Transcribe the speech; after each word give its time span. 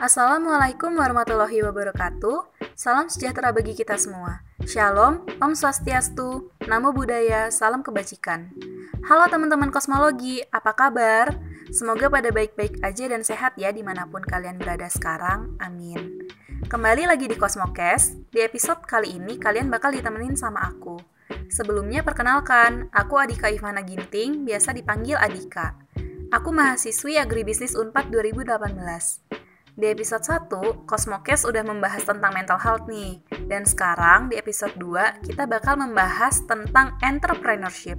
Assalamualaikum 0.00 0.96
warahmatullahi 0.96 1.60
wabarakatuh. 1.60 2.64
Salam 2.72 3.12
sejahtera 3.12 3.52
bagi 3.52 3.76
kita 3.76 4.00
semua. 4.00 4.40
Shalom, 4.64 5.28
Om 5.36 5.52
Swastiastu, 5.52 6.48
Namo 6.64 6.96
Buddhaya, 6.96 7.52
Salam 7.52 7.84
Kebajikan. 7.84 8.48
Halo 9.04 9.28
teman-teman 9.28 9.68
kosmologi, 9.68 10.40
apa 10.48 10.72
kabar? 10.72 11.36
Semoga 11.68 12.08
pada 12.08 12.32
baik-baik 12.32 12.80
aja 12.80 13.12
dan 13.12 13.20
sehat 13.28 13.60
ya 13.60 13.76
di 13.76 13.84
mana 13.84 14.08
pun 14.08 14.24
kalian 14.24 14.56
berada 14.56 14.88
sekarang. 14.88 15.60
Amin. 15.60 16.32
Kembali 16.64 17.04
lagi 17.04 17.28
di 17.28 17.36
Cosmocast. 17.36 18.32
Di 18.32 18.40
episode 18.40 18.80
kali 18.88 19.20
ini 19.20 19.36
kalian 19.36 19.68
bakal 19.68 19.92
ditemenin 19.92 20.32
sama 20.32 20.64
aku. 20.64 20.96
Sebelumnya 21.52 22.00
perkenalkan, 22.00 22.88
aku 22.88 23.20
Adika 23.20 23.52
Ivana 23.52 23.84
Ginting, 23.84 24.48
biasa 24.48 24.72
dipanggil 24.72 25.20
Adika. 25.20 25.76
Aku 26.32 26.56
mahasiswi 26.56 27.20
Agribisnis 27.20 27.76
Unpad 27.76 28.08
2018. 28.08 29.29
Di 29.80 29.96
episode 29.96 30.20
1, 30.20 30.84
Cosmocast 30.84 31.48
udah 31.48 31.64
membahas 31.64 32.04
tentang 32.04 32.36
mental 32.36 32.60
health 32.60 32.84
nih. 32.84 33.16
Dan 33.48 33.64
sekarang 33.64 34.28
di 34.28 34.36
episode 34.36 34.76
2, 34.76 35.24
kita 35.24 35.48
bakal 35.48 35.80
membahas 35.80 36.44
tentang 36.44 37.00
entrepreneurship. 37.00 37.96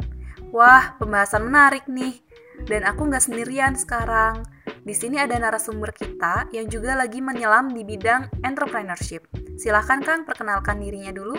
Wah, 0.53 0.93
pembahasan 1.01 1.41
menarik 1.41 1.89
nih. 1.89 2.21
Dan 2.69 2.85
aku 2.85 3.09
nggak 3.09 3.25
sendirian 3.25 3.73
sekarang. 3.73 4.45
Di 4.61 4.93
sini 4.93 5.17
ada 5.17 5.33
narasumber 5.41 5.89
kita 5.89 6.53
yang 6.53 6.69
juga 6.69 6.93
lagi 6.93 7.17
menyelam 7.17 7.73
di 7.73 7.81
bidang 7.81 8.29
entrepreneurship. 8.45 9.25
Silahkan 9.57 10.05
Kang, 10.05 10.21
perkenalkan 10.21 10.77
dirinya 10.77 11.09
dulu. 11.09 11.33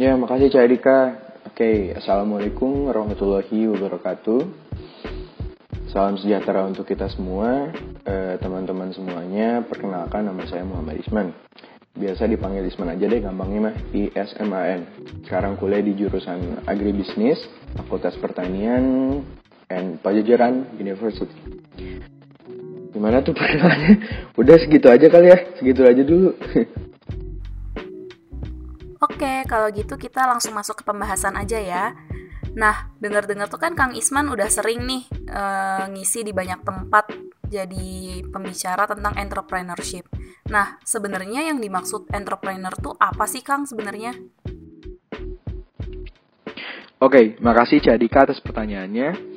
Ya, 0.00 0.16
makasih 0.16 0.48
Cak 0.48 0.68
Dika. 0.72 1.00
Oke, 1.52 1.92
Assalamualaikum 2.00 2.88
warahmatullahi 2.88 3.68
wabarakatuh. 3.68 4.61
Salam 5.92 6.16
sejahtera 6.16 6.64
untuk 6.64 6.88
kita 6.88 7.04
semua, 7.12 7.68
eh, 8.08 8.40
teman-teman 8.40 8.96
semuanya. 8.96 9.60
Perkenalkan 9.60 10.24
nama 10.24 10.40
saya 10.48 10.64
Muhammad 10.64 11.04
Isman. 11.04 11.36
Biasa 11.92 12.24
dipanggil 12.32 12.64
Isman 12.64 12.96
aja 12.96 13.04
deh 13.04 13.20
gampangnya 13.20 13.68
mah 13.68 13.76
ISMAN. 13.92 14.88
Sekarang 15.28 15.60
kuliah 15.60 15.84
di 15.84 15.92
jurusan 15.92 16.64
Agribisnis, 16.64 17.44
Fakultas 17.76 18.16
Pertanian, 18.16 19.20
and 19.68 20.00
Pajajaran 20.00 20.80
University. 20.80 21.60
Gimana 22.96 23.20
tuh 23.20 23.36
perkenalannya? 23.36 24.00
Udah 24.40 24.56
segitu 24.64 24.88
aja 24.88 25.12
kali 25.12 25.28
ya, 25.28 25.38
segitu 25.60 25.84
aja 25.84 26.00
dulu. 26.00 26.32
Oke, 29.04 29.44
kalau 29.44 29.68
gitu 29.68 30.00
kita 30.00 30.24
langsung 30.24 30.56
masuk 30.56 30.80
ke 30.80 30.88
pembahasan 30.88 31.36
aja 31.36 31.60
ya. 31.60 31.92
Nah, 32.52 32.92
dengar-dengar 33.00 33.48
tuh 33.48 33.60
kan 33.60 33.72
Kang 33.72 33.96
Isman 33.96 34.28
udah 34.28 34.48
sering 34.52 34.84
nih 34.84 35.02
uh, 35.32 35.88
ngisi 35.88 36.20
di 36.20 36.32
banyak 36.36 36.60
tempat 36.60 37.08
jadi 37.48 38.24
pembicara 38.28 38.88
tentang 38.88 39.16
entrepreneurship. 39.16 40.08
Nah, 40.48 40.80
sebenarnya 40.84 41.48
yang 41.48 41.60
dimaksud 41.60 42.08
entrepreneur 42.12 42.72
tuh 42.76 42.96
apa 42.96 43.24
sih 43.28 43.40
Kang 43.40 43.64
sebenarnya? 43.64 44.16
Oke, 47.02 47.34
makasih 47.40 47.82
Cadika 47.82 48.28
atas 48.28 48.38
pertanyaannya. 48.40 49.32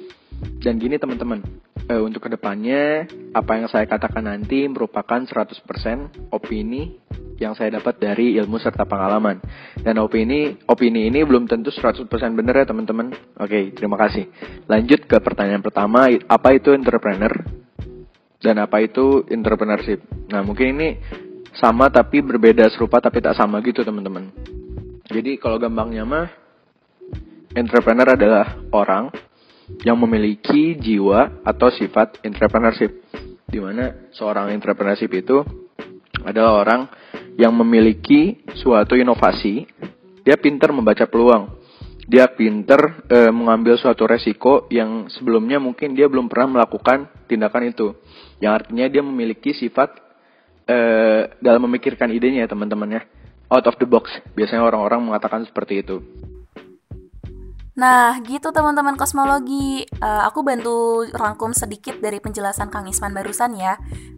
Dan 0.60 0.78
gini 0.78 1.00
teman-teman, 1.00 1.42
uh, 1.90 2.02
untuk 2.02 2.26
ke 2.26 2.30
depannya 2.34 3.06
apa 3.34 3.62
yang 3.62 3.68
saya 3.70 3.86
katakan 3.86 4.26
nanti 4.26 4.66
merupakan 4.66 5.22
100% 5.22 6.34
opini 6.34 6.98
yang 7.36 7.52
saya 7.52 7.76
dapat 7.80 8.00
dari 8.00 8.40
ilmu 8.40 8.56
serta 8.58 8.88
pengalaman. 8.88 9.44
Dan 9.76 10.00
opini 10.00 10.56
opini 10.66 11.12
ini 11.12 11.22
belum 11.28 11.52
tentu 11.52 11.70
100% 11.70 12.08
benar 12.34 12.64
ya 12.64 12.66
teman-teman. 12.66 13.12
Oke, 13.38 13.76
terima 13.76 14.00
kasih. 14.00 14.32
Lanjut 14.72 15.04
ke 15.06 15.18
pertanyaan 15.20 15.62
pertama, 15.62 16.08
apa 16.08 16.50
itu 16.56 16.72
entrepreneur? 16.72 17.34
Dan 18.40 18.62
apa 18.62 18.80
itu 18.84 19.26
entrepreneurship? 19.28 20.06
Nah, 20.32 20.46
mungkin 20.46 20.78
ini 20.78 20.90
sama 21.56 21.88
tapi 21.88 22.20
berbeda 22.20 22.68
serupa 22.72 23.00
tapi 23.00 23.24
tak 23.24 23.36
sama 23.36 23.60
gitu 23.64 23.84
teman-teman. 23.84 24.32
Jadi 25.08 25.38
kalau 25.40 25.60
gampangnya 25.60 26.04
mah 26.04 26.28
entrepreneur 27.56 28.16
adalah 28.16 28.60
orang 28.76 29.10
yang 29.82 29.98
memiliki 29.98 30.78
jiwa 30.78 31.42
atau 31.42 31.70
sifat 31.74 32.22
entrepreneurship. 32.22 32.92
Di 33.46 33.62
mana 33.62 34.10
seorang 34.14 34.54
entrepreneurship 34.54 35.10
itu 35.14 35.42
adalah 36.26 36.62
orang 36.62 36.82
yang 37.38 37.54
memiliki 37.54 38.42
suatu 38.58 38.98
inovasi, 38.98 39.68
dia 40.26 40.38
pintar 40.38 40.74
membaca 40.74 41.06
peluang. 41.06 41.62
Dia 42.06 42.30
pintar 42.30 43.06
e, 43.10 43.34
mengambil 43.34 43.82
suatu 43.82 44.06
resiko 44.06 44.70
yang 44.70 45.10
sebelumnya 45.10 45.58
mungkin 45.58 45.98
dia 45.98 46.06
belum 46.06 46.30
pernah 46.30 46.62
melakukan 46.62 47.10
tindakan 47.26 47.74
itu. 47.74 47.98
Yang 48.38 48.52
artinya 48.62 48.86
dia 48.86 49.02
memiliki 49.02 49.58
sifat 49.58 49.90
e, 50.70 50.78
dalam 51.42 51.66
memikirkan 51.66 52.14
idenya 52.14 52.46
ya 52.46 52.50
teman-teman 52.50 53.02
ya. 53.02 53.02
Out 53.50 53.66
of 53.66 53.78
the 53.82 53.90
box. 53.90 54.14
Biasanya 54.38 54.62
orang-orang 54.62 55.02
mengatakan 55.02 55.46
seperti 55.50 55.82
itu. 55.82 56.02
Nah, 57.76 58.24
gitu 58.24 58.56
teman-teman 58.56 58.96
kosmologi. 58.96 59.84
Uh, 60.00 60.24
aku 60.24 60.48
bantu 60.48 61.04
rangkum 61.12 61.52
sedikit 61.52 62.00
dari 62.00 62.24
penjelasan 62.24 62.72
Kang 62.72 62.88
Isman 62.88 63.12
barusan 63.12 63.52
ya. 63.60 63.76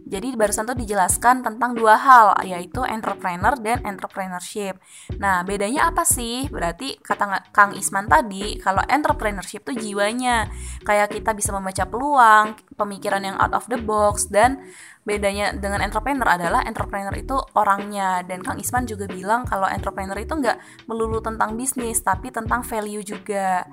Jadi 0.08 0.38
barusan 0.38 0.64
tuh 0.64 0.78
dijelaskan 0.78 1.42
tentang 1.42 1.74
dua 1.74 1.98
hal, 1.98 2.38
yaitu 2.46 2.80
entrepreneur 2.86 3.58
dan 3.58 3.82
entrepreneurship. 3.82 4.78
Nah, 5.18 5.42
bedanya 5.42 5.90
apa 5.90 6.06
sih? 6.06 6.46
Berarti 6.48 7.02
kata 7.02 7.50
Kang 7.50 7.74
Isman 7.74 8.06
tadi, 8.06 8.62
kalau 8.62 8.80
entrepreneurship 8.86 9.66
tuh 9.66 9.74
jiwanya. 9.74 10.46
Kayak 10.86 11.18
kita 11.18 11.34
bisa 11.34 11.50
membaca 11.50 11.82
peluang, 11.82 12.56
pemikiran 12.78 13.26
yang 13.26 13.36
out 13.42 13.52
of 13.58 13.66
the 13.66 13.76
box, 13.76 14.30
dan 14.30 14.62
bedanya 15.08 15.56
dengan 15.56 15.80
entrepreneur 15.80 16.28
adalah 16.28 16.60
entrepreneur 16.68 17.14
itu 17.16 17.40
orangnya 17.56 18.20
dan 18.28 18.44
Kang 18.44 18.60
Isman 18.60 18.84
juga 18.84 19.08
bilang 19.08 19.48
kalau 19.48 19.64
entrepreneur 19.64 20.20
itu 20.20 20.36
nggak 20.36 20.84
melulu 20.84 21.24
tentang 21.24 21.56
bisnis 21.56 22.04
tapi 22.04 22.28
tentang 22.28 22.60
value 22.60 23.00
juga 23.00 23.64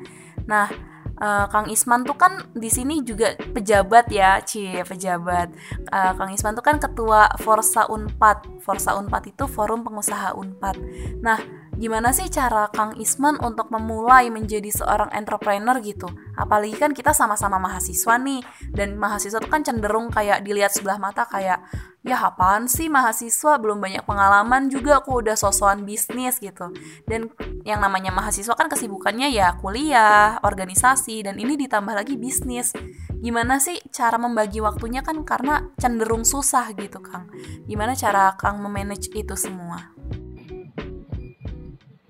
nah 0.47 0.72
uh, 1.19 1.45
Kang 1.51 1.68
Isman 1.72 2.03
tuh 2.03 2.18
kan 2.18 2.44
di 2.56 2.68
sini 2.68 3.03
juga 3.03 3.35
pejabat 3.35 4.12
ya, 4.12 4.40
cie 4.44 4.84
pejabat. 4.84 5.51
Uh, 5.91 6.12
Kang 6.16 6.31
Isman 6.31 6.56
tuh 6.56 6.66
kan 6.66 6.78
ketua 6.79 7.31
Forsa 7.40 7.88
Unpad. 7.88 8.62
Forsa 8.63 8.95
Unpad 8.97 9.31
itu 9.31 9.45
forum 9.47 9.84
pengusaha 9.85 10.35
Unpad. 10.35 10.75
Nah, 11.24 11.40
gimana 11.75 12.12
sih 12.16 12.28
cara 12.31 12.72
Kang 12.72 12.96
Isman 12.97 13.40
untuk 13.44 13.69
memulai 13.72 14.31
menjadi 14.31 14.72
seorang 14.72 15.12
entrepreneur 15.12 15.78
gitu? 15.84 16.08
Apalagi 16.36 16.75
kan 16.75 16.91
kita 16.91 17.12
sama-sama 17.12 17.59
mahasiswa 17.59 18.16
nih, 18.19 18.41
dan 18.72 18.96
mahasiswa 18.96 19.40
tuh 19.40 19.52
kan 19.52 19.62
cenderung 19.62 20.12
kayak 20.12 20.41
dilihat 20.41 20.74
sebelah 20.74 20.97
mata 20.97 21.28
kayak, 21.28 21.62
ya 22.06 22.18
apaan 22.22 22.69
sih 22.69 22.88
mahasiswa 22.88 23.58
belum 23.58 23.81
banyak 23.81 24.03
pengalaman 24.06 24.69
juga 24.69 25.03
aku 25.03 25.22
udah 25.25 25.36
sosokan 25.38 25.84
bisnis 25.84 26.41
gitu. 26.41 26.72
Dan 27.03 27.31
yang 27.68 27.80
namanya 27.84 28.12
mahasiswa 28.16 28.56
kan 28.57 28.68
kesibukannya 28.72 29.31
ya 29.31 29.57
kuliah, 29.59 30.42
organisasi, 30.42 31.25
dan 31.28 31.38
ini 31.38 31.59
ditambah 31.59 31.94
lagi 31.94 32.16
bisnis. 32.18 32.74
Gimana 33.16 33.57
sih 33.57 33.81
cara 33.90 34.18
membagi 34.22 34.62
waktunya 34.62 35.02
kan 35.02 35.22
karena 35.25 35.72
cenderung 35.81 36.25
susah 36.25 36.74
gitu 36.78 37.02
Kang. 37.02 37.30
Gimana 37.66 37.97
cara 37.97 38.34
Kang 38.38 38.62
memanage 38.62 39.09
itu 39.13 39.34
semua? 39.34 39.96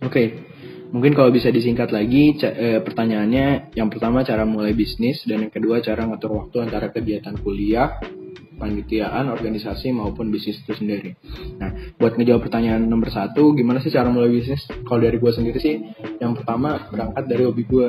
Oke, 0.06 0.14
okay. 0.14 0.28
mungkin 0.94 1.18
kalau 1.18 1.34
bisa 1.34 1.50
disingkat 1.50 1.90
lagi 1.90 2.38
eh, 2.46 2.78
pertanyaannya, 2.78 3.74
yang 3.74 3.90
pertama 3.90 4.22
cara 4.22 4.46
mulai 4.46 4.78
bisnis 4.78 5.26
dan 5.26 5.50
yang 5.50 5.54
kedua 5.54 5.82
cara 5.82 6.06
ngatur 6.06 6.46
waktu 6.46 6.62
antara 6.62 6.94
kegiatan 6.94 7.34
kuliah, 7.42 7.98
panitiaan, 8.62 9.34
organisasi 9.34 9.90
maupun 9.90 10.30
bisnis 10.30 10.62
itu 10.62 10.78
sendiri. 10.78 11.18
Nah, 11.58 11.98
buat 11.98 12.14
ngejawab 12.22 12.46
pertanyaan 12.46 12.86
nomor 12.86 13.10
satu, 13.10 13.58
gimana 13.58 13.82
sih 13.82 13.90
cara 13.90 14.14
mulai 14.14 14.30
bisnis? 14.30 14.62
Kalau 14.86 15.02
dari 15.02 15.18
gue 15.18 15.32
sendiri 15.34 15.58
sih, 15.58 15.82
yang 16.22 16.38
pertama 16.38 16.86
berangkat 16.94 17.26
dari 17.26 17.44
hobi 17.50 17.66
gue. 17.66 17.88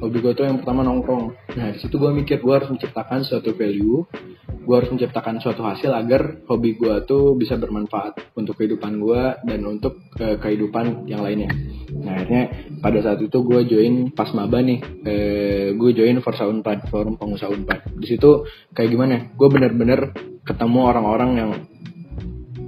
Hobi 0.00 0.18
gue 0.22 0.32
tuh 0.32 0.46
yang 0.46 0.62
pertama 0.62 0.86
nongkrong. 0.86 1.34
Nah, 1.58 1.74
di 1.74 1.82
situ 1.82 1.98
gue 1.98 2.14
mikir 2.14 2.40
gue 2.40 2.54
harus 2.54 2.70
menciptakan 2.70 3.26
suatu 3.26 3.52
value 3.58 4.06
gue 4.50 4.74
harus 4.76 4.90
menciptakan 4.92 5.42
suatu 5.42 5.66
hasil 5.66 5.90
agar 5.90 6.46
hobi 6.46 6.78
gue 6.78 7.02
tuh 7.08 7.34
bisa 7.34 7.58
bermanfaat 7.58 8.36
untuk 8.38 8.60
kehidupan 8.60 9.02
gue 9.02 9.22
dan 9.42 9.60
untuk 9.66 9.98
uh, 10.20 10.36
kehidupan 10.38 11.10
yang 11.10 11.26
lainnya. 11.26 11.50
Nah 11.90 12.20
akhirnya 12.20 12.44
pada 12.78 12.98
saat 13.02 13.18
itu 13.18 13.34
gue 13.34 13.60
join 13.66 14.14
pas 14.14 14.30
maba 14.36 14.62
nih, 14.62 14.78
uh, 14.82 15.66
gue 15.74 15.90
join 15.90 16.22
Forsa 16.22 16.46
Unpad, 16.46 16.86
forum 16.92 17.18
pengusaha 17.18 17.50
Unpad. 17.50 17.98
Di 17.98 18.06
situ 18.14 18.46
kayak 18.76 18.90
gimana? 18.94 19.34
Gue 19.34 19.48
bener-bener 19.50 20.14
ketemu 20.44 20.80
orang-orang 20.86 21.30
yang 21.34 21.50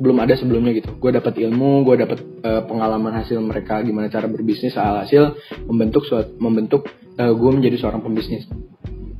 belum 0.02 0.18
ada 0.18 0.34
sebelumnya 0.34 0.74
gitu. 0.74 0.98
Gue 0.98 1.14
dapat 1.14 1.38
ilmu, 1.38 1.86
gue 1.86 1.96
dapat 2.02 2.18
uh, 2.42 2.66
pengalaman 2.66 3.14
hasil 3.14 3.38
mereka 3.38 3.78
gimana 3.86 4.10
cara 4.10 4.26
berbisnis, 4.26 4.74
hasil 4.74 5.38
membentuk 5.70 6.02
suatu 6.02 6.34
membentuk 6.42 6.90
uh, 7.20 7.30
gue 7.30 7.50
menjadi 7.54 7.78
seorang 7.78 8.02
pembisnis. 8.02 8.50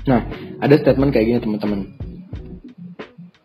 Nah, 0.03 0.27
ada 0.59 0.75
statement 0.83 1.15
kayak 1.15 1.27
gini 1.31 1.39
teman-teman 1.39 2.12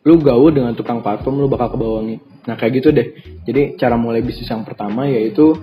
lu 0.08 0.16
gaul 0.24 0.56
dengan 0.56 0.72
tukang 0.72 1.04
parfum 1.04 1.36
lu 1.36 1.52
bakal 1.52 1.76
kebawa 1.76 2.00
nih 2.08 2.24
nah 2.48 2.56
kayak 2.56 2.80
gitu 2.80 2.96
deh 2.96 3.08
jadi 3.44 3.76
cara 3.76 4.00
mulai 4.00 4.24
bisnis 4.24 4.48
yang 4.48 4.64
pertama 4.64 5.04
yaitu 5.04 5.60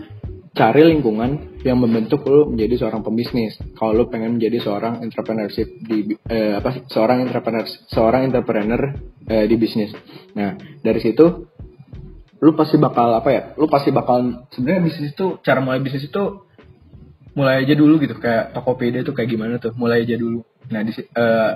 cari 0.55 0.87
lingkungan 0.87 1.59
yang 1.67 1.83
membentuk 1.83 2.23
lo 2.31 2.47
menjadi 2.47 2.87
seorang 2.87 3.03
pembisnis. 3.03 3.59
Kalau 3.75 3.93
lo 3.93 4.05
pengen 4.07 4.39
menjadi 4.39 4.63
seorang 4.63 5.03
entrepreneurship 5.03 5.67
di 5.83 6.15
eh, 6.31 6.55
apa 6.55 6.87
seorang 6.87 7.27
entrepreneur 7.27 7.67
seorang 7.91 8.31
entrepreneur 8.31 8.95
eh, 9.27 9.51
di 9.51 9.57
bisnis. 9.59 9.91
Nah 10.39 10.55
dari 10.79 11.03
situ 11.03 11.27
lo 12.39 12.51
pasti 12.55 12.79
bakal 12.79 13.19
apa 13.19 13.29
ya? 13.35 13.43
Lo 13.59 13.67
pasti 13.67 13.91
bakal 13.91 14.47
sebenarnya 14.55 14.83
bisnis 14.87 15.11
itu 15.11 15.43
cara 15.43 15.59
mulai 15.59 15.83
bisnis 15.83 16.07
itu 16.07 16.47
mulai 17.35 17.67
aja 17.67 17.75
dulu 17.75 17.99
gitu 17.99 18.15
kayak 18.23 18.55
Tokopedia 18.55 19.03
tuh 19.03 19.11
kayak 19.11 19.27
gimana 19.27 19.59
tuh 19.59 19.75
mulai 19.75 20.07
aja 20.07 20.15
dulu. 20.15 20.47
Nah 20.71 20.87
di 20.87 20.95
uh, 20.95 21.51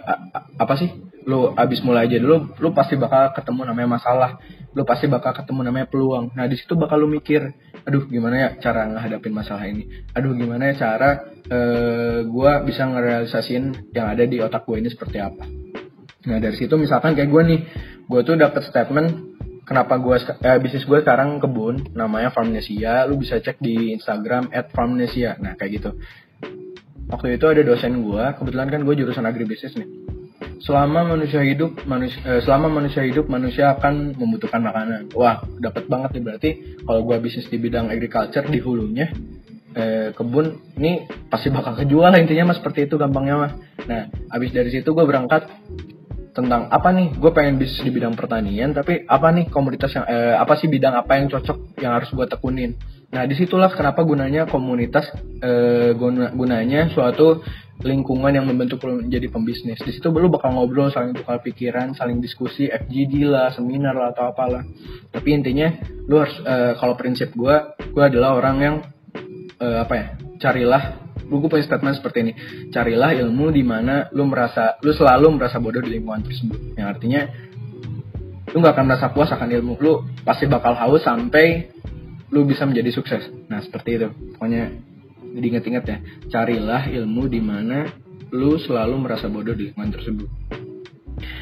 apa 0.59 0.75
sih 0.75 0.91
lo 1.29 1.53
abis 1.53 1.85
mulai 1.85 2.09
aja 2.09 2.17
dulu 2.17 2.57
lo 2.57 2.69
pasti 2.73 2.97
bakal 2.97 3.37
ketemu 3.37 3.69
namanya 3.69 4.01
masalah. 4.01 4.31
Lo 4.73 4.89
pasti 4.89 5.13
bakal 5.13 5.37
ketemu 5.37 5.61
namanya 5.69 5.85
peluang. 5.93 6.33
Nah 6.33 6.49
di 6.49 6.57
situ 6.57 6.73
bakal 6.73 7.05
lo 7.05 7.07
mikir 7.07 7.53
aduh 7.85 8.09
gimana 8.09 8.37
ya 8.41 8.49
cara 8.57 8.89
ngehadapin 8.89 9.37
masalah 9.37 9.69
ini? 9.69 10.09
Aduh 10.17 10.33
gimana 10.33 10.73
ya 10.73 10.75
cara 10.81 11.29
uh, 11.29 11.53
eh, 11.53 12.19
gue 12.25 12.53
bisa 12.65 12.89
ngerealisasin 12.89 13.93
yang 13.93 14.09
ada 14.09 14.25
di 14.25 14.41
otak 14.41 14.65
gue 14.65 14.81
ini 14.81 14.89
seperti 14.89 15.21
apa? 15.21 15.45
Nah 16.33 16.39
dari 16.41 16.57
situ 16.57 16.73
misalkan 16.81 17.13
kayak 17.13 17.29
gue 17.29 17.43
nih 17.45 17.61
gue 18.09 18.21
tuh 18.25 18.41
dapet 18.41 18.65
statement 18.65 19.09
kenapa 19.69 20.01
gue 20.01 20.17
eh, 20.17 20.59
bisnis 20.65 20.89
gue 20.89 21.05
sekarang 21.05 21.45
kebun 21.45 21.93
namanya 21.93 22.33
Farmnesia 22.33 23.05
lu 23.05 23.21
bisa 23.21 23.37
cek 23.37 23.61
di 23.61 23.93
Instagram 23.93 24.49
at 24.49 24.73
Farmnesia. 24.73 25.37
Nah 25.45 25.61
kayak 25.61 25.71
gitu. 25.77 25.91
Waktu 27.13 27.37
itu 27.37 27.45
ada 27.53 27.61
dosen 27.61 28.01
gue 28.01 28.25
kebetulan 28.41 28.69
kan 28.73 28.81
gue 28.81 28.95
jurusan 28.97 29.29
agribisnis 29.29 29.77
nih 29.77 30.09
selama 30.59 31.15
manusia 31.15 31.43
hidup 31.47 31.87
manusia 31.87 32.21
eh, 32.27 32.41
selama 32.43 32.67
manusia 32.71 33.03
hidup 33.07 33.31
manusia 33.31 33.79
akan 33.79 34.19
membutuhkan 34.19 34.63
makanan. 34.63 35.11
Wah 35.15 35.43
dapat 35.59 35.87
banget 35.87 36.19
nih 36.19 36.23
berarti. 36.23 36.51
Kalau 36.83 37.01
gue 37.07 37.17
bisnis 37.23 37.47
di 37.47 37.59
bidang 37.59 37.91
agriculture 37.91 38.47
di 38.47 38.59
hulunya 38.59 39.07
eh, 39.75 40.11
kebun 40.15 40.75
ini 40.79 41.07
pasti 41.31 41.49
bakal 41.55 41.79
kejual 41.79 42.11
intinya 42.19 42.51
mas. 42.51 42.59
Seperti 42.59 42.91
itu 42.91 42.99
gampangnya 42.99 43.35
mah 43.39 43.53
nah 43.87 44.03
abis 44.35 44.51
dari 44.51 44.71
situ 44.75 44.91
gue 44.91 45.05
berangkat 45.07 45.47
tentang 46.35 46.71
apa 46.71 46.91
nih? 46.95 47.19
Gue 47.19 47.31
pengen 47.31 47.59
bisnis 47.59 47.83
di 47.83 47.91
bidang 47.95 48.19
pertanian 48.19 48.75
tapi 48.75 49.07
apa 49.07 49.31
nih 49.31 49.47
komoditas 49.51 49.95
yang 49.95 50.07
eh, 50.11 50.35
apa 50.35 50.59
sih 50.59 50.67
bidang 50.67 50.95
apa 50.95 51.19
yang 51.19 51.31
cocok 51.31 51.79
yang 51.79 51.95
harus 51.99 52.11
gue 52.11 52.27
tekunin? 52.27 52.75
Nah 53.09 53.25
di 53.25 53.35
situlah 53.39 53.73
kenapa 53.73 54.05
gunanya 54.05 54.45
komunitas 54.51 55.09
eh, 55.41 55.95
guna, 55.95 56.35
gunanya 56.35 56.91
suatu 56.93 57.41
lingkungan 57.79 58.35
yang 58.35 58.47
membentuk 58.47 58.83
lo 58.83 58.99
menjadi 58.99 59.31
pembisnis. 59.31 59.79
Di 59.79 59.95
situ 59.95 60.11
lo 60.11 60.29
bakal 60.31 60.55
ngobrol, 60.59 60.91
saling 60.91 61.15
tukar 61.15 61.39
pikiran, 61.39 61.95
saling 61.95 62.19
diskusi, 62.19 62.67
FGD 62.67 63.23
lah, 63.23 63.55
seminar 63.55 63.95
lah 63.95 64.11
atau 64.11 64.35
apalah. 64.35 64.67
Tapi 65.15 65.29
intinya 65.31 65.71
lo 66.11 66.27
harus 66.27 66.37
uh, 66.43 66.75
kalau 66.75 66.99
prinsip 66.99 67.31
gue, 67.35 67.57
gue 67.79 68.05
adalah 68.05 68.35
orang 68.35 68.57
yang 68.59 68.77
uh, 69.63 69.87
apa 69.87 69.95
ya? 69.95 70.07
Carilah 70.39 71.09
gue 71.29 71.45
punya 71.45 71.61
statement 71.61 72.01
seperti 72.01 72.19
ini 72.25 72.33
carilah 72.73 73.13
ilmu 73.13 73.53
di 73.53 73.61
mana 73.61 74.09
lu 74.17 74.25
merasa 74.25 74.81
lu 74.81 74.97
selalu 74.97 75.37
merasa 75.37 75.61
bodoh 75.61 75.85
di 75.85 76.01
lingkungan 76.01 76.25
tersebut 76.25 76.81
yang 76.81 76.89
artinya 76.89 77.29
lu 78.49 78.65
nggak 78.65 78.73
akan 78.73 78.87
merasa 78.89 79.13
puas 79.13 79.29
akan 79.29 79.49
ilmu 79.61 79.77
lu 79.77 80.09
pasti 80.25 80.49
bakal 80.49 80.73
haus 80.73 81.05
sampai 81.05 81.69
lu 82.33 82.49
bisa 82.49 82.65
menjadi 82.65 82.97
sukses 82.97 83.29
nah 83.45 83.61
seperti 83.61 84.01
itu 84.01 84.09
pokoknya 84.37 84.73
diingat-ingat 85.41 85.85
ya 85.87 85.99
carilah 86.29 86.87
ilmu 86.91 87.27
di 87.31 87.41
mana 87.41 87.89
lu 88.33 88.61
selalu 88.61 88.97
merasa 89.01 89.27
bodoh 89.33 89.57
di 89.57 89.73
lingkungan 89.73 89.93
tersebut. 89.95 90.29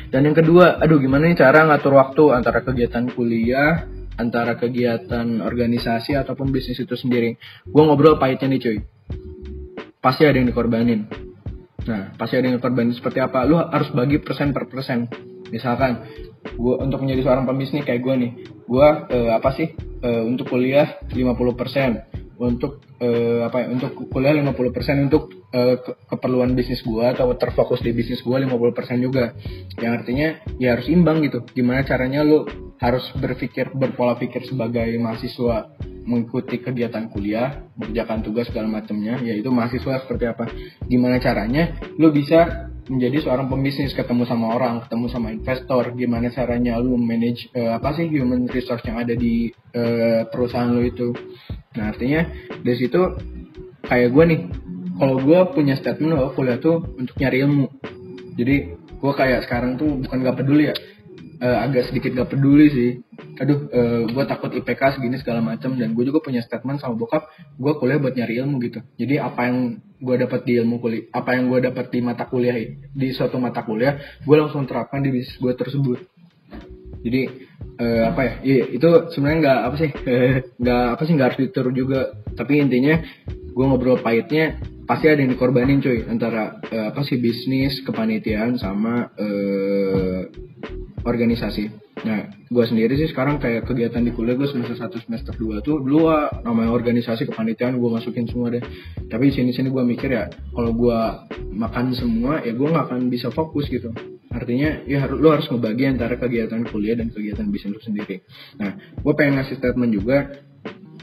Dan 0.09 0.23
yang 0.31 0.37
kedua 0.39 0.79
aduh 0.79 1.03
gimana 1.03 1.27
nih 1.27 1.39
cara 1.39 1.67
ngatur 1.67 1.99
waktu 1.99 2.25
antara 2.33 2.63
kegiatan 2.63 3.11
kuliah 3.11 3.91
antara 4.17 4.57
kegiatan 4.57 5.45
organisasi 5.45 6.17
ataupun 6.17 6.49
bisnis 6.49 6.81
itu 6.81 6.95
sendiri? 6.97 7.37
Gue 7.69 7.83
ngobrol 7.85 8.17
pahitnya 8.17 8.49
nih 8.57 8.61
cuy. 8.63 8.79
Pasti 10.01 10.25
ada 10.25 10.39
yang 10.39 10.49
dikorbanin. 10.49 11.11
Nah 11.85 12.17
pasti 12.17 12.39
ada 12.41 12.49
yang 12.49 12.57
dikorbanin. 12.63 12.97
Seperti 12.97 13.21
apa? 13.21 13.45
Lu 13.45 13.61
harus 13.61 13.93
bagi 13.93 14.23
persen 14.23 14.57
per 14.57 14.71
persen. 14.71 15.11
Misalkan 15.53 16.07
gue 16.47 16.75
untuk 16.81 17.03
menjadi 17.03 17.27
seorang 17.27 17.45
pembisnis 17.45 17.83
kayak 17.85 18.01
gue 18.01 18.15
nih 18.15 18.31
gue 18.67 18.89
uh, 19.11 19.31
apa 19.37 19.51
sih? 19.53 19.75
Uh, 19.97 20.29
untuk 20.29 20.53
kuliah 20.53 21.01
50% 21.09 22.16
untuk 22.37 22.85
uh, 23.01 23.49
apa 23.49 23.65
ya 23.65 23.67
untuk 23.73 23.97
kuliah 24.13 24.37
50% 24.37 25.09
untuk 25.09 25.33
uh, 25.53 25.77
ke 25.81 25.93
keperluan 26.13 26.53
bisnis 26.53 26.85
gua 26.85 27.17
atau 27.17 27.33
terfokus 27.37 27.81
di 27.81 27.97
bisnis 27.97 28.21
gua 28.21 28.41
50% 28.41 29.01
juga. 29.01 29.33
Yang 29.81 29.93
artinya 30.03 30.29
ya 30.61 30.77
harus 30.77 30.87
imbang 30.93 31.25
gitu. 31.25 31.45
Gimana 31.57 31.85
caranya 31.89 32.21
lu 32.21 32.45
harus 32.77 33.05
berpikir 33.17 33.73
berpola 33.73 34.21
pikir 34.21 34.45
sebagai 34.45 34.89
mahasiswa 35.01 35.73
mengikuti 36.07 36.63
kegiatan 36.63 37.11
kuliah, 37.11 37.67
mengerjakan 37.75 38.23
tugas 38.23 38.47
segala 38.47 38.71
macamnya, 38.71 39.19
yaitu 39.21 39.51
mahasiswa 39.51 40.07
seperti 40.07 40.25
apa. 40.31 40.47
Gimana 40.87 41.19
caranya 41.19 41.75
lu 41.99 42.15
bisa 42.15 42.71
menjadi 42.87 43.27
seorang 43.27 43.51
pembisnis 43.51 43.91
ketemu 43.91 44.23
sama 44.31 44.55
orang 44.55 44.87
ketemu 44.87 45.07
sama 45.11 45.35
investor? 45.35 45.91
Gimana 45.99 46.31
caranya 46.31 46.79
lu 46.79 46.95
manage 46.95 47.51
uh, 47.59 47.75
apa 47.75 47.99
sih 47.99 48.07
human 48.07 48.47
resource 48.47 48.87
yang 48.87 49.03
ada 49.03 49.19
di 49.19 49.51
uh, 49.75 50.31
perusahaan 50.31 50.71
lu 50.71 50.87
itu? 50.87 51.11
Nah 51.75 51.91
artinya 51.91 52.23
dari 52.63 52.77
situ 52.79 53.01
kayak 53.83 54.15
gue 54.15 54.25
nih 54.31 54.41
kalau 54.97 55.19
gue 55.21 55.39
punya 55.53 55.75
statement 55.75 56.15
bahwa 56.15 56.31
kuliah 56.39 56.59
tuh 56.63 56.87
untuk 56.95 57.19
nyari 57.19 57.43
ilmu. 57.43 57.67
Jadi 58.39 58.57
gue 58.97 59.13
kayak 59.13 59.45
sekarang 59.45 59.77
tuh 59.77 59.91
bukan 60.07 60.19
gak 60.25 60.39
peduli 60.41 60.73
ya 60.73 60.77
uh, 61.41 61.59
agak 61.65 61.91
sedikit 61.91 62.13
gak 62.17 62.31
peduli 62.33 62.67
sih. 62.73 62.91
Aduh 63.37 63.69
uh, 63.69 63.77
eh, 63.77 64.03
gue 64.09 64.25
takut 64.25 64.51
IPK 64.53 64.97
segini 64.97 65.17
segala 65.21 65.45
macam 65.45 65.77
dan 65.77 65.93
gue 65.93 66.05
juga 66.09 66.25
punya 66.25 66.41
statement 66.41 66.81
sama 66.81 66.97
bokap 66.97 67.29
gue 67.57 67.73
kuliah 67.77 67.99
buat 68.01 68.17
nyari 68.17 68.35
ilmu 68.41 68.57
gitu. 68.65 68.81
Jadi 68.97 69.15
apa 69.21 69.41
yang 69.49 69.81
gue 69.97 70.17
dapat 70.21 70.41
di 70.45 70.53
ilmu 70.61 70.77
kuliah 70.81 71.05
apa 71.13 71.37
yang 71.37 71.49
gue 71.49 71.61
dapat 71.65 71.87
di 71.89 72.01
mata 72.05 72.25
kuliah 72.29 72.57
di 72.93 73.09
suatu 73.17 73.41
mata 73.41 73.65
kuliah 73.65 73.97
gue 74.25 74.37
langsung 74.37 74.69
terapkan 74.69 75.01
di 75.05 75.13
bisnis 75.13 75.37
gue 75.37 75.53
tersebut. 75.53 75.99
Jadi 77.05 77.23
uh, 77.81 78.03
apa 78.11 78.21
ya 78.25 78.33
iya 78.43 78.65
itu 78.73 78.89
sebenarnya 79.13 79.39
nggak 79.45 79.61
apa 79.69 79.77
sih 79.77 79.91
nggak 80.63 80.85
apa 80.97 81.03
sih 81.05 81.13
nggak 81.17 81.27
harus 81.33 81.41
ditiru 81.41 81.71
juga. 81.73 82.01
Tapi 82.33 82.53
intinya 82.61 83.01
gue 83.29 83.65
ngobrol 83.65 84.01
pahitnya 84.01 84.61
pasti 84.87 85.11
ada 85.11 85.19
yang 85.19 85.35
dikorbanin 85.35 85.83
cuy 85.83 86.07
antara 86.07 86.63
uh, 86.63 86.95
apa 86.95 87.03
sih 87.03 87.19
bisnis 87.19 87.83
kepanitiaan 87.83 88.55
sama 88.57 89.11
uh, 89.19 90.21
organisasi 91.07 91.87
Nah, 91.97 92.29
gue 92.29 92.65
sendiri 92.69 92.93
sih 92.93 93.09
sekarang 93.09 93.41
kayak 93.41 93.65
kegiatan 93.65 94.05
di 94.05 94.13
kuliah 94.13 94.37
gue 94.37 94.45
semester 94.45 94.77
1 94.77 95.09
semester 95.09 95.33
2 95.33 95.65
tuh 95.65 95.81
dulu 95.81 96.13
namanya 96.45 96.69
organisasi 96.77 97.25
kepanitiaan 97.33 97.81
gue 97.81 97.89
masukin 97.89 98.29
semua 98.29 98.53
deh. 98.53 98.61
Tapi 99.09 99.33
sini-sini 99.33 99.73
gue 99.73 99.81
mikir 99.81 100.13
ya 100.13 100.29
kalau 100.53 100.77
gue 100.77 100.99
makan 101.57 101.97
semua 101.97 102.45
ya 102.45 102.53
gue 102.53 102.69
nggak 102.69 102.93
akan 102.93 103.09
bisa 103.09 103.33
fokus 103.33 103.73
gitu. 103.73 103.97
Artinya 104.29 104.85
ya 104.85 105.09
lo 105.09 105.33
harus 105.33 105.49
ngebagi 105.49 105.97
antara 105.97 106.21
kegiatan 106.21 106.69
kuliah 106.69 107.01
dan 107.01 107.09
kegiatan 107.09 107.49
bisnis 107.49 107.73
lo 107.73 107.81
sendiri. 107.81 108.21
Nah, 108.61 108.77
gue 109.01 109.13
pengen 109.17 109.41
ngasih 109.41 109.57
statement 109.57 109.97
juga 109.97 110.37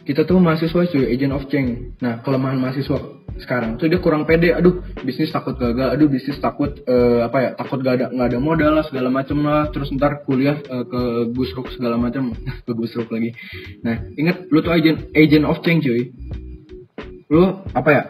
kita 0.04 0.28
tuh 0.28 0.40
mahasiswa 0.40 0.84
cuy 0.84 1.08
agent 1.08 1.32
of 1.32 1.48
change. 1.48 1.96
Nah 2.04 2.20
kelemahan 2.24 2.60
mahasiswa 2.60 3.24
sekarang 3.40 3.80
tuh 3.80 3.88
dia 3.88 4.04
kurang 4.04 4.28
pede. 4.28 4.52
Aduh 4.52 4.84
bisnis 5.02 5.32
takut 5.32 5.56
gagal. 5.56 5.96
Aduh 5.96 6.12
bisnis 6.12 6.38
takut 6.44 6.76
uh, 6.86 7.24
apa 7.24 7.38
ya 7.40 7.50
takut 7.56 7.80
gak 7.80 7.96
ada 8.00 8.06
nggak 8.12 8.28
ada 8.36 8.40
modal 8.44 8.72
lah 8.76 8.86
segala 8.86 9.08
macem 9.08 9.40
lah. 9.40 9.72
Terus 9.72 9.96
ntar 9.96 10.28
kuliah 10.28 10.60
uh, 10.68 10.84
ke 10.84 11.02
busruk 11.32 11.72
segala 11.72 11.96
macam 11.96 12.36
ke 12.68 12.72
busruk 12.76 13.08
lagi. 13.10 13.32
Nah 13.82 14.04
ingat 14.20 14.52
lu 14.52 14.60
tuh 14.60 14.76
agent 14.76 15.08
agent 15.16 15.48
of 15.48 15.64
change 15.64 15.88
cuy. 15.88 16.12
Lu 17.32 17.64
apa 17.72 17.90
ya 17.90 18.04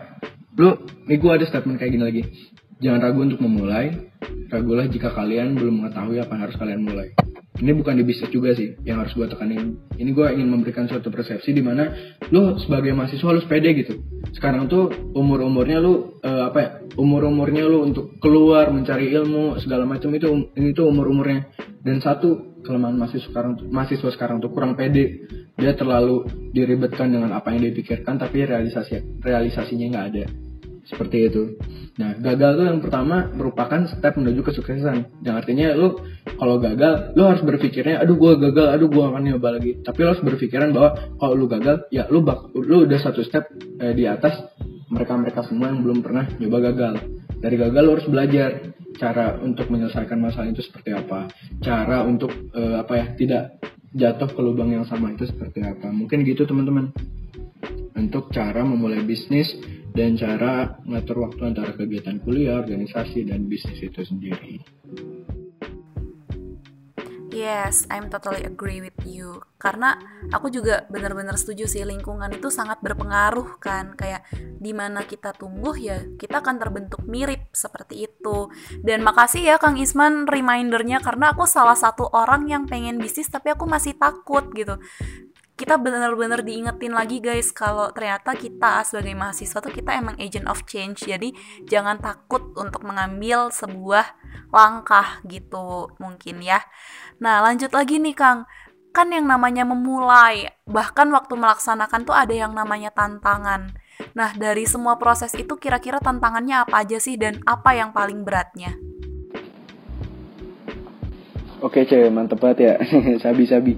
lu 0.57 0.73
nih 1.05 1.17
gue 1.21 1.31
ada 1.31 1.45
statement 1.45 1.77
kayak 1.77 1.93
gini 1.93 2.03
lagi. 2.03 2.23
Jangan 2.81 2.99
ragu 3.05 3.21
untuk 3.21 3.39
memulai. 3.39 4.11
Ragulah 4.49 4.85
jika 4.85 5.09
kalian 5.13 5.57
belum 5.57 5.81
mengetahui 5.81 6.21
apa 6.21 6.31
yang 6.37 6.41
harus 6.45 6.57
kalian 6.61 6.81
mulai 6.85 7.09
ini 7.61 7.71
bukan 7.77 7.93
di 7.93 8.03
bisnis 8.03 8.33
juga 8.33 8.57
sih 8.57 8.73
yang 8.81 9.05
harus 9.05 9.13
gue 9.13 9.29
tekanin. 9.29 9.77
Ini 9.93 10.09
gue 10.09 10.25
ingin 10.33 10.49
memberikan 10.49 10.89
suatu 10.89 11.13
persepsi 11.13 11.53
di 11.53 11.61
mana 11.61 11.93
lo 12.33 12.57
sebagai 12.57 12.97
mahasiswa 12.97 13.29
lo 13.29 13.41
pede 13.45 13.77
gitu. 13.77 14.01
Sekarang 14.33 14.65
tuh 14.65 14.89
umur 15.13 15.45
umurnya 15.45 15.77
lo 15.77 16.17
uh, 16.25 16.49
apa 16.49 16.57
ya 16.57 16.69
umur 16.97 17.29
umurnya 17.29 17.69
lo 17.69 17.85
untuk 17.85 18.17
keluar 18.17 18.73
mencari 18.73 19.13
ilmu 19.13 19.61
segala 19.61 19.85
macam 19.85 20.09
itu 20.17 20.49
ini 20.57 20.73
tuh 20.73 20.89
umur 20.89 21.13
umurnya 21.13 21.53
dan 21.85 22.01
satu 22.01 22.57
kelemahan 22.65 22.97
mahasiswa 22.97 23.29
sekarang 23.29 23.53
mahasiswa 23.69 24.09
sekarang 24.09 24.41
tuh 24.41 24.49
kurang 24.49 24.73
pede. 24.73 25.29
Dia 25.53 25.77
terlalu 25.77 26.25
diribetkan 26.49 27.13
dengan 27.13 27.37
apa 27.37 27.53
yang 27.53 27.69
dia 27.69 27.73
pikirkan 27.77 28.17
tapi 28.17 28.49
realisasi 28.49 29.21
realisasinya 29.21 29.85
nggak 29.93 30.07
ada 30.09 30.25
seperti 30.83 31.31
itu. 31.31 31.55
Nah, 31.95 32.17
gagal 32.19 32.51
tuh 32.59 32.65
yang 32.67 32.79
pertama 32.83 33.31
merupakan 33.31 33.87
step 33.87 34.19
menuju 34.19 34.43
kesuksesan. 34.43 35.23
Yang 35.23 35.35
artinya 35.45 35.67
lu 35.77 35.95
kalau 36.35 36.59
gagal, 36.59 37.15
lu 37.15 37.23
harus 37.23 37.43
berpikirnya, 37.45 38.03
aduh 38.03 38.19
gua 38.19 38.35
gagal, 38.35 38.67
aduh 38.75 38.89
gua 38.91 39.15
akan 39.15 39.23
nyoba 39.31 39.59
lagi. 39.59 39.79
Tapi 39.79 39.97
lu 40.03 40.07
harus 40.11 40.23
berpikiran 40.23 40.75
bahwa 40.75 40.89
kalau 41.17 41.33
lu 41.39 41.45
gagal, 41.47 41.87
ya 41.93 42.09
lu 42.11 42.19
bak 42.21 42.51
lu 42.55 42.83
udah 42.83 42.99
satu 42.99 43.23
step 43.23 43.47
eh, 43.79 43.95
di 43.95 44.03
atas 44.03 44.35
mereka-mereka 44.91 45.47
semua 45.47 45.71
yang 45.71 45.81
belum 45.81 46.03
pernah 46.03 46.27
nyoba 46.37 46.57
gagal. 46.73 46.93
Dari 47.39 47.55
gagal 47.55 47.81
lu 47.81 47.91
harus 47.95 48.07
belajar 48.07 48.49
cara 48.99 49.39
untuk 49.41 49.71
menyelesaikan 49.71 50.19
masalah 50.19 50.51
itu 50.51 50.61
seperti 50.61 50.91
apa. 50.93 51.31
Cara 51.63 52.03
untuk 52.03 52.31
eh, 52.53 52.75
apa 52.75 52.93
ya, 52.99 53.05
tidak 53.15 53.43
jatuh 53.93 54.29
ke 54.33 54.41
lubang 54.41 54.73
yang 54.73 54.85
sama 54.89 55.13
itu 55.13 55.29
seperti 55.29 55.61
apa. 55.61 55.87
Mungkin 55.93 56.25
gitu 56.27 56.43
teman-teman. 56.43 56.91
untuk 57.93 58.33
cara 58.33 58.65
memulai 58.65 59.05
bisnis 59.05 59.53
dan 59.93 60.17
cara 60.17 60.73
ngatur 60.89 61.29
waktu 61.29 61.41
antara 61.53 61.71
kegiatan 61.77 62.17
kuliah, 62.25 62.61
organisasi, 62.65 63.29
dan 63.29 63.45
bisnis 63.45 63.77
itu 63.77 64.01
sendiri. 64.01 64.57
Yes, 67.33 67.89
I'm 67.89 68.13
totally 68.13 68.45
agree 68.45 68.77
with 68.77 68.93
you. 69.09 69.41
Karena 69.57 69.97
aku 70.29 70.53
juga 70.53 70.85
benar-benar 70.85 71.33
setuju 71.33 71.65
sih 71.65 71.81
lingkungan 71.81 72.29
itu 72.29 72.53
sangat 72.53 72.77
berpengaruh 72.85 73.57
kan. 73.57 73.97
Kayak 73.97 74.21
di 74.37 74.69
mana 74.69 75.01
kita 75.01 75.33
tumbuh 75.33 75.73
ya 75.73 75.97
kita 76.13 76.45
akan 76.45 76.61
terbentuk 76.61 77.01
mirip 77.09 77.49
seperti 77.49 78.05
itu. 78.05 78.53
Dan 78.85 79.01
makasih 79.01 79.49
ya 79.49 79.55
Kang 79.57 79.81
Isman 79.81 80.29
remindernya 80.29 81.01
karena 81.01 81.33
aku 81.33 81.49
salah 81.49 81.73
satu 81.73 82.05
orang 82.13 82.45
yang 82.45 82.69
pengen 82.69 83.01
bisnis 83.01 83.33
tapi 83.33 83.49
aku 83.49 83.65
masih 83.65 83.97
takut 83.97 84.45
gitu 84.53 84.77
kita 85.53 85.77
benar-benar 85.77 86.41
diingetin 86.41 86.97
lagi 86.97 87.21
guys 87.21 87.53
kalau 87.53 87.93
ternyata 87.93 88.33
kita 88.33 88.81
sebagai 88.81 89.13
mahasiswa 89.13 89.61
tuh 89.61 89.69
kita 89.69 89.93
emang 89.93 90.17
agent 90.17 90.49
of 90.49 90.65
change. 90.65 91.05
Jadi 91.05 91.29
jangan 91.69 92.01
takut 92.01 92.57
untuk 92.57 92.81
mengambil 92.81 93.53
sebuah 93.53 94.17
langkah 94.49 95.21
gitu 95.29 95.93
mungkin 96.01 96.41
ya. 96.41 96.57
Nah 97.21 97.45
lanjut 97.45 97.69
lagi 97.69 98.01
nih 98.01 98.17
Kang. 98.17 98.49
Kan 98.93 99.09
yang 99.13 99.29
namanya 99.29 99.65
memulai 99.65 100.49
bahkan 100.65 101.09
waktu 101.13 101.37
melaksanakan 101.37 102.01
tuh 102.05 102.17
ada 102.17 102.33
yang 102.33 102.57
namanya 102.57 102.89
tantangan. 102.89 103.77
Nah 104.17 104.33
dari 104.33 104.65
semua 104.65 104.97
proses 104.97 105.37
itu 105.37 105.53
kira-kira 105.61 106.01
tantangannya 106.01 106.65
apa 106.65 106.81
aja 106.81 106.97
sih 106.97 107.13
dan 107.13 107.41
apa 107.45 107.77
yang 107.77 107.93
paling 107.93 108.25
beratnya? 108.25 108.73
Oke 111.61 111.85
cewek 111.85 112.09
mantep 112.09 112.41
banget 112.41 112.57
ya. 112.57 112.73
Sabi-sabi. 113.23 113.77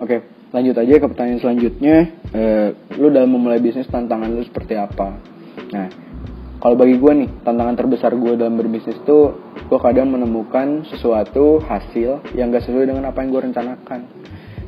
Oke 0.00 0.37
lanjut 0.52 0.76
aja 0.76 0.92
ke 1.00 1.06
pertanyaan 1.06 1.40
selanjutnya. 1.40 1.96
Eh, 2.32 2.68
lu 2.96 3.08
dalam 3.12 3.30
memulai 3.32 3.60
bisnis 3.60 3.88
tantangan 3.88 4.28
lu 4.32 4.44
seperti 4.44 4.74
apa? 4.76 5.16
Nah 5.72 5.88
kalau 6.58 6.74
bagi 6.74 6.98
gue 6.98 7.12
nih 7.24 7.30
tantangan 7.46 7.74
terbesar 7.78 8.10
gue 8.18 8.34
dalam 8.34 8.58
berbisnis 8.58 8.98
tuh 9.06 9.54
gue 9.70 9.78
kadang 9.78 10.10
menemukan 10.10 10.82
sesuatu 10.90 11.62
hasil 11.62 12.34
yang 12.34 12.50
gak 12.50 12.66
sesuai 12.66 12.90
dengan 12.90 13.06
apa 13.06 13.22
yang 13.22 13.30
gue 13.30 13.42
rencanakan. 13.46 14.00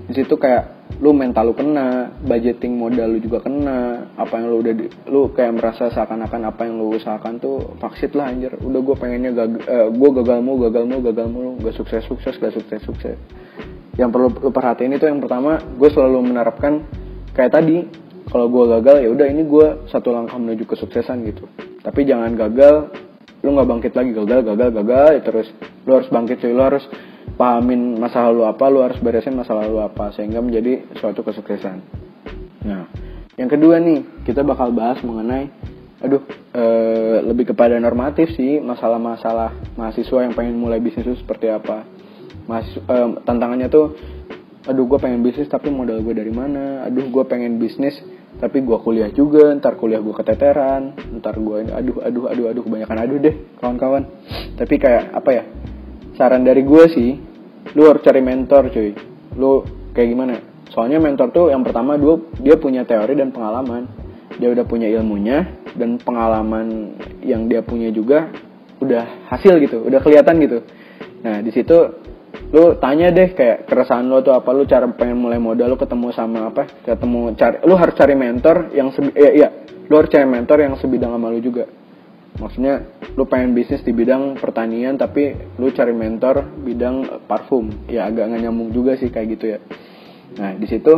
Di 0.06 0.12
situ 0.14 0.38
kayak 0.38 0.79
lu 1.00 1.16
mental 1.16 1.48
lu 1.48 1.54
kena 1.56 2.12
budgeting 2.20 2.76
modal 2.76 3.08
lu 3.08 3.18
juga 3.24 3.40
kena 3.40 4.12
apa 4.20 4.36
yang 4.36 4.46
lu 4.52 4.56
udah 4.60 4.74
di, 4.76 4.84
lu 5.08 5.32
kayak 5.32 5.56
merasa 5.56 5.88
seakan-akan 5.88 6.52
apa 6.52 6.68
yang 6.68 6.76
lu 6.76 6.92
usahakan 6.92 7.40
tuh 7.40 7.72
vaksit 7.80 8.12
lah 8.12 8.28
anjir. 8.28 8.52
Udah 8.60 8.80
gue 8.84 8.96
pengennya 9.00 9.32
gagal 9.32 9.64
uh, 9.64 9.88
gue 9.88 10.10
gagal 10.20 10.38
mulu 10.44 10.68
gagal 10.68 10.84
mulu 10.84 11.00
gagal 11.08 11.26
mulu. 11.32 11.50
Gak 11.64 11.74
sukses 11.80 12.04
sukses 12.04 12.36
gak 12.36 12.52
sukses 12.52 12.84
sukses. 12.84 13.16
Yang 13.96 14.10
perlu 14.12 14.28
lu 14.28 14.50
perhatiin 14.52 14.92
itu 14.92 15.08
yang 15.08 15.24
pertama 15.24 15.56
gue 15.56 15.88
selalu 15.88 16.20
menerapkan 16.20 16.84
kayak 17.32 17.56
tadi 17.56 17.88
kalau 18.28 18.52
gue 18.52 18.64
gagal 18.78 18.96
ya 19.00 19.08
udah 19.08 19.26
ini 19.26 19.42
gue 19.48 19.66
satu 19.88 20.12
langkah 20.12 20.36
menuju 20.36 20.68
kesuksesan 20.68 21.24
gitu. 21.24 21.48
Tapi 21.80 22.04
jangan 22.04 22.36
gagal 22.36 22.92
lu 23.40 23.56
nggak 23.56 23.68
bangkit 23.72 23.92
lagi 23.96 24.12
gagal 24.12 24.44
gagal 24.52 24.68
gagal 24.68 25.08
ya 25.16 25.20
terus. 25.24 25.48
Lu 25.88 25.96
harus 25.96 26.12
bangkit 26.12 26.44
cuy. 26.44 26.52
Lu 26.52 26.60
harus 26.60 26.84
pahamin 27.40 27.96
masa 27.96 28.28
lalu 28.28 28.44
apa 28.44 28.64
lu 28.68 28.84
harus 28.84 29.00
beresin 29.00 29.32
masa 29.32 29.56
lalu 29.56 29.80
apa 29.80 30.12
sehingga 30.12 30.44
menjadi 30.44 30.92
suatu 31.00 31.24
kesuksesan. 31.24 31.78
Nah 32.68 32.84
yang 33.40 33.48
kedua 33.48 33.80
nih 33.80 34.24
kita 34.28 34.44
bakal 34.44 34.68
bahas 34.76 35.00
mengenai 35.00 35.48
aduh 36.00 36.20
e, 36.52 36.64
lebih 37.24 37.52
kepada 37.52 37.76
normatif 37.80 38.32
sih 38.36 38.60
masalah-masalah 38.60 39.76
mahasiswa 39.76 40.24
yang 40.24 40.36
pengen 40.36 40.56
mulai 40.60 40.80
bisnis 40.80 41.08
itu 41.08 41.16
seperti 41.20 41.48
apa. 41.48 41.84
Mas 42.44 42.66
um, 42.88 43.20
tantangannya 43.24 43.72
tuh 43.72 43.96
aduh 44.68 44.84
gue 44.84 44.98
pengen 45.00 45.24
bisnis 45.24 45.48
tapi 45.48 45.72
modal 45.72 46.04
gue 46.04 46.12
dari 46.12 46.32
mana? 46.32 46.84
Aduh 46.84 47.08
gue 47.08 47.24
pengen 47.24 47.56
bisnis 47.56 47.96
tapi 48.40 48.64
gue 48.64 48.78
kuliah 48.80 49.08
juga 49.12 49.52
ntar 49.56 49.76
kuliah 49.76 50.00
gue 50.00 50.12
keteteran 50.16 50.96
ntar 51.20 51.36
gue 51.36 51.68
aduh 51.72 52.00
aduh 52.04 52.24
aduh 52.32 52.46
aduh 52.52 52.62
kebanyakan 52.64 52.98
aduh 53.00 53.16
deh 53.20 53.34
kawan-kawan. 53.56 54.04
Tapi 54.60 54.74
kayak 54.76 55.16
apa 55.16 55.30
ya 55.32 55.44
saran 56.20 56.44
dari 56.44 56.60
gue 56.60 56.84
sih 56.92 57.10
lu 57.72 57.88
harus 57.88 58.04
cari 58.04 58.20
mentor 58.20 58.68
cuy. 58.68 58.92
Lu 59.40 59.64
kayak 59.96 60.08
gimana? 60.12 60.36
Soalnya 60.68 61.00
mentor 61.00 61.32
tuh 61.32 61.48
yang 61.48 61.64
pertama 61.64 61.96
dua 61.96 62.20
dia 62.36 62.60
punya 62.60 62.84
teori 62.84 63.16
dan 63.16 63.32
pengalaman. 63.32 63.88
Dia 64.36 64.52
udah 64.52 64.68
punya 64.68 64.92
ilmunya 64.92 65.64
dan 65.72 65.96
pengalaman 65.96 66.96
yang 67.24 67.48
dia 67.48 67.64
punya 67.64 67.88
juga 67.88 68.28
udah 68.80 69.32
hasil 69.32 69.56
gitu 69.64 69.88
udah 69.88 70.00
kelihatan 70.04 70.36
gitu. 70.44 70.58
Nah 71.24 71.40
di 71.40 71.48
situ 71.56 71.76
lu 72.52 72.76
tanya 72.76 73.08
deh 73.10 73.32
kayak 73.32 73.68
keresahan 73.68 74.04
lu 74.04 74.20
tuh 74.20 74.36
apa 74.36 74.52
lu 74.52 74.68
cara 74.68 74.86
pengen 74.92 75.18
mulai 75.18 75.40
modal 75.40 75.72
lu 75.72 75.80
ketemu 75.80 76.12
sama 76.12 76.52
apa? 76.52 76.68
Ketemu 76.84 77.32
cari 77.36 77.56
lu 77.64 77.74
harus 77.80 77.96
cari 77.96 78.12
mentor 78.12 78.72
yang 78.76 78.92
sebi 78.92 79.12
ya, 79.16 79.30
iya 79.32 79.48
lu 79.88 79.96
harus 79.96 80.12
cari 80.12 80.28
mentor 80.28 80.60
yang 80.60 80.76
sebidang 80.76 81.16
sama 81.16 81.32
lu 81.32 81.40
juga 81.40 81.64
maksudnya 82.40 82.96
lu 83.14 83.28
pengen 83.28 83.52
bisnis 83.52 83.84
di 83.84 83.92
bidang 83.92 84.40
pertanian 84.40 84.96
tapi 84.96 85.36
lu 85.60 85.68
cari 85.70 85.92
mentor 85.92 86.42
bidang 86.64 87.28
parfum. 87.28 87.68
Ya 87.86 88.08
agak 88.08 88.32
nggak 88.32 88.42
nyambung 88.48 88.72
juga 88.72 88.96
sih 88.96 89.12
kayak 89.12 89.26
gitu 89.36 89.44
ya. 89.54 89.58
Nah 90.40 90.56
di 90.56 90.64
situ 90.64 90.96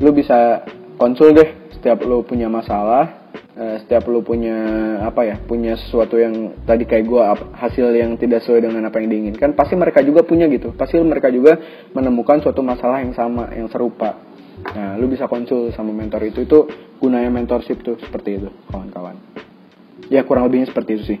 lu 0.00 0.10
bisa 0.14 0.64
konsul 0.96 1.34
deh 1.34 1.74
setiap 1.74 2.06
lu 2.06 2.22
punya 2.22 2.46
masalah 2.46 3.20
Eh, 3.60 3.76
setiap 3.84 4.08
lu 4.08 4.24
punya 4.24 4.56
apa 5.04 5.20
ya 5.20 5.36
punya 5.36 5.76
sesuatu 5.76 6.16
yang 6.16 6.64
tadi 6.64 6.88
kayak 6.88 7.04
gue 7.04 7.22
hasil 7.60 7.92
yang 7.92 8.16
tidak 8.16 8.40
sesuai 8.40 8.64
dengan 8.64 8.88
apa 8.88 9.04
yang 9.04 9.12
diinginkan 9.12 9.52
pasti 9.52 9.76
mereka 9.76 10.00
juga 10.00 10.24
punya 10.24 10.48
gitu. 10.48 10.72
Pasti 10.72 10.96
mereka 11.02 11.28
juga 11.28 11.60
menemukan 11.92 12.40
suatu 12.40 12.64
masalah 12.64 13.04
yang 13.04 13.12
sama 13.12 13.52
yang 13.52 13.68
serupa. 13.68 14.16
Nah 14.64 14.96
lu 14.96 15.12
bisa 15.12 15.28
konsul 15.28 15.76
sama 15.76 15.92
mentor 15.92 16.24
itu 16.24 16.40
itu 16.48 16.58
gunanya 17.02 17.28
mentorship 17.28 17.84
tuh 17.84 18.00
seperti 18.00 18.40
itu 18.40 18.48
kawan-kawan 18.72 19.18
ya 20.10 20.26
kurang 20.26 20.50
lebihnya 20.50 20.68
seperti 20.68 20.90
itu 20.98 21.04
sih. 21.16 21.20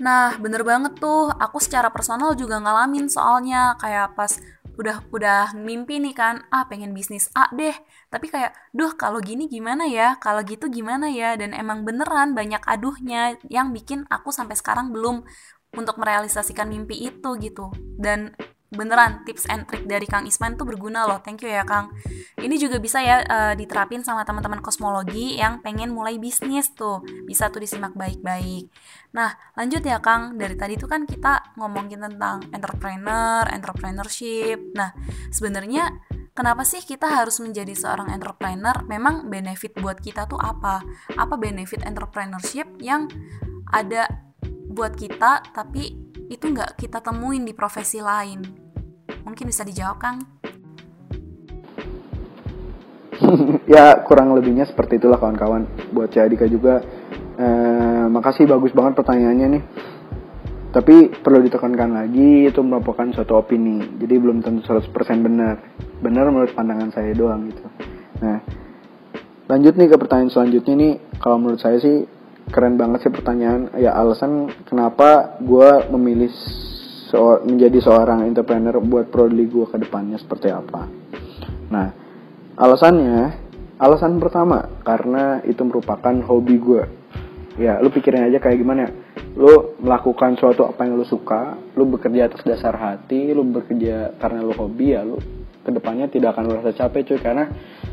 Nah, 0.00 0.32
bener 0.40 0.64
banget 0.64 0.96
tuh. 0.96 1.28
Aku 1.36 1.60
secara 1.60 1.92
personal 1.92 2.32
juga 2.34 2.58
ngalamin 2.58 3.06
soalnya. 3.06 3.76
Kayak 3.78 4.16
pas 4.16 4.32
udah 4.80 5.04
udah 5.12 5.52
mimpi 5.60 6.00
nih 6.00 6.16
kan 6.16 6.40
ah 6.48 6.64
pengen 6.64 6.96
bisnis 6.96 7.28
A 7.36 7.52
deh. 7.52 7.76
Tapi 8.08 8.32
kayak 8.32 8.56
duh 8.72 8.96
kalau 8.96 9.20
gini 9.20 9.44
gimana 9.46 9.84
ya? 9.84 10.16
Kalau 10.16 10.40
gitu 10.42 10.72
gimana 10.72 11.12
ya? 11.12 11.36
Dan 11.36 11.52
emang 11.52 11.84
beneran 11.84 12.32
banyak 12.32 12.64
aduhnya 12.64 13.36
yang 13.52 13.76
bikin 13.76 14.08
aku 14.08 14.32
sampai 14.32 14.56
sekarang 14.56 14.88
belum 14.90 15.22
untuk 15.76 16.00
merealisasikan 16.00 16.66
mimpi 16.66 16.96
itu 17.12 17.36
gitu. 17.36 17.68
Dan 18.00 18.32
beneran 18.70 19.26
tips 19.26 19.50
and 19.50 19.66
trick 19.66 19.82
dari 19.84 20.06
Kang 20.06 20.30
Isman 20.30 20.54
tuh 20.54 20.62
berguna 20.62 21.02
loh. 21.02 21.18
Thank 21.18 21.42
you 21.42 21.50
ya 21.50 21.66
Kang. 21.66 21.90
Ini 22.38 22.54
juga 22.54 22.78
bisa 22.78 23.02
ya 23.02 23.22
uh, 23.26 23.54
diterapin 23.58 24.06
sama 24.06 24.22
teman-teman 24.22 24.62
kosmologi 24.62 25.34
yang 25.36 25.58
pengen 25.58 25.90
mulai 25.90 26.22
bisnis 26.22 26.70
tuh. 26.72 27.02
Bisa 27.26 27.50
tuh 27.50 27.66
disimak 27.66 27.98
baik-baik. 27.98 28.70
Nah 29.10 29.34
lanjut 29.58 29.82
ya 29.82 29.98
Kang. 29.98 30.38
Dari 30.38 30.54
tadi 30.54 30.78
tuh 30.78 30.86
kan 30.86 31.02
kita 31.02 31.58
ngomongin 31.58 31.98
tentang 31.98 32.46
entrepreneur 32.54 33.42
entrepreneurship. 33.50 34.62
Nah 34.78 34.94
sebenarnya 35.34 35.90
kenapa 36.38 36.62
sih 36.62 36.78
kita 36.86 37.10
harus 37.10 37.42
menjadi 37.42 37.74
seorang 37.74 38.14
entrepreneur? 38.14 38.86
Memang 38.86 39.26
benefit 39.26 39.74
buat 39.82 39.98
kita 39.98 40.30
tuh 40.30 40.38
apa? 40.38 40.78
Apa 41.18 41.34
benefit 41.34 41.82
entrepreneurship 41.82 42.70
yang 42.78 43.10
ada 43.74 44.30
buat 44.70 44.94
kita 44.94 45.50
tapi 45.50 46.09
itu 46.30 46.46
nggak 46.46 46.78
kita 46.78 47.02
temuin 47.02 47.42
di 47.42 47.50
profesi 47.50 47.98
lain. 47.98 48.38
Mungkin 49.26 49.50
bisa 49.50 49.66
dijawab, 49.66 49.98
Kang? 49.98 50.18
ya, 53.74 53.98
kurang 54.06 54.32
lebihnya 54.38 54.64
seperti 54.64 55.02
itulah 55.02 55.18
kawan-kawan. 55.18 55.66
Buat 55.90 56.14
Cik 56.14 56.22
Adika 56.22 56.46
juga, 56.46 56.80
eh, 57.34 58.06
makasih 58.06 58.46
bagus 58.46 58.70
banget 58.70 58.94
pertanyaannya 59.02 59.46
nih. 59.58 59.64
Tapi 60.70 61.10
perlu 61.18 61.42
ditekankan 61.42 61.98
lagi, 61.98 62.46
itu 62.46 62.62
merupakan 62.62 63.10
suatu 63.10 63.34
opini. 63.34 63.98
Jadi 63.98 64.14
belum 64.14 64.38
tentu 64.38 64.62
100% 64.70 65.26
benar. 65.26 65.58
Benar 65.98 66.30
menurut 66.30 66.54
pandangan 66.54 66.94
saya 66.94 67.10
doang 67.10 67.50
gitu. 67.50 67.66
Nah, 68.22 68.38
lanjut 69.50 69.74
nih 69.74 69.90
ke 69.90 69.96
pertanyaan 69.98 70.30
selanjutnya 70.30 70.74
nih. 70.78 70.92
Kalau 71.18 71.42
menurut 71.42 71.58
saya 71.58 71.82
sih 71.82 72.06
keren 72.50 72.76
banget 72.76 73.06
sih 73.06 73.12
pertanyaan. 73.14 73.72
Ya 73.78 73.94
alasan 73.94 74.50
kenapa 74.66 75.38
gue 75.40 75.90
memilih 75.94 76.30
menjadi 77.46 77.78
seorang 77.82 78.26
entrepreneur 78.26 78.78
buat 78.78 79.10
prodi 79.10 79.46
gue 79.50 79.66
ke 79.66 79.78
depannya 79.82 80.18
seperti 80.18 80.50
apa. 80.50 80.86
Nah 81.70 81.88
alasannya 82.54 83.34
alasan 83.80 84.20
pertama 84.20 84.82
karena 84.84 85.40
itu 85.42 85.64
merupakan 85.64 86.12
hobi 86.28 86.56
gue 86.60 86.82
ya 87.58 87.80
lu 87.82 87.90
pikirin 87.90 88.30
aja 88.30 88.38
kayak 88.38 88.58
gimana. 88.60 88.86
Lu 89.34 89.78
melakukan 89.78 90.34
suatu 90.38 90.66
apa 90.66 90.86
yang 90.86 90.98
lu 90.98 91.06
suka 91.06 91.58
lu 91.74 91.86
bekerja 91.86 92.30
atas 92.30 92.42
dasar 92.46 92.74
hati 92.78 93.34
lu 93.34 93.42
bekerja 93.46 94.14
karena 94.18 94.42
lu 94.42 94.54
hobi 94.54 94.94
ya 94.94 95.02
lu 95.02 95.18
ke 95.60 95.70
depannya 95.70 96.08
tidak 96.08 96.38
akan 96.38 96.46
merasa 96.46 96.70
capek 96.70 97.14
cuy. 97.14 97.18
Karena 97.18 97.44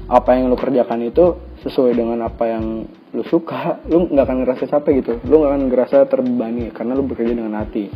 apa 0.08 0.40
yang 0.40 0.48
lu 0.48 0.56
kerjakan 0.56 1.04
itu 1.04 1.36
sesuai 1.68 1.92
dengan 1.92 2.24
apa 2.24 2.48
yang 2.48 2.88
lu 3.12 3.24
suka 3.28 3.84
lu 3.92 4.08
nggak 4.08 4.24
akan 4.24 4.38
ngerasa 4.44 4.64
capek 4.72 4.92
gitu. 5.04 5.14
Lu 5.28 5.44
nggak 5.44 5.52
akan 5.52 5.64
ngerasa 5.68 5.98
terbebani 6.08 6.72
karena 6.72 6.96
lu 6.96 7.04
bekerja 7.04 7.36
dengan 7.36 7.60
hati. 7.60 7.92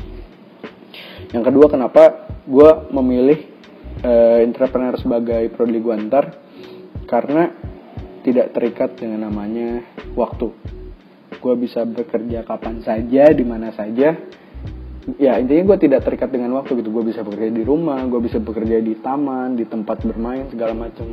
Yang 1.32 1.44
kedua 1.48 1.72
kenapa 1.72 2.28
gue 2.44 2.72
memilih 2.92 3.40
uh, 4.04 4.44
entrepreneur 4.44 5.00
sebagai 5.00 5.56
prodi 5.56 5.80
gue 5.80 5.96
ntar? 6.12 6.36
Karena 7.08 7.48
tidak 8.28 8.52
terikat 8.52 9.00
dengan 9.00 9.32
namanya 9.32 9.80
waktu. 10.12 10.52
Gue 11.40 11.56
bisa 11.56 11.88
bekerja 11.88 12.44
kapan 12.44 12.84
saja 12.84 13.32
di 13.32 13.44
mana 13.48 13.72
saja. 13.72 14.20
Ya 15.16 15.40
intinya 15.40 15.74
gue 15.74 15.88
tidak 15.88 16.04
terikat 16.04 16.28
dengan 16.28 16.60
waktu 16.60 16.76
gitu. 16.84 16.92
Gue 16.92 17.08
bisa 17.08 17.24
bekerja 17.24 17.56
di 17.56 17.64
rumah 17.64 18.04
gue 18.04 18.20
bisa 18.20 18.36
bekerja 18.36 18.84
di 18.84 19.00
taman 19.00 19.56
di 19.56 19.64
tempat 19.64 20.04
bermain 20.04 20.52
segala 20.52 20.76
macam 20.76 21.08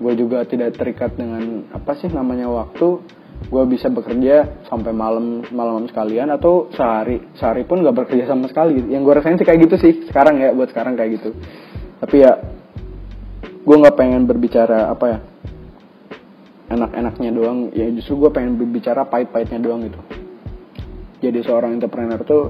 gue 0.00 0.12
juga 0.16 0.48
tidak 0.48 0.80
terikat 0.80 1.12
dengan 1.12 1.68
apa 1.76 1.92
sih 2.00 2.08
namanya 2.08 2.48
waktu. 2.48 3.20
Gue 3.40 3.64
bisa 3.64 3.88
bekerja 3.88 4.64
sampai 4.68 4.92
malam 4.92 5.44
malam 5.52 5.88
sekalian 5.88 6.28
atau 6.32 6.68
sehari. 6.72 7.20
Sehari 7.36 7.64
pun 7.64 7.80
gak 7.80 7.96
bekerja 7.96 8.28
sama 8.28 8.48
sekali. 8.48 8.80
Yang 8.88 9.02
gue 9.04 9.14
rasain 9.16 9.36
sih 9.36 9.48
kayak 9.48 9.60
gitu 9.68 9.76
sih 9.80 9.92
sekarang 10.08 10.40
ya 10.40 10.52
buat 10.56 10.72
sekarang 10.72 10.96
kayak 10.96 11.20
gitu. 11.20 11.36
Tapi 12.00 12.16
ya 12.20 12.32
gue 13.60 13.76
nggak 13.76 13.96
pengen 13.96 14.24
berbicara 14.24 14.88
apa 14.88 15.04
ya 15.08 15.18
enak-enaknya 16.72 17.30
doang. 17.32 17.58
Ya 17.76 17.88
justru 17.92 18.24
gue 18.24 18.30
pengen 18.32 18.56
berbicara 18.56 19.04
pahit-pahitnya 19.04 19.60
doang 19.60 19.84
gitu. 19.88 20.00
Jadi 21.20 21.44
seorang 21.44 21.76
entrepreneur 21.76 22.20
tuh 22.24 22.44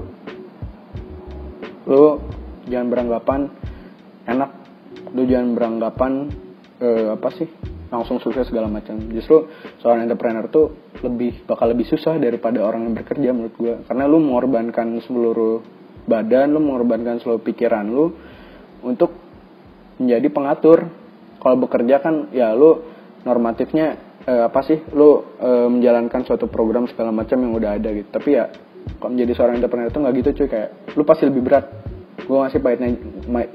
lo 1.87 2.23
jangan 2.71 2.87
beranggapan 2.87 3.39
enak 4.29 4.51
lo 5.11 5.23
jangan 5.27 5.49
beranggapan 5.57 6.11
uh, 6.81 7.15
apa 7.15 7.29
sih 7.37 7.47
langsung 7.91 8.17
sukses 8.23 8.47
segala 8.47 8.71
macam. 8.71 8.97
Justru 9.11 9.51
seorang 9.83 10.07
entrepreneur 10.07 10.47
tuh 10.49 10.91
lebih 11.05 11.45
bakal 11.45 11.69
lebih 11.69 11.85
susah 11.87 12.17
daripada 12.17 12.63
orang 12.63 12.89
yang 12.89 12.95
bekerja 12.97 13.29
menurut 13.35 13.55
gue 13.55 13.73
karena 13.85 14.03
lu 14.07 14.17
mengorbankan 14.19 14.99
seluruh 15.05 15.61
badan 16.07 16.57
lu 16.57 16.59
mengorbankan 16.63 17.21
seluruh 17.21 17.43
pikiran 17.43 17.85
lu 17.85 18.15
untuk 18.81 19.13
menjadi 20.01 20.27
pengatur. 20.33 20.79
Kalau 21.41 21.57
bekerja 21.57 22.01
kan 22.01 22.29
ya 22.33 22.53
lu 22.53 22.85
normatifnya 23.25 23.97
uh, 24.25 24.49
apa 24.49 24.61
sih 24.65 24.81
lu 24.93 25.37
uh, 25.37 25.67
menjalankan 25.69 26.25
suatu 26.25 26.49
program 26.49 26.89
segala 26.89 27.13
macam 27.13 27.37
yang 27.37 27.53
udah 27.53 27.77
ada 27.77 27.89
gitu. 27.93 28.09
Tapi 28.09 28.29
ya 28.33 28.49
kalau 28.97 29.13
menjadi 29.13 29.31
seorang 29.37 29.61
entrepreneur 29.61 29.89
itu 29.89 29.99
nggak 30.01 30.15
gitu 30.21 30.29
cuy. 30.41 30.47
Kayak 30.49 30.69
lu 30.97 31.03
pasti 31.05 31.23
lebih 31.29 31.41
berat. 31.45 31.65
Gue 32.21 32.37
ngasih 32.37 32.61
pahitnya 32.61 32.87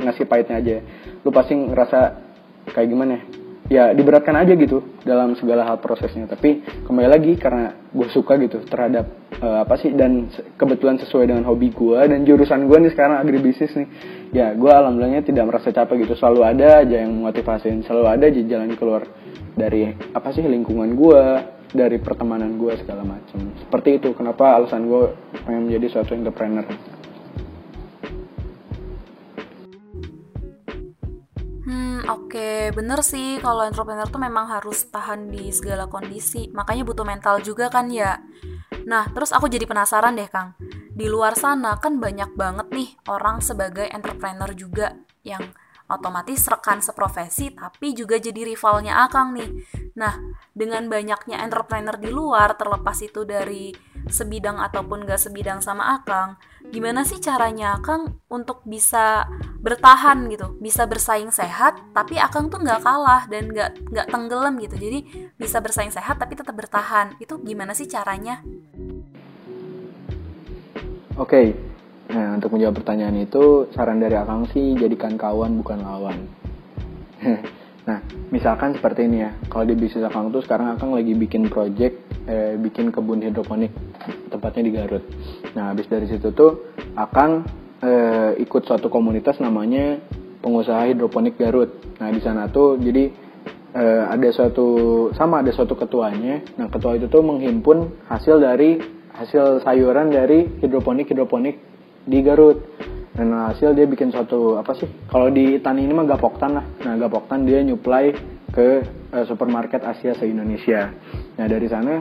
ngasih 0.02 0.24
pahitnya 0.26 0.56
aja. 0.58 0.76
Lu 1.22 1.30
pasti 1.30 1.54
ngerasa 1.54 2.25
kayak 2.70 2.88
gimana 2.88 3.12
ya? 3.18 3.22
Ya 3.66 3.84
diberatkan 3.90 4.38
aja 4.38 4.54
gitu 4.54 4.94
dalam 5.02 5.34
segala 5.34 5.66
hal 5.66 5.82
prosesnya. 5.82 6.30
Tapi 6.30 6.62
kembali 6.86 7.08
lagi 7.10 7.34
karena 7.34 7.74
gue 7.90 8.06
suka 8.14 8.38
gitu 8.38 8.62
terhadap 8.62 9.10
uh, 9.42 9.66
apa 9.66 9.74
sih 9.82 9.90
dan 9.90 10.30
kebetulan 10.54 11.02
sesuai 11.02 11.34
dengan 11.34 11.42
hobi 11.50 11.74
gue 11.74 11.98
dan 12.06 12.22
jurusan 12.22 12.70
gue 12.70 12.78
nih 12.86 12.92
sekarang 12.94 13.18
agribisnis 13.18 13.74
nih. 13.74 13.88
Ya 14.30 14.54
gue 14.54 14.70
alhamdulillahnya 14.70 15.26
tidak 15.26 15.50
merasa 15.50 15.74
capek 15.74 16.06
gitu. 16.06 16.14
Selalu 16.14 16.40
ada 16.46 16.86
aja 16.86 16.96
yang 17.02 17.10
motivasiin 17.18 17.82
selalu 17.82 18.06
ada 18.06 18.24
aja 18.30 18.40
jalan 18.46 18.70
keluar 18.78 19.02
dari 19.58 19.90
apa 20.14 20.30
sih 20.30 20.46
lingkungan 20.46 20.94
gue 20.94 21.22
dari 21.74 21.98
pertemanan 21.98 22.54
gue 22.54 22.70
segala 22.78 23.02
macam. 23.02 23.50
Seperti 23.66 23.98
itu 23.98 24.14
kenapa 24.14 24.62
alasan 24.62 24.86
gue 24.86 25.10
pengen 25.42 25.66
menjadi 25.66 25.98
suatu 25.98 26.14
entrepreneur 26.14 26.70
oke, 32.36 32.76
bener 32.76 33.00
sih 33.00 33.40
kalau 33.40 33.64
entrepreneur 33.64 34.04
tuh 34.04 34.20
memang 34.20 34.44
harus 34.52 34.84
tahan 34.92 35.32
di 35.32 35.48
segala 35.56 35.88
kondisi, 35.88 36.52
makanya 36.52 36.84
butuh 36.84 37.08
mental 37.08 37.40
juga 37.40 37.72
kan 37.72 37.88
ya. 37.88 38.20
Nah, 38.84 39.08
terus 39.08 39.32
aku 39.32 39.48
jadi 39.48 39.64
penasaran 39.64 40.12
deh 40.12 40.28
Kang, 40.28 40.52
di 40.92 41.08
luar 41.08 41.32
sana 41.32 41.80
kan 41.80 41.96
banyak 41.96 42.36
banget 42.36 42.68
nih 42.68 42.92
orang 43.08 43.40
sebagai 43.40 43.88
entrepreneur 43.88 44.52
juga 44.52 45.00
yang 45.24 45.48
otomatis 45.86 46.42
rekan 46.50 46.82
seprofesi 46.82 47.54
tapi 47.54 47.94
juga 47.94 48.18
jadi 48.18 48.42
rivalnya 48.42 49.06
Akang 49.06 49.34
nih. 49.38 49.48
Nah, 49.96 50.18
dengan 50.52 50.90
banyaknya 50.90 51.40
entrepreneur 51.40 51.94
di 51.94 52.10
luar 52.10 52.58
terlepas 52.58 52.98
itu 53.00 53.22
dari 53.22 53.70
sebidang 54.06 54.58
ataupun 54.62 55.02
gak 55.06 55.18
sebidang 55.18 55.58
sama 55.58 55.98
Akang, 55.98 56.38
gimana 56.70 57.02
sih 57.02 57.18
caranya 57.18 57.78
Akang 57.78 58.18
untuk 58.30 58.62
bisa 58.66 59.26
bertahan 59.62 60.26
gitu, 60.30 60.54
bisa 60.62 60.86
bersaing 60.86 61.30
sehat 61.30 61.78
tapi 61.94 62.18
Akang 62.18 62.50
tuh 62.50 62.62
nggak 62.62 62.82
kalah 62.86 63.26
dan 63.26 63.50
nggak 63.50 63.70
nggak 63.90 64.06
tenggelam 64.10 64.54
gitu. 64.62 64.78
Jadi 64.78 65.30
bisa 65.34 65.58
bersaing 65.58 65.90
sehat 65.90 66.18
tapi 66.18 66.38
tetap 66.38 66.54
bertahan. 66.54 67.18
Itu 67.18 67.42
gimana 67.42 67.74
sih 67.74 67.90
caranya? 67.90 68.42
Oke, 71.16 71.32
okay, 71.32 71.46
Nah, 72.06 72.38
untuk 72.38 72.54
menjawab 72.54 72.78
pertanyaan 72.78 73.18
itu, 73.18 73.66
saran 73.74 73.98
dari 73.98 74.14
Akang 74.14 74.46
sih 74.54 74.78
jadikan 74.78 75.18
kawan 75.18 75.58
bukan 75.58 75.82
lawan. 75.82 76.18
nah, 77.88 77.98
misalkan 78.30 78.78
seperti 78.78 79.10
ini 79.10 79.26
ya. 79.26 79.34
Kalau 79.50 79.66
di 79.66 79.74
bisnis 79.74 80.06
Akang 80.06 80.30
tuh 80.30 80.38
sekarang 80.46 80.78
Akang 80.78 80.94
lagi 80.94 81.18
bikin 81.18 81.50
project, 81.50 81.98
eh, 82.30 82.54
bikin 82.54 82.94
kebun 82.94 83.26
hidroponik, 83.26 83.74
tempatnya 84.30 84.62
di 84.62 84.72
Garut. 84.72 85.04
Nah, 85.58 85.74
habis 85.74 85.90
dari 85.90 86.06
situ 86.06 86.30
tuh 86.30 86.70
Akang 86.94 87.42
eh, 87.82 88.38
ikut 88.38 88.62
suatu 88.62 88.86
komunitas 88.86 89.42
namanya 89.42 89.98
pengusaha 90.38 90.86
hidroponik 90.86 91.34
Garut. 91.34 91.74
Nah, 91.98 92.14
di 92.14 92.22
sana 92.22 92.46
tuh 92.46 92.78
jadi 92.78 93.10
eh, 93.74 94.04
ada 94.06 94.30
suatu 94.30 95.10
sama 95.18 95.42
ada 95.42 95.50
suatu 95.50 95.74
ketuanya. 95.74 96.38
Nah, 96.54 96.70
ketua 96.70 96.94
itu 96.94 97.10
tuh 97.10 97.26
menghimpun 97.26 98.06
hasil 98.06 98.38
dari 98.38 98.78
hasil 99.16 99.64
sayuran 99.64 100.12
dari 100.12 100.46
hidroponik 100.62 101.08
hidroponik 101.08 101.65
di 102.06 102.22
Garut. 102.22 102.62
Dan 103.16 103.32
hasil 103.32 103.72
dia 103.72 103.88
bikin 103.88 104.12
suatu 104.12 104.60
apa 104.60 104.76
sih 104.76 104.84
kalau 105.08 105.32
di 105.32 105.56
tani 105.64 105.88
ini 105.88 105.92
mah 105.96 106.04
gapoktan 106.04 106.52
lah. 106.52 106.64
Nah 106.84 107.00
gapoktan 107.00 107.48
dia 107.48 107.64
nyuplai 107.64 108.12
ke 108.56 108.68
uh, 109.12 109.24
supermarket 109.28 109.84
Asia 109.84 110.16
se 110.16 110.24
Indonesia 110.24 110.88
nah 111.36 111.44
dari 111.44 111.68
sana 111.68 112.00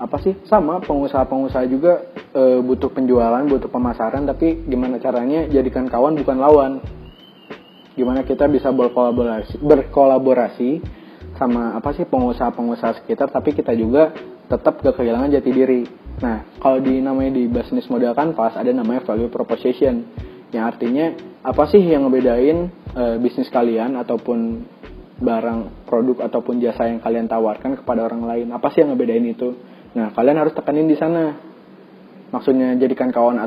apa 0.00 0.16
sih 0.22 0.32
sama 0.48 0.80
pengusaha-pengusaha 0.80 1.64
juga 1.68 2.14
uh, 2.32 2.62
butuh 2.64 2.88
penjualan 2.94 3.44
butuh 3.44 3.68
pemasaran 3.68 4.24
tapi 4.24 4.64
gimana 4.64 4.96
caranya 5.02 5.44
jadikan 5.50 5.90
kawan 5.90 6.16
bukan 6.16 6.38
lawan. 6.40 6.72
Gimana 7.98 8.24
kita 8.24 8.48
bisa 8.48 8.72
berkolaborasi 8.72 9.60
berkolaborasi 9.60 10.70
sama 11.36 11.76
apa 11.76 11.92
sih 11.92 12.08
pengusaha-pengusaha 12.08 13.04
sekitar 13.04 13.28
tapi 13.28 13.52
kita 13.52 13.76
juga 13.76 14.14
tetap 14.48 14.80
gak 14.80 14.96
kehilangan 14.96 15.36
jati 15.36 15.50
diri 15.52 15.80
Nah, 16.20 16.44
kalau 16.60 16.78
di 16.84 17.00
namanya 17.00 17.32
di 17.40 17.48
business 17.48 17.88
model 17.88 18.12
kanvas 18.12 18.52
ada 18.52 18.68
namanya 18.70 19.00
value 19.08 19.32
proposition 19.32 20.04
yang 20.52 20.68
artinya 20.68 21.16
apa 21.40 21.64
sih 21.72 21.80
yang 21.80 22.04
ngebedain 22.04 22.68
e, 22.92 23.04
bisnis 23.22 23.48
kalian 23.48 23.96
ataupun 23.96 24.66
barang 25.20 25.88
produk 25.88 26.28
ataupun 26.28 26.60
jasa 26.60 26.88
yang 26.92 27.00
kalian 27.00 27.24
tawarkan 27.24 27.80
kepada 27.80 28.04
orang 28.04 28.28
lain. 28.28 28.46
Apa 28.52 28.68
sih 28.72 28.84
yang 28.84 28.92
ngebedain 28.92 29.24
itu? 29.24 29.56
Nah, 29.96 30.12
kalian 30.12 30.36
harus 30.44 30.52
tekanin 30.52 30.88
di 30.88 30.96
sana. 31.00 31.36
Maksudnya 32.30 32.78
jadikan 32.78 33.10
kawan 33.10 33.42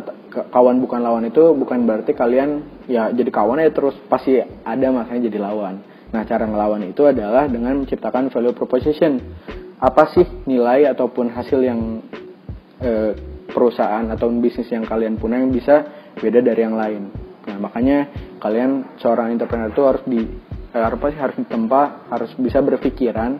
kawan 0.51 0.75
bukan 0.83 0.99
lawan 0.99 1.23
itu 1.23 1.55
bukan 1.55 1.87
berarti 1.87 2.11
kalian 2.11 2.83
ya 2.83 3.15
jadi 3.15 3.31
kawan 3.31 3.63
ya 3.63 3.71
terus 3.71 3.95
pasti 4.11 4.41
ada 4.43 4.87
makanya 4.89 5.29
jadi 5.29 5.39
lawan. 5.39 5.85
Nah, 6.13 6.21
cara 6.25 6.45
ngelawan 6.45 6.83
itu 6.89 7.05
adalah 7.05 7.45
dengan 7.49 7.85
menciptakan 7.85 8.33
value 8.33 8.53
proposition. 8.53 9.21
Apa 9.81 10.13
sih 10.13 10.25
nilai 10.45 10.89
ataupun 10.89 11.31
hasil 11.31 11.59
yang 11.63 12.01
eh, 12.83 13.11
perusahaan 13.47 14.05
atau 14.11 14.27
bisnis 14.35 14.67
yang 14.67 14.83
kalian 14.83 15.15
punya 15.15 15.39
yang 15.39 15.55
bisa 15.55 15.87
beda 16.19 16.43
dari 16.43 16.61
yang 16.61 16.75
lain. 16.75 17.03
Nah 17.47 17.57
makanya 17.59 18.11
kalian 18.43 18.99
seorang 18.99 19.31
entrepreneur 19.31 19.71
itu 19.71 19.83
harus 19.87 20.03
di 20.03 20.19
eh, 20.75 20.83
apa 20.83 21.05
sih 21.09 21.19
harus 21.19 21.37
ditempa 21.39 22.11
harus 22.11 22.31
bisa 22.35 22.59
berpikiran 22.59 23.39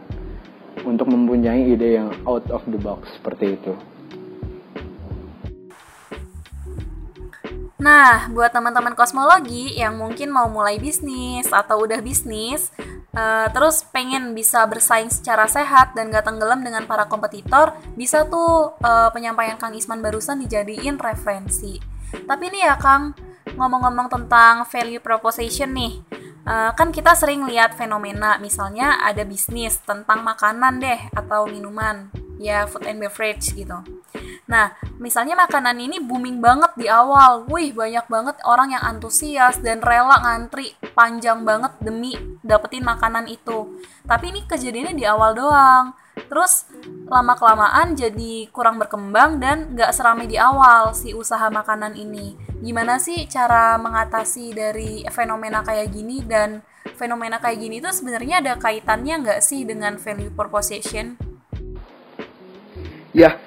untuk 0.88 1.08
mempunyai 1.12 1.70
ide 1.70 2.00
yang 2.00 2.10
out 2.26 2.48
of 2.50 2.64
the 2.68 2.80
box 2.80 3.08
seperti 3.20 3.60
itu. 3.60 3.74
Nah, 7.84 8.32
buat 8.32 8.56
teman-teman 8.56 8.96
kosmologi 8.96 9.76
yang 9.76 10.00
mungkin 10.00 10.32
mau 10.32 10.48
mulai 10.48 10.80
bisnis 10.80 11.52
atau 11.52 11.84
udah 11.84 12.00
bisnis, 12.00 12.72
uh, 13.14 13.48
terus 13.54 13.86
pengen 13.90 14.34
bisa 14.34 14.66
bersaing 14.66 15.10
secara 15.10 15.46
sehat 15.48 15.94
dan 15.94 16.10
gak 16.10 16.28
tenggelam 16.28 16.66
dengan 16.66 16.84
para 16.90 17.06
kompetitor, 17.08 17.78
bisa 17.94 18.26
tuh 18.28 18.76
uh, 18.82 19.10
penyampaian 19.14 19.56
Kang 19.56 19.74
Isman 19.74 20.02
barusan 20.02 20.42
dijadiin 20.44 20.98
referensi. 20.98 21.78
Tapi 22.14 22.46
nih 22.54 22.70
ya 22.70 22.76
Kang, 22.78 23.18
ngomong-ngomong 23.54 24.10
tentang 24.10 24.66
value 24.70 25.02
proposition 25.02 25.74
nih, 25.74 26.02
uh, 26.46 26.72
kan 26.78 26.94
kita 26.94 27.14
sering 27.18 27.46
lihat 27.50 27.74
fenomena, 27.78 28.38
misalnya 28.38 29.02
ada 29.02 29.26
bisnis 29.26 29.82
tentang 29.82 30.22
makanan 30.22 30.82
deh 30.82 31.02
atau 31.14 31.50
minuman, 31.50 32.10
ya 32.38 32.66
food 32.70 32.86
and 32.86 33.02
beverage 33.02 33.54
gitu. 33.54 33.78
Nah, 34.44 34.76
misalnya 35.00 35.40
makanan 35.40 35.80
ini 35.80 36.04
booming 36.04 36.44
banget 36.44 36.76
di 36.76 36.92
awal. 36.92 37.48
Wih, 37.48 37.72
banyak 37.72 38.06
banget 38.12 38.36
orang 38.44 38.76
yang 38.76 38.84
antusias 38.84 39.60
dan 39.64 39.80
rela 39.80 40.20
ngantri 40.20 40.76
panjang 40.92 41.48
banget 41.48 41.72
demi 41.80 42.14
dapetin 42.44 42.84
makanan 42.84 43.32
itu. 43.32 43.80
Tapi 44.04 44.36
ini 44.36 44.44
kejadiannya 44.44 44.96
di 45.00 45.06
awal 45.08 45.32
doang. 45.32 45.96
Terus 46.14 46.70
lama-kelamaan 47.10 47.98
jadi 47.98 48.52
kurang 48.54 48.78
berkembang 48.78 49.42
dan 49.42 49.74
gak 49.74 49.96
seramai 49.96 50.30
di 50.30 50.38
awal 50.38 50.94
si 50.94 51.16
usaha 51.16 51.50
makanan 51.50 51.96
ini. 51.98 52.38
Gimana 52.62 53.02
sih 53.02 53.26
cara 53.26 53.80
mengatasi 53.80 54.54
dari 54.54 55.04
fenomena 55.10 55.66
kayak 55.66 55.90
gini 55.90 56.22
dan 56.22 56.62
fenomena 56.96 57.42
kayak 57.42 57.60
gini 57.60 57.82
itu 57.82 57.90
sebenarnya 57.90 58.40
ada 58.40 58.54
kaitannya 58.56 59.20
nggak 59.26 59.40
sih 59.44 59.68
dengan 59.68 59.98
value 60.00 60.32
proposition? 60.32 61.18
Ya, 63.14 63.38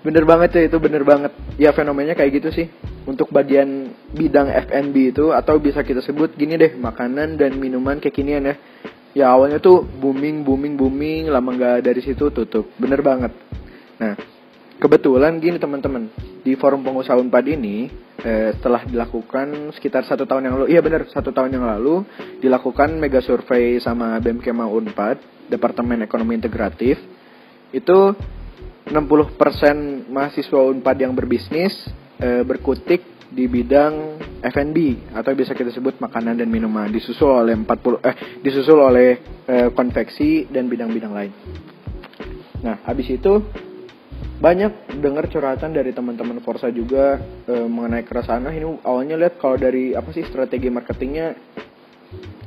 bener 0.00 0.24
banget 0.24 0.50
ya 0.56 0.62
itu 0.68 0.76
bener 0.80 1.02
banget. 1.04 1.32
Ya 1.60 1.70
fenomenanya 1.76 2.16
kayak 2.16 2.40
gitu 2.40 2.48
sih. 2.52 2.66
Untuk 3.08 3.32
bagian 3.32 3.92
bidang 4.12 4.48
F&B 4.70 5.16
itu 5.16 5.32
atau 5.32 5.56
bisa 5.56 5.80
kita 5.80 6.04
sebut 6.04 6.36
gini 6.36 6.56
deh, 6.60 6.76
makanan 6.76 7.40
dan 7.40 7.56
minuman 7.56 7.98
kekinian 7.98 8.44
ya. 8.44 8.54
Ya 9.10 9.26
awalnya 9.34 9.58
tuh 9.58 9.82
booming, 9.82 10.46
booming, 10.46 10.78
booming, 10.78 11.32
lama 11.32 11.50
nggak 11.50 11.82
dari 11.82 12.00
situ 12.04 12.30
tutup. 12.30 12.70
Bener 12.78 13.02
banget. 13.02 13.34
Nah, 13.98 14.14
kebetulan 14.78 15.42
gini 15.42 15.58
teman-teman, 15.58 16.08
di 16.40 16.56
forum 16.56 16.80
pengusaha 16.80 17.18
Unpad 17.18 17.44
ini 17.52 17.90
eh, 18.24 18.56
setelah 18.56 18.86
dilakukan 18.86 19.76
sekitar 19.76 20.08
satu 20.08 20.24
tahun 20.24 20.48
yang 20.48 20.54
lalu, 20.56 20.66
iya 20.72 20.80
bener 20.80 21.10
satu 21.10 21.34
tahun 21.34 21.52
yang 21.58 21.66
lalu 21.66 22.06
dilakukan 22.40 22.96
mega 22.96 23.20
survei 23.20 23.76
sama 23.82 24.16
BMKMA 24.22 24.64
Unpad, 24.70 25.50
Departemen 25.50 26.06
Ekonomi 26.06 26.38
Integratif. 26.38 26.96
Itu 27.74 28.16
60% 28.90 30.10
mahasiswa 30.10 30.60
Unpad 30.66 30.96
yang 30.98 31.14
berbisnis 31.14 31.72
e, 32.18 32.42
berkutik 32.42 33.30
di 33.30 33.46
bidang 33.46 34.18
F&B 34.42 34.76
atau 35.14 35.30
bisa 35.38 35.54
kita 35.54 35.70
sebut 35.70 36.02
makanan 36.02 36.34
dan 36.34 36.50
minuman 36.50 36.90
disusul 36.90 37.30
oleh 37.30 37.54
40 37.54 38.02
eh 38.02 38.16
disusul 38.42 38.82
oleh 38.82 39.22
e, 39.46 39.70
konveksi 39.70 40.50
dan 40.50 40.66
bidang-bidang 40.66 41.14
lain. 41.14 41.32
Nah, 42.66 42.82
habis 42.82 43.06
itu 43.08 43.40
banyak 44.40 44.98
dengar 44.98 45.30
curhatan 45.30 45.70
dari 45.70 45.94
teman-teman 45.94 46.42
Forsa 46.42 46.72
juga 46.74 47.22
e, 47.46 47.54
mengenai 47.70 48.02
keresahan. 48.02 48.50
Ini 48.50 48.82
awalnya 48.82 49.14
lihat 49.14 49.38
kalau 49.38 49.54
dari 49.54 49.94
apa 49.94 50.10
sih 50.10 50.26
strategi 50.26 50.66
marketingnya 50.66 51.36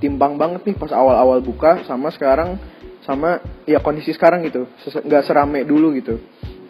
timbang 0.03 0.35
banget 0.35 0.67
nih 0.67 0.75
pas 0.75 0.91
awal-awal 0.91 1.39
buka 1.39 1.87
sama 1.87 2.11
sekarang 2.11 2.59
sama 3.03 3.43
ya 3.67 3.79
kondisi 3.83 4.15
sekarang 4.15 4.43
gitu. 4.47 4.67
Nggak 5.03 5.23
serame 5.27 5.63
dulu 5.67 5.95
gitu. 5.95 6.19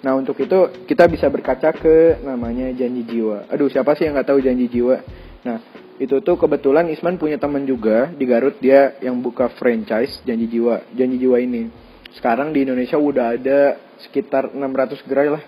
Nah 0.04 0.20
untuk 0.20 0.36
itu 0.44 0.84
kita 0.84 1.08
bisa 1.08 1.32
berkaca 1.32 1.72
ke 1.72 2.20
namanya 2.22 2.68
janji 2.76 3.08
jiwa. 3.08 3.48
Aduh 3.48 3.72
siapa 3.72 3.96
sih 3.96 4.10
yang 4.10 4.20
nggak 4.20 4.30
tahu 4.34 4.40
janji 4.44 4.68
jiwa? 4.68 5.00
Nah 5.48 5.58
itu 6.02 6.20
tuh 6.20 6.36
kebetulan 6.36 6.90
Isman 6.92 7.16
punya 7.16 7.40
teman 7.40 7.64
juga 7.64 8.12
di 8.12 8.28
Garut. 8.28 8.60
Dia 8.60 9.00
yang 9.00 9.24
buka 9.24 9.48
franchise 9.56 10.20
janji 10.28 10.52
jiwa 10.52 10.84
janji 10.92 11.18
jiwa 11.22 11.38
ini. 11.40 11.72
Sekarang 12.14 12.54
di 12.54 12.68
Indonesia 12.68 13.00
udah 13.00 13.26
ada 13.40 13.60
sekitar 14.04 14.52
600 14.52 15.08
gerai 15.08 15.30
lah. 15.34 15.44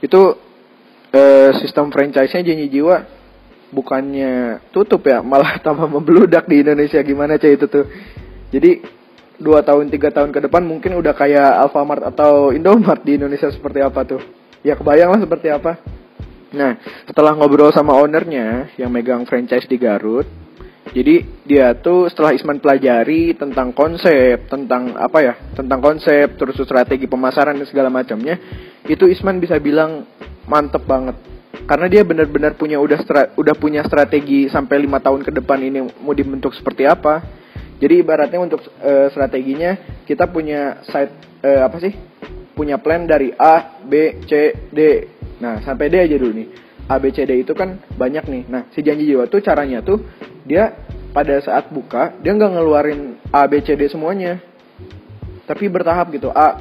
Itu 0.00 0.34
eh, 1.12 1.50
sistem 1.60 1.92
franchise-nya 1.92 2.42
janji 2.42 2.66
jiwa 2.72 3.06
bukannya 3.74 4.62
tutup 4.70 5.02
ya 5.04 5.20
malah 5.20 5.58
tambah 5.64 5.84
membludak 5.84 6.48
di 6.48 6.64
Indonesia. 6.64 7.02
Gimana 7.04 7.36
cah 7.36 7.50
itu 7.50 7.66
tuh? 7.68 7.84
Jadi 8.50 8.80
dua 9.38 9.60
tahun 9.64 9.92
tiga 9.92 10.12
tahun 10.12 10.32
ke 10.32 10.48
depan 10.48 10.64
mungkin 10.64 10.96
udah 10.96 11.12
kayak 11.12 11.66
Alfamart 11.66 12.02
atau 12.04 12.48
Indomart 12.56 13.02
di 13.04 13.20
Indonesia 13.20 13.48
seperti 13.52 13.80
apa 13.80 14.04
tuh? 14.04 14.20
Ya 14.64 14.74
kebayang 14.74 15.14
lah 15.14 15.20
seperti 15.22 15.48
apa. 15.52 15.78
Nah 16.56 16.78
setelah 17.04 17.36
ngobrol 17.36 17.70
sama 17.70 17.94
ownernya 17.96 18.72
yang 18.80 18.88
megang 18.90 19.28
franchise 19.28 19.68
di 19.68 19.76
Garut 19.76 20.26
jadi 20.94 21.26
dia 21.42 21.74
tuh 21.74 22.06
setelah 22.06 22.30
Isman 22.30 22.62
pelajari 22.62 23.34
tentang 23.34 23.74
konsep 23.74 24.46
tentang 24.46 24.94
apa 24.94 25.18
ya 25.18 25.34
tentang 25.58 25.82
konsep 25.82 26.38
terus 26.38 26.54
strategi 26.62 27.10
pemasaran 27.10 27.58
dan 27.58 27.66
segala 27.66 27.90
macamnya 27.90 28.38
itu 28.86 29.10
Isman 29.10 29.42
bisa 29.42 29.58
bilang 29.58 30.06
mantep 30.46 30.86
banget. 30.86 31.18
Karena 31.66 31.90
dia 31.90 32.06
benar-benar 32.06 32.54
punya 32.54 32.78
udah 32.78 33.02
udah 33.34 33.54
punya 33.58 33.82
strategi 33.82 34.46
sampai 34.46 34.78
lima 34.78 35.02
tahun 35.02 35.26
ke 35.26 35.34
depan 35.42 35.58
ini 35.66 35.82
mau 35.98 36.14
dibentuk 36.14 36.54
seperti 36.54 36.86
apa 36.86 37.18
jadi 37.76 38.00
ibaratnya 38.00 38.40
untuk 38.40 38.64
uh, 38.80 39.08
strateginya 39.12 40.02
kita 40.08 40.24
punya 40.32 40.80
site 40.88 41.12
uh, 41.44 41.68
apa 41.68 41.76
sih? 41.80 41.92
Punya 42.56 42.80
plan 42.80 43.04
dari 43.04 43.36
A, 43.36 43.84
B, 43.84 44.24
C, 44.24 44.32
D. 44.72 44.80
Nah, 45.44 45.60
sampai 45.60 45.92
D 45.92 46.00
aja 46.00 46.16
dulu 46.16 46.32
nih. 46.32 46.48
A, 46.88 46.96
B, 46.96 47.12
C, 47.12 47.28
D 47.28 47.44
itu 47.44 47.52
kan 47.52 47.76
banyak 47.92 48.24
nih. 48.24 48.42
Nah, 48.48 48.72
si 48.72 48.80
janji 48.80 49.04
jiwa 49.04 49.28
tuh 49.28 49.44
caranya 49.44 49.84
tuh 49.84 50.00
dia 50.48 50.72
pada 51.12 51.36
saat 51.44 51.68
buka 51.68 52.16
dia 52.24 52.32
nggak 52.32 52.52
ngeluarin 52.56 53.20
A, 53.28 53.44
B, 53.44 53.60
C, 53.60 53.76
D 53.76 53.92
semuanya. 53.92 54.40
Tapi 55.44 55.68
bertahap 55.68 56.08
gitu. 56.16 56.32
A 56.32 56.56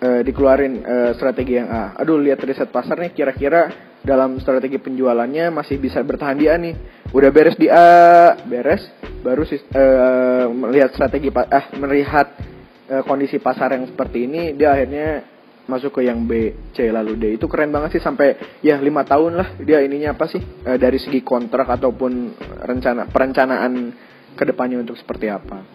uh, 0.00 0.20
dikeluarin 0.24 0.80
uh, 0.80 1.10
strategi 1.20 1.60
yang 1.60 1.68
A. 1.68 2.00
Aduh, 2.00 2.16
lihat 2.16 2.40
riset 2.40 2.72
pasar 2.72 2.96
nih 2.96 3.12
kira-kira 3.12 3.68
dalam 4.06 4.38
strategi 4.38 4.78
penjualannya 4.78 5.50
masih 5.50 5.82
bisa 5.82 5.98
bertahan 6.06 6.38
di 6.38 6.46
A 6.46 6.54
nih. 6.54 6.74
Udah 7.10 7.30
beres 7.34 7.58
di 7.58 7.66
A, 7.66 8.38
beres, 8.46 8.86
baru 9.26 9.42
uh, 9.42 10.46
melihat 10.54 10.94
strategi 10.94 11.34
ah 11.34 11.66
melihat 11.74 12.38
uh, 12.86 13.02
kondisi 13.02 13.42
pasar 13.42 13.74
yang 13.74 13.90
seperti 13.90 14.30
ini, 14.30 14.54
dia 14.54 14.78
akhirnya 14.78 15.26
masuk 15.66 15.98
ke 15.98 16.06
yang 16.06 16.22
B, 16.22 16.54
C 16.70 16.86
lalu 16.94 17.18
D. 17.18 17.24
Itu 17.34 17.50
keren 17.50 17.74
banget 17.74 17.98
sih 17.98 18.02
sampai 18.02 18.62
ya 18.62 18.78
lima 18.78 19.02
tahun 19.02 19.34
lah 19.34 19.48
dia 19.58 19.82
ininya 19.82 20.14
apa 20.14 20.30
sih 20.30 20.38
uh, 20.38 20.78
dari 20.78 21.02
segi 21.02 21.26
kontrak 21.26 21.66
ataupun 21.66 22.38
rencana 22.62 23.10
perencanaan 23.10 23.90
ke 24.38 24.44
depannya 24.46 24.78
untuk 24.86 24.94
seperti 24.94 25.26
apa. 25.26 25.66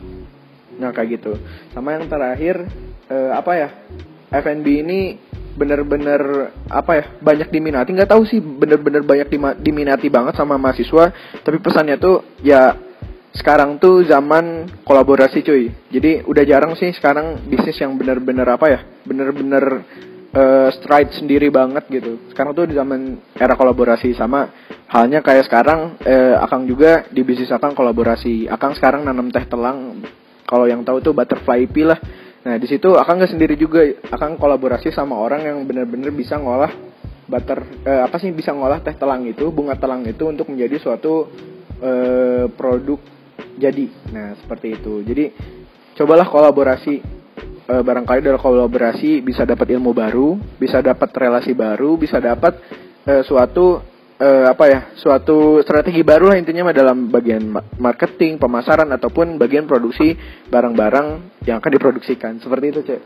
Nah 0.80 0.90
kayak 0.96 1.20
gitu. 1.20 1.36
Sama 1.76 2.00
yang 2.00 2.08
terakhir 2.08 2.64
uh, 3.12 3.36
apa 3.36 3.52
ya 3.60 3.70
F&B 4.32 4.68
ini 4.88 5.00
bener-bener 5.52 6.56
apa 6.72 6.92
ya 6.96 7.06
banyak 7.20 7.52
diminati. 7.52 7.92
Nggak 7.92 8.16
tahu 8.16 8.24
sih 8.24 8.40
bener-bener 8.40 9.04
banyak 9.04 9.28
diminati 9.60 10.08
banget 10.08 10.40
sama 10.40 10.56
mahasiswa. 10.56 11.12
Tapi 11.44 11.58
pesannya 11.60 12.00
tuh 12.00 12.24
ya 12.40 12.72
sekarang 13.36 13.80
tuh 13.80 14.08
zaman 14.08 14.68
kolaborasi 14.88 15.44
cuy. 15.44 15.72
Jadi 15.92 16.24
udah 16.24 16.44
jarang 16.48 16.74
sih 16.80 16.92
sekarang 16.96 17.44
bisnis 17.48 17.80
yang 17.80 17.96
bener-bener 18.00 18.48
apa 18.48 18.66
ya 18.72 18.80
bener-bener 19.04 19.84
uh, 20.36 20.70
stride 20.72 21.12
sendiri 21.16 21.52
banget 21.52 21.88
gitu. 21.92 22.32
Sekarang 22.32 22.56
tuh 22.56 22.68
di 22.68 22.76
zaman 22.76 23.20
era 23.36 23.56
kolaborasi 23.56 24.16
sama 24.16 24.48
halnya 24.88 25.20
kayak 25.24 25.48
sekarang 25.48 26.00
uh, 26.04 26.44
akang 26.44 26.68
juga 26.68 27.08
di 27.12 27.24
bisnis 27.24 27.52
akang 27.52 27.76
kolaborasi. 27.76 28.48
Akang 28.48 28.76
sekarang 28.76 29.04
nanam 29.04 29.32
teh 29.32 29.44
telang. 29.48 30.04
Kalau 30.48 30.68
yang 30.68 30.84
tahu 30.84 31.00
tuh 31.00 31.16
butterfly 31.16 31.64
pea 31.72 31.96
lah 31.96 32.00
Nah 32.42 32.56
di 32.58 32.66
situ 32.66 32.98
akan 32.98 33.14
nggak 33.22 33.32
sendiri 33.38 33.54
juga, 33.54 33.86
akan 34.10 34.38
kolaborasi 34.42 34.90
sama 34.90 35.18
orang 35.18 35.46
yang 35.46 35.58
benar-benar 35.66 36.10
bisa 36.10 36.42
ngolah 36.42 36.74
butter 37.30 37.86
eh, 37.86 38.02
apa 38.02 38.18
sih 38.18 38.34
bisa 38.34 38.52
ngolah 38.52 38.82
teh 38.82 38.98
telang 38.98 39.24
itu, 39.30 39.48
bunga 39.54 39.78
telang 39.78 40.02
itu 40.04 40.26
untuk 40.26 40.50
menjadi 40.50 40.82
suatu 40.82 41.30
eh, 41.78 42.46
produk 42.50 43.00
jadi. 43.62 43.86
Nah 44.10 44.34
seperti 44.42 44.68
itu. 44.82 45.06
Jadi 45.06 45.26
cobalah 45.98 46.26
kolaborasi. 46.26 46.96
Eh, 47.62 47.84
barangkali 47.86 48.26
dari 48.26 48.36
kolaborasi 48.42 49.22
bisa 49.22 49.46
dapat 49.46 49.70
ilmu 49.78 49.94
baru, 49.94 50.36
bisa 50.58 50.82
dapat 50.82 51.14
relasi 51.14 51.54
baru, 51.54 51.94
bisa 51.96 52.18
dapat 52.18 52.58
eh, 53.06 53.22
suatu 53.22 53.91
uh, 54.22 54.46
apa 54.54 54.64
ya 54.70 54.80
suatu 54.94 55.60
strategi 55.66 56.06
baru 56.06 56.32
lah 56.32 56.38
intinya 56.38 56.70
dalam 56.70 57.10
bagian 57.10 57.42
marketing 57.82 58.38
pemasaran 58.38 58.94
ataupun 58.94 59.42
bagian 59.42 59.66
produksi 59.66 60.14
barang-barang 60.48 61.42
yang 61.50 61.58
akan 61.58 61.72
diproduksikan 61.74 62.38
seperti 62.38 62.66
itu 62.70 62.82
cek 62.86 63.02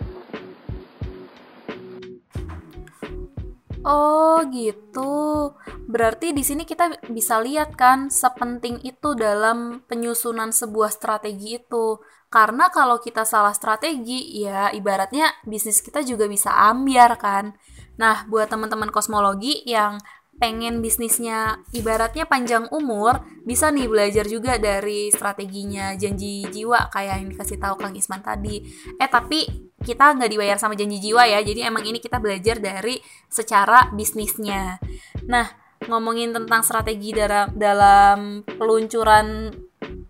Oh 3.86 4.42
gitu. 4.50 5.54
Berarti 5.86 6.34
di 6.34 6.42
sini 6.42 6.66
kita 6.66 7.06
bisa 7.06 7.38
lihat 7.38 7.78
kan 7.78 8.10
sepenting 8.10 8.82
itu 8.82 9.14
dalam 9.14 9.86
penyusunan 9.86 10.50
sebuah 10.50 10.90
strategi 10.90 11.62
itu. 11.62 12.02
Karena 12.34 12.74
kalau 12.74 12.98
kita 12.98 13.30
salah 13.30 13.54
strategi, 13.54 14.42
ya 14.42 14.74
ibaratnya 14.74 15.30
bisnis 15.46 15.86
kita 15.86 16.02
juga 16.02 16.26
bisa 16.26 16.50
ambiar 16.50 17.14
kan. 17.22 17.54
Nah, 18.02 18.26
buat 18.26 18.50
teman-teman 18.50 18.90
kosmologi 18.90 19.62
yang 19.70 20.02
pengen 20.36 20.84
bisnisnya 20.84 21.64
ibaratnya 21.72 22.28
panjang 22.28 22.68
umur 22.76 23.24
bisa 23.48 23.72
nih 23.72 23.88
belajar 23.88 24.28
juga 24.28 24.60
dari 24.60 25.08
strateginya 25.08 25.96
janji 25.96 26.44
jiwa 26.52 26.92
kayak 26.92 27.16
yang 27.24 27.30
dikasih 27.32 27.58
tahu 27.60 27.76
Kang 27.80 27.96
Isman 27.96 28.20
tadi. 28.20 28.60
Eh 29.00 29.08
tapi 29.08 29.48
kita 29.80 30.18
nggak 30.18 30.32
dibayar 30.32 30.58
sama 30.60 30.76
janji 30.76 31.00
jiwa 31.00 31.24
ya 31.24 31.40
jadi 31.40 31.72
emang 31.72 31.88
ini 31.88 32.04
kita 32.04 32.20
belajar 32.20 32.60
dari 32.60 33.00
secara 33.32 33.92
bisnisnya. 33.96 34.82
Nah 35.30 35.48
ngomongin 35.88 36.36
tentang 36.36 36.66
strategi 36.66 37.16
dalam 37.16 37.56
dalam 37.56 38.42
peluncuran 38.44 39.54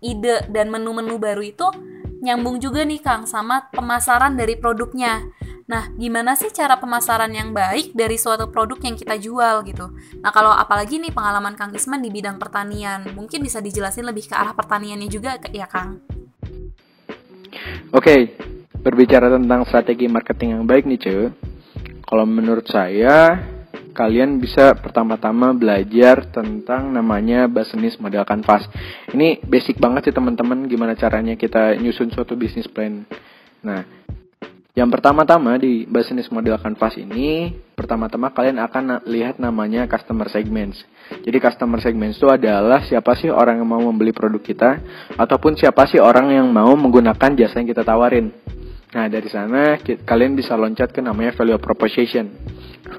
ide 0.02 0.48
dan 0.50 0.72
menu-menu 0.72 1.18
baru 1.22 1.42
itu 1.44 1.68
nyambung 2.24 2.58
juga 2.58 2.82
nih 2.82 2.98
Kang 2.98 3.28
sama 3.28 3.68
pemasaran 3.70 4.34
dari 4.34 4.58
produknya 4.58 5.22
Nah, 5.66 5.90
gimana 5.98 6.38
sih 6.38 6.54
cara 6.54 6.78
pemasaran 6.78 7.30
yang 7.34 7.50
baik 7.50 7.90
dari 7.90 8.14
suatu 8.14 8.46
produk 8.54 8.78
yang 8.86 8.94
kita 8.94 9.18
jual 9.18 9.66
gitu? 9.66 9.90
Nah, 10.22 10.30
kalau 10.30 10.54
apalagi 10.54 11.02
nih 11.02 11.10
pengalaman 11.10 11.58
Kang 11.58 11.74
Isman 11.74 11.98
di 11.98 12.10
bidang 12.14 12.38
pertanian, 12.38 13.02
mungkin 13.18 13.42
bisa 13.42 13.58
dijelasin 13.58 14.06
lebih 14.06 14.30
ke 14.30 14.34
arah 14.38 14.54
pertaniannya 14.54 15.10
juga 15.10 15.34
ya 15.50 15.66
Kang? 15.66 15.98
Oke, 17.90 18.38
berbicara 18.78 19.26
tentang 19.26 19.66
strategi 19.66 20.06
marketing 20.06 20.54
yang 20.54 20.64
baik 20.70 20.86
nih 20.86 21.00
cuy. 21.02 21.26
Kalau 22.06 22.22
menurut 22.22 22.70
saya, 22.70 23.34
kalian 23.90 24.38
bisa 24.38 24.78
pertama-tama 24.78 25.50
belajar 25.50 26.30
tentang 26.30 26.94
namanya 26.94 27.50
business 27.50 27.98
model 27.98 28.22
canvas. 28.22 28.70
Ini 29.10 29.42
basic 29.42 29.82
banget 29.82 30.06
sih 30.06 30.14
teman-teman 30.14 30.70
gimana 30.70 30.94
caranya 30.94 31.34
kita 31.34 31.74
nyusun 31.74 32.14
suatu 32.14 32.38
bisnis 32.38 32.70
plan. 32.70 33.02
Nah, 33.66 33.82
yang 34.76 34.92
pertama-tama 34.92 35.56
di 35.56 35.88
business 35.88 36.28
model 36.28 36.60
canvas 36.60 37.00
ini, 37.00 37.48
pertama-tama 37.72 38.28
kalian 38.28 38.60
akan 38.60 39.08
lihat 39.08 39.40
namanya 39.40 39.88
customer 39.88 40.28
segments. 40.28 40.84
Jadi 41.24 41.40
customer 41.40 41.80
segments 41.80 42.20
itu 42.20 42.28
adalah 42.28 42.84
siapa 42.84 43.16
sih 43.16 43.32
orang 43.32 43.64
yang 43.64 43.68
mau 43.72 43.80
membeli 43.80 44.12
produk 44.12 44.44
kita, 44.44 44.70
ataupun 45.16 45.56
siapa 45.56 45.88
sih 45.88 45.96
orang 45.96 46.28
yang 46.28 46.52
mau 46.52 46.76
menggunakan 46.76 47.32
jasa 47.40 47.64
yang 47.64 47.72
kita 47.72 47.88
tawarin. 47.88 48.28
Nah, 48.92 49.08
dari 49.08 49.32
sana 49.32 49.80
kalian 49.80 50.36
bisa 50.36 50.52
loncat 50.60 50.92
ke 50.92 51.00
namanya 51.00 51.32
value 51.32 51.56
proposition. 51.56 52.36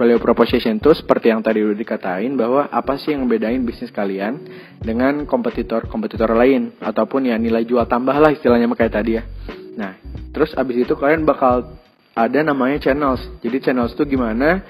Value 0.02 0.18
proposition 0.18 0.82
itu 0.82 0.98
seperti 0.98 1.30
yang 1.30 1.46
tadi 1.46 1.62
udah 1.62 1.78
dikatain 1.78 2.34
bahwa 2.34 2.74
apa 2.74 2.98
sih 2.98 3.13
yang 3.13 3.30
bedain 3.30 3.62
bisnis 3.62 3.94
kalian 3.94 4.50
dengan 4.82 5.30
kompetitor-kompetitor 5.30 6.34
lain 6.34 6.74
ataupun 6.82 7.30
ya 7.30 7.38
nilai 7.38 7.70
jual 7.70 7.86
tambah 7.86 8.18
lah 8.18 8.34
istilahnya 8.34 8.66
kayak 8.74 8.94
tadi 8.98 9.12
ya. 9.22 9.24
Nah, 9.78 9.94
terus 10.34 10.52
abis 10.58 10.84
itu 10.84 10.94
kalian 10.98 11.24
bakal 11.24 11.78
ada 12.18 12.40
namanya 12.42 12.82
channels. 12.82 13.22
Jadi 13.46 13.62
channels 13.62 13.94
itu 13.94 14.04
gimana 14.10 14.66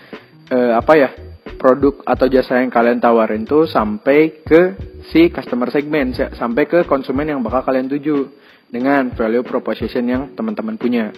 eh, 0.52 0.72
apa 0.76 0.93
ya 1.00 1.10
produk 1.56 2.04
atau 2.04 2.28
jasa 2.28 2.60
yang 2.60 2.70
kalian 2.70 3.00
tawarin 3.00 3.48
tuh 3.48 3.65
sampai 3.65 4.43
ke 4.43 4.76
si 5.10 5.32
customer 5.32 5.72
segment, 5.72 6.13
sampai 6.36 6.67
ke 6.67 6.84
konsumen 6.84 7.32
yang 7.32 7.39
bakal 7.39 7.63
kalian 7.63 7.88
tuju 7.88 8.28
dengan 8.67 9.15
value 9.15 9.48
proposition 9.48 10.04
yang 10.06 10.24
teman-teman 10.36 10.76
punya. 10.76 11.15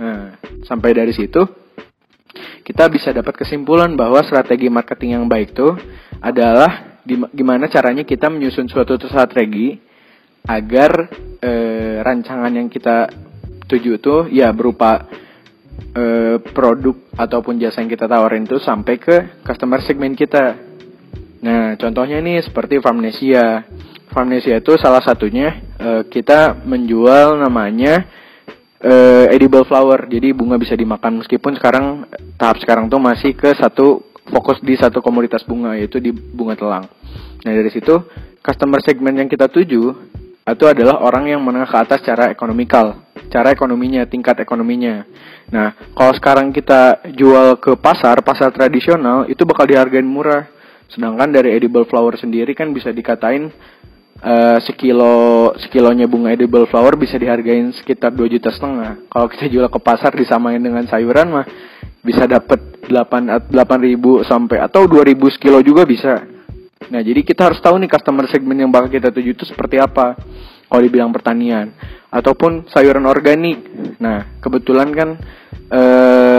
Nah, 0.00 0.40
sampai 0.64 0.96
dari 0.96 1.12
situ 1.12 1.44
kita 2.64 2.90
bisa 2.90 3.14
dapat 3.14 3.36
kesimpulan 3.36 3.94
bahwa 3.94 4.24
strategi 4.26 4.66
marketing 4.66 5.20
yang 5.20 5.26
baik 5.30 5.54
tuh 5.54 5.76
adalah 6.18 6.98
gimana 7.30 7.70
caranya 7.70 8.02
kita 8.02 8.26
menyusun 8.26 8.66
suatu 8.66 8.98
strategi 9.06 9.78
agar 10.46 11.06
eh, 11.38 12.02
rancangan 12.02 12.50
yang 12.50 12.66
kita 12.66 13.25
tuju 13.66 13.98
itu 13.98 14.14
ya 14.30 14.50
berupa 14.54 15.06
eh, 15.92 16.38
produk 16.40 16.96
ataupun 17.18 17.58
jasa 17.60 17.82
yang 17.82 17.90
kita 17.90 18.06
tawarin 18.06 18.46
itu 18.46 18.62
sampai 18.62 18.94
ke 18.96 19.16
customer 19.42 19.82
segment 19.82 20.16
kita. 20.16 20.56
Nah, 21.42 21.76
contohnya 21.76 22.18
nih 22.22 22.42
seperti 22.42 22.80
Farmnesia. 22.80 23.66
Farmnesia 24.10 24.56
itu 24.56 24.72
salah 24.80 25.04
satunya 25.04 25.60
eh, 25.76 26.02
kita 26.08 26.56
menjual 26.64 27.42
namanya 27.42 28.06
eh, 28.80 29.28
edible 29.34 29.66
flower. 29.68 30.08
Jadi 30.08 30.32
bunga 30.32 30.56
bisa 30.56 30.72
dimakan 30.72 31.20
meskipun 31.20 31.58
sekarang 31.60 32.08
tahap 32.40 32.56
sekarang 32.62 32.88
tuh 32.88 33.02
masih 33.02 33.36
ke 33.36 33.52
satu 33.54 34.02
fokus 34.26 34.58
di 34.58 34.74
satu 34.74 34.98
komoditas 35.04 35.46
bunga 35.46 35.76
yaitu 35.78 36.00
di 36.02 36.10
bunga 36.10 36.56
telang. 36.58 36.84
Nah, 37.44 37.52
dari 37.52 37.70
situ 37.70 37.94
customer 38.42 38.82
segment 38.82 39.14
yang 39.18 39.30
kita 39.30 39.46
tuju 39.46 39.82
itu 40.46 40.64
adalah 40.66 41.02
orang 41.02 41.26
yang 41.26 41.42
menengah 41.42 41.66
ke 41.66 41.78
atas 41.78 41.98
secara 42.06 42.30
ekonomikal, 42.30 43.05
cara 43.28 43.52
ekonominya, 43.52 44.04
tingkat 44.06 44.38
ekonominya. 44.40 45.04
Nah, 45.50 45.74
kalau 45.94 46.12
sekarang 46.16 46.50
kita 46.50 47.06
jual 47.14 47.58
ke 47.62 47.78
pasar, 47.78 48.20
pasar 48.22 48.50
tradisional, 48.50 49.26
itu 49.30 49.46
bakal 49.46 49.66
dihargain 49.66 50.06
murah. 50.06 50.46
Sedangkan 50.86 51.30
dari 51.34 51.54
edible 51.54 51.86
flower 51.86 52.14
sendiri 52.14 52.54
kan 52.54 52.70
bisa 52.70 52.94
dikatain 52.94 53.50
uh, 54.22 54.58
sekilo 54.62 55.50
sekilonya 55.58 56.06
bunga 56.06 56.30
edible 56.30 56.70
flower 56.70 56.94
bisa 56.94 57.18
dihargain 57.18 57.74
sekitar 57.74 58.14
2 58.14 58.34
juta 58.38 58.54
setengah. 58.54 59.10
Kalau 59.10 59.26
kita 59.26 59.50
jual 59.50 59.66
ke 59.66 59.80
pasar 59.82 60.14
disamain 60.14 60.62
dengan 60.62 60.86
sayuran 60.86 61.26
mah 61.30 61.46
bisa 62.06 62.22
dapat 62.30 62.86
8 62.86 63.50
8 63.50 63.50
ribu 63.82 64.22
sampai 64.22 64.62
atau 64.62 64.86
2000 64.86 65.18
sekilo 65.34 65.58
juga 65.58 65.82
bisa. 65.82 66.22
Nah, 66.86 67.02
jadi 67.02 67.26
kita 67.26 67.50
harus 67.50 67.58
tahu 67.58 67.82
nih 67.82 67.90
customer 67.90 68.30
segment 68.30 68.62
yang 68.62 68.70
bakal 68.70 68.86
kita 68.86 69.10
tuju 69.10 69.34
itu 69.34 69.42
seperti 69.42 69.82
apa. 69.82 70.14
Kalau 70.66 70.82
dibilang 70.82 71.10
pertanian 71.10 71.70
ataupun 72.10 72.68
sayuran 72.70 73.04
organik. 73.06 73.62
Nah, 73.98 74.38
kebetulan 74.38 74.88
kan 74.94 75.08
e, 75.68 75.82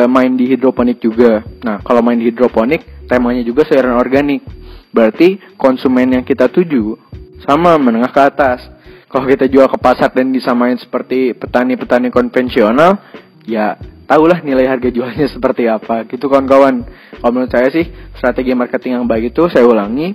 main 0.07 0.33
di 0.33 0.51
hidroponik 0.51 0.99
juga. 1.03 1.43
Nah, 1.63 1.83
kalau 1.83 2.01
main 2.01 2.17
di 2.17 2.31
hidroponik, 2.31 3.07
temanya 3.07 3.43
juga 3.43 3.67
sayuran 3.67 3.95
organik. 3.99 4.43
Berarti 4.91 5.37
konsumen 5.59 6.15
yang 6.15 6.23
kita 6.23 6.47
tuju 6.49 6.95
sama 7.43 7.75
menengah 7.77 8.11
ke 8.11 8.21
atas. 8.23 8.59
Kalau 9.07 9.23
kita 9.23 9.47
jual 9.47 9.71
ke 9.71 9.77
pasar 9.79 10.11
dan 10.11 10.35
disamain 10.35 10.75
seperti 10.75 11.31
petani-petani 11.31 12.11
konvensional, 12.11 12.99
ya 13.47 13.79
tahulah 14.07 14.43
nilai 14.43 14.67
harga 14.67 14.91
jualnya 14.91 15.27
seperti 15.35 15.67
apa 15.67 16.07
gitu 16.07 16.27
kawan-kawan. 16.27 16.83
Kalau 17.19 17.31
menurut 17.31 17.51
saya 17.51 17.71
sih 17.71 17.87
strategi 18.15 18.55
marketing 18.55 19.03
yang 19.03 19.07
baik 19.07 19.35
itu 19.35 19.47
saya 19.51 19.67
ulangi 19.67 20.11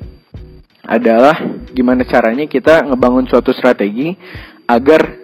adalah 0.82 1.38
gimana 1.70 2.02
caranya 2.02 2.44
kita 2.50 2.82
ngebangun 2.90 3.30
suatu 3.30 3.54
strategi 3.54 4.12
agar 4.66 5.21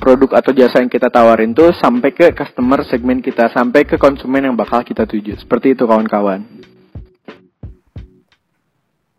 produk 0.00 0.40
atau 0.40 0.56
jasa 0.56 0.80
yang 0.80 0.88
kita 0.88 1.12
tawarin 1.12 1.52
tuh 1.52 1.76
sampai 1.76 2.10
ke 2.16 2.32
customer 2.32 2.80
segmen 2.88 3.20
kita, 3.20 3.52
sampai 3.52 3.84
ke 3.84 4.00
konsumen 4.00 4.48
yang 4.48 4.56
bakal 4.56 4.80
kita 4.80 5.04
tuju. 5.04 5.36
Seperti 5.36 5.76
itu 5.76 5.84
kawan-kawan. 5.84 6.40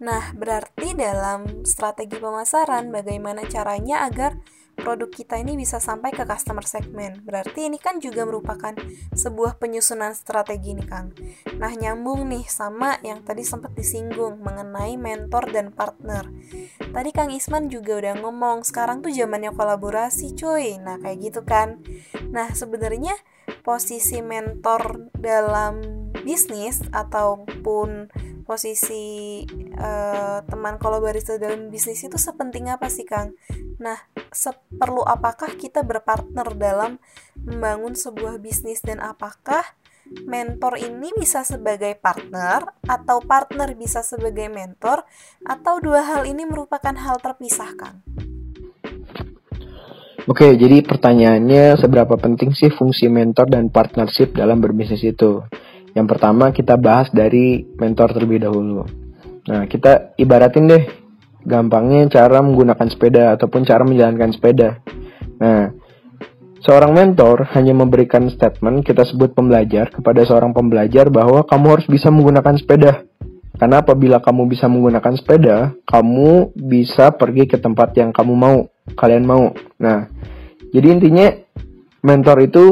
Nah, 0.01 0.33
berarti 0.33 0.97
dalam 0.97 1.61
strategi 1.61 2.17
pemasaran 2.17 2.89
bagaimana 2.89 3.45
caranya 3.45 4.09
agar 4.09 4.41
produk 4.81 5.07
kita 5.13 5.37
ini 5.37 5.53
bisa 5.53 5.77
sampai 5.77 6.09
ke 6.09 6.25
customer 6.25 6.65
segment. 6.65 7.21
Berarti 7.21 7.69
ini 7.69 7.77
kan 7.77 8.01
juga 8.01 8.25
merupakan 8.25 8.73
sebuah 9.13 9.61
penyusunan 9.61 10.11
strategi 10.17 10.73
nih 10.73 10.87
Kang. 10.89 11.13
Nah 11.61 11.71
nyambung 11.71 12.25
nih 12.27 12.49
sama 12.49 12.97
yang 13.05 13.21
tadi 13.21 13.45
sempat 13.45 13.77
disinggung 13.77 14.41
mengenai 14.41 14.97
mentor 14.97 15.53
dan 15.53 15.69
partner. 15.71 16.27
Tadi 16.91 17.09
Kang 17.13 17.29
Isman 17.29 17.69
juga 17.69 18.01
udah 18.01 18.19
ngomong 18.19 18.65
sekarang 18.65 19.05
tuh 19.05 19.13
zamannya 19.13 19.53
kolaborasi 19.53 20.33
cuy. 20.33 20.81
Nah 20.81 20.97
kayak 20.99 21.17
gitu 21.21 21.41
kan. 21.45 21.79
Nah 22.33 22.51
sebenarnya 22.51 23.13
posisi 23.61 24.19
mentor 24.25 25.13
dalam 25.13 26.01
bisnis 26.23 26.81
ataupun 26.93 28.09
posisi 28.41 29.41
uh, 29.79 30.43
teman 30.43 30.75
kolaborasi 30.75 31.39
dalam 31.39 31.71
bisnis 31.71 32.03
itu 32.03 32.17
sepenting 32.19 32.67
apa 32.67 32.91
sih 32.91 33.07
Kang? 33.07 33.31
Nah, 33.79 33.97
seperlu 34.29 35.01
apakah 35.07 35.55
kita 35.55 35.87
berpartner 35.87 36.51
dalam 36.59 36.99
membangun 37.39 37.95
sebuah 37.95 38.43
bisnis 38.43 38.83
dan 38.83 38.99
apakah 38.99 39.63
mentor 40.27 40.75
ini 40.81 41.15
bisa 41.15 41.47
sebagai 41.47 41.95
partner 41.95 42.75
atau 42.83 43.23
partner 43.23 43.71
bisa 43.79 44.03
sebagai 44.03 44.51
mentor 44.51 45.07
atau 45.47 45.79
dua 45.79 46.03
hal 46.03 46.27
ini 46.27 46.43
merupakan 46.43 46.91
hal 46.91 47.23
terpisah 47.23 47.71
Kang? 47.79 48.03
Oke, 50.29 50.53
jadi 50.53 50.85
pertanyaannya 50.85 51.81
seberapa 51.81 52.13
penting 52.13 52.53
sih 52.53 52.69
fungsi 52.69 53.09
mentor 53.09 53.49
dan 53.49 53.73
partnership 53.73 54.37
dalam 54.37 54.61
berbisnis 54.61 55.01
itu? 55.01 55.41
Yang 55.91 56.07
pertama 56.07 56.55
kita 56.55 56.79
bahas 56.79 57.11
dari 57.11 57.67
mentor 57.75 58.15
terlebih 58.15 58.47
dahulu. 58.47 58.87
Nah, 59.47 59.67
kita 59.67 60.15
ibaratin 60.15 60.69
deh 60.69 60.83
gampangnya 61.41 62.05
cara 62.07 62.39
menggunakan 62.39 62.87
sepeda 62.87 63.33
ataupun 63.35 63.65
cara 63.65 63.81
menjalankan 63.81 64.31
sepeda. 64.31 64.79
Nah, 65.41 65.73
seorang 66.61 66.93
mentor 66.93 67.49
hanya 67.57 67.73
memberikan 67.73 68.29
statement 68.29 68.85
kita 68.85 69.03
sebut 69.03 69.33
pembelajar 69.33 69.89
kepada 69.89 70.21
seorang 70.23 70.53
pembelajar 70.53 71.09
bahwa 71.09 71.41
kamu 71.43 71.67
harus 71.77 71.87
bisa 71.89 72.13
menggunakan 72.13 72.55
sepeda. 72.55 73.03
Karena 73.57 73.83
apabila 73.83 74.17
kamu 74.23 74.49
bisa 74.49 74.65
menggunakan 74.65 75.13
sepeda, 75.19 75.57
kamu 75.85 76.55
bisa 76.55 77.13
pergi 77.13 77.45
ke 77.45 77.61
tempat 77.61 77.93
yang 77.93 78.09
kamu 78.09 78.33
mau, 78.33 78.57
kalian 78.97 79.21
mau. 79.27 79.53
Nah, 79.77 80.09
jadi 80.71 80.87
intinya 80.97 81.29
mentor 82.01 82.37
itu 82.41 82.65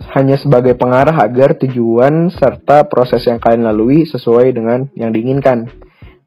hanya 0.00 0.40
sebagai 0.40 0.74
pengarah 0.74 1.14
agar 1.20 1.60
tujuan 1.60 2.32
serta 2.32 2.88
proses 2.88 3.20
yang 3.28 3.36
kalian 3.36 3.68
lalui 3.68 4.08
sesuai 4.08 4.56
dengan 4.56 4.88
yang 4.96 5.12
diinginkan. 5.12 5.68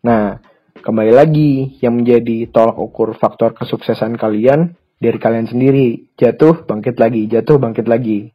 Nah, 0.05 0.37
kembali 0.79 1.13
lagi 1.15 1.81
yang 1.81 1.97
menjadi 1.97 2.47
tolak 2.53 2.77
ukur 2.77 3.17
faktor 3.17 3.57
kesuksesan 3.57 4.15
kalian 4.15 4.77
dari 5.01 5.17
kalian 5.17 5.49
sendiri. 5.49 6.15
Jatuh, 6.15 6.63
bangkit 6.69 6.95
lagi, 7.01 7.25
jatuh, 7.25 7.57
bangkit 7.57 7.89
lagi. 7.89 8.29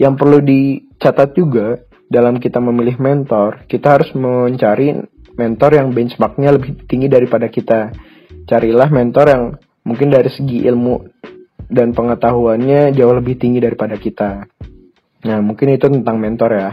Yang 0.00 0.14
perlu 0.16 0.38
dicatat 0.40 1.36
juga 1.36 1.76
dalam 2.08 2.40
kita 2.40 2.58
memilih 2.58 2.96
mentor, 2.98 3.68
kita 3.68 4.00
harus 4.00 4.10
mencari 4.16 4.96
mentor 5.36 5.70
yang 5.76 5.92
benchmarknya 5.94 6.56
lebih 6.56 6.88
tinggi 6.88 7.06
daripada 7.06 7.46
kita. 7.46 7.94
Carilah 8.48 8.88
mentor 8.90 9.26
yang 9.30 9.42
mungkin 9.86 10.10
dari 10.10 10.32
segi 10.32 10.66
ilmu 10.66 11.06
dan 11.70 11.94
pengetahuannya 11.94 12.90
jauh 12.90 13.14
lebih 13.14 13.38
tinggi 13.38 13.62
daripada 13.62 13.94
kita. 13.94 14.42
Nah, 15.26 15.38
mungkin 15.44 15.76
itu 15.76 15.86
tentang 15.88 16.16
mentor 16.16 16.50
ya. 16.56 16.70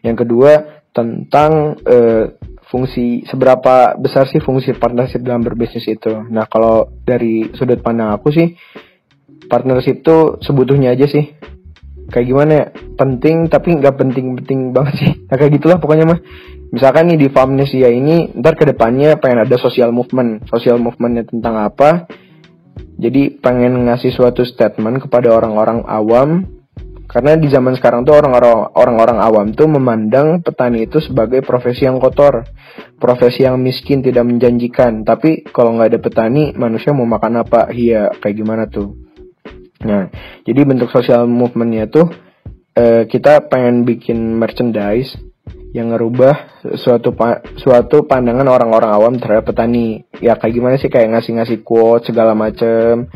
Yang 0.00 0.24
kedua, 0.24 0.52
tentang 0.90 1.76
uh, 1.84 2.24
fungsi 2.70 3.26
seberapa 3.26 3.98
besar 3.98 4.30
sih 4.30 4.38
fungsi 4.38 4.72
partnership 4.78 5.20
dalam 5.26 5.42
berbisnis 5.42 5.90
itu. 5.90 6.22
Nah, 6.30 6.46
kalau 6.46 6.88
dari 7.02 7.50
sudut 7.54 7.82
pandang 7.82 8.14
aku 8.14 8.30
sih 8.30 8.54
partnership 9.50 10.06
itu 10.06 10.38
sebutuhnya 10.38 10.94
aja 10.94 11.10
sih. 11.10 11.34
Kayak 12.10 12.26
gimana 12.26 12.50
ya? 12.54 12.66
Penting 12.98 13.46
tapi 13.50 13.78
nggak 13.78 13.94
penting-penting 13.98 14.74
banget 14.74 14.94
sih. 14.98 15.10
Nah, 15.26 15.34
kayak 15.38 15.58
gitulah 15.58 15.78
pokoknya 15.82 16.06
mah. 16.06 16.20
Misalkan 16.70 17.10
nih 17.10 17.18
di 17.18 17.28
Famnesia 17.34 17.90
ini 17.90 18.30
ntar 18.38 18.54
ke 18.54 18.62
depannya 18.62 19.18
pengen 19.18 19.42
ada 19.42 19.56
social 19.58 19.90
movement. 19.90 20.46
Social 20.46 20.78
movementnya 20.78 21.26
tentang 21.26 21.58
apa? 21.58 22.06
Jadi 23.00 23.42
pengen 23.42 23.90
ngasih 23.90 24.14
suatu 24.14 24.46
statement 24.46 25.02
kepada 25.02 25.34
orang-orang 25.34 25.82
awam 25.88 26.59
karena 27.10 27.34
di 27.34 27.50
zaman 27.50 27.74
sekarang 27.74 28.06
tuh 28.06 28.14
orang-orang 28.14 29.18
awam 29.18 29.50
tuh 29.50 29.66
memandang 29.66 30.46
petani 30.46 30.86
itu 30.86 31.02
sebagai 31.02 31.42
profesi 31.42 31.82
yang 31.82 31.98
kotor, 31.98 32.46
profesi 33.02 33.42
yang 33.42 33.58
miskin 33.58 33.98
tidak 33.98 34.30
menjanjikan. 34.30 35.02
Tapi 35.02 35.42
kalau 35.50 35.74
nggak 35.74 35.90
ada 35.90 35.98
petani, 35.98 36.54
manusia 36.54 36.94
mau 36.94 37.10
makan 37.10 37.42
apa? 37.42 37.74
Iya, 37.74 38.14
kayak 38.14 38.36
gimana 38.38 38.70
tuh? 38.70 38.94
Nah, 39.82 40.06
jadi 40.46 40.62
bentuk 40.62 40.94
sosial 40.94 41.26
movementnya 41.26 41.90
tuh 41.90 42.14
eh, 42.78 43.10
kita 43.10 43.50
pengen 43.50 43.82
bikin 43.82 44.38
merchandise 44.38 45.18
yang 45.74 45.90
ngerubah 45.90 46.62
suatu 46.78 47.14
pa 47.14 47.42
suatu 47.58 48.06
pandangan 48.06 48.46
orang-orang 48.46 48.90
awam 48.94 49.14
terhadap 49.18 49.50
petani. 49.50 50.06
Ya 50.22 50.38
kayak 50.38 50.54
gimana 50.54 50.74
sih 50.78 50.86
kayak 50.86 51.10
ngasih-ngasih 51.18 51.66
quote 51.66 52.06
segala 52.06 52.38
macem 52.38 53.10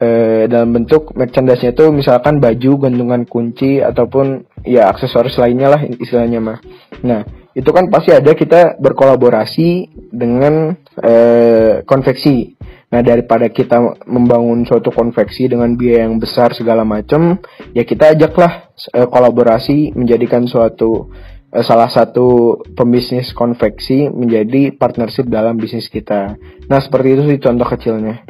eh, 0.00 0.48
dalam 0.48 0.72
bentuk 0.72 1.12
merchandise-nya 1.12 1.76
itu 1.76 1.92
misalkan 1.92 2.40
baju, 2.40 2.88
gantungan 2.88 3.22
kunci 3.28 3.84
ataupun 3.84 4.48
ya 4.64 4.88
aksesoris 4.88 5.36
lainnya 5.36 5.76
lah 5.76 5.80
istilahnya 5.84 6.40
mah. 6.40 6.58
Nah, 7.04 7.20
itu 7.52 7.70
kan 7.70 7.92
pasti 7.92 8.16
ada 8.16 8.32
kita 8.32 8.80
berkolaborasi 8.80 9.92
dengan 10.10 10.74
eh, 11.04 11.84
konveksi. 11.84 12.56
Nah, 12.90 13.06
daripada 13.06 13.46
kita 13.46 14.02
membangun 14.10 14.66
suatu 14.66 14.90
konveksi 14.90 15.46
dengan 15.46 15.78
biaya 15.78 16.10
yang 16.10 16.18
besar 16.18 16.50
segala 16.58 16.82
macam, 16.82 17.38
ya 17.70 17.86
kita 17.86 18.18
ajaklah 18.18 18.72
eh, 18.90 19.06
kolaborasi 19.06 19.94
menjadikan 19.94 20.48
suatu 20.50 21.12
eh, 21.54 21.62
salah 21.62 21.86
satu 21.86 22.58
pembisnis 22.74 23.30
konveksi 23.30 24.10
menjadi 24.10 24.74
partnership 24.74 25.30
dalam 25.30 25.54
bisnis 25.60 25.86
kita. 25.86 26.34
Nah, 26.66 26.78
seperti 26.82 27.08
itu 27.14 27.22
sih 27.30 27.38
contoh 27.38 27.68
kecilnya. 27.68 28.26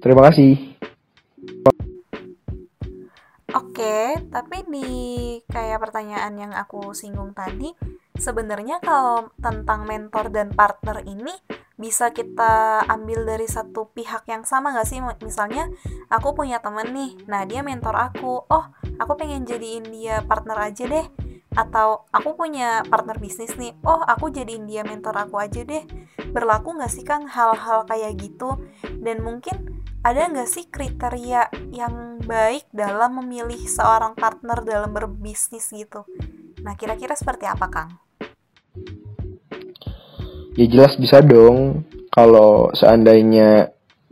Terima 0.00 0.26
kasih. 0.26 0.69
Oke, 3.50 4.14
tapi 4.30 4.62
di 4.70 4.88
kayak 5.50 5.82
pertanyaan 5.82 6.38
yang 6.38 6.52
aku 6.54 6.94
singgung 6.94 7.34
tadi, 7.34 7.74
sebenarnya 8.14 8.78
kalau 8.78 9.34
tentang 9.42 9.90
mentor 9.90 10.30
dan 10.30 10.54
partner 10.54 11.02
ini 11.02 11.34
bisa 11.74 12.14
kita 12.14 12.86
ambil 12.86 13.26
dari 13.26 13.50
satu 13.50 13.90
pihak 13.90 14.30
yang 14.30 14.46
sama 14.46 14.70
gak 14.70 14.86
sih? 14.86 15.02
Misalnya, 15.26 15.66
aku 16.06 16.30
punya 16.30 16.62
temen 16.62 16.94
nih, 16.94 17.26
nah 17.26 17.42
dia 17.42 17.66
mentor 17.66 17.98
aku, 17.98 18.46
oh 18.46 18.64
aku 19.02 19.12
pengen 19.18 19.42
jadiin 19.42 19.82
dia 19.90 20.22
partner 20.22 20.70
aja 20.70 20.86
deh. 20.86 21.06
Atau 21.54 22.06
aku 22.14 22.38
punya 22.38 22.86
partner 22.86 23.18
bisnis 23.18 23.54
nih, 23.58 23.74
oh 23.82 24.02
aku 24.06 24.30
jadiin 24.30 24.70
dia 24.70 24.86
mentor 24.86 25.18
aku 25.18 25.42
aja 25.42 25.66
deh. 25.66 25.82
Berlaku 26.30 26.78
gak 26.78 26.94
sih 26.94 27.02
Kang 27.02 27.26
hal-hal 27.26 27.86
kayak 27.90 28.14
gitu? 28.22 28.54
Dan 29.02 29.26
mungkin 29.26 29.82
ada 30.00 30.32
nggak 30.32 30.48
sih 30.48 30.64
kriteria 30.72 31.52
yang 31.76 32.24
baik 32.24 32.72
dalam 32.72 33.20
memilih 33.20 33.60
seorang 33.68 34.16
partner 34.16 34.64
dalam 34.64 34.96
berbisnis 34.96 35.68
gitu? 35.74 36.08
Nah, 36.64 36.72
kira-kira 36.76 37.12
seperti 37.12 37.44
apa, 37.44 37.66
Kang? 37.68 37.90
Ya 40.56 40.66
jelas 40.70 40.96
bisa 40.96 41.20
dong. 41.20 41.84
Kalau 42.10 42.72
seandainya 42.74 43.70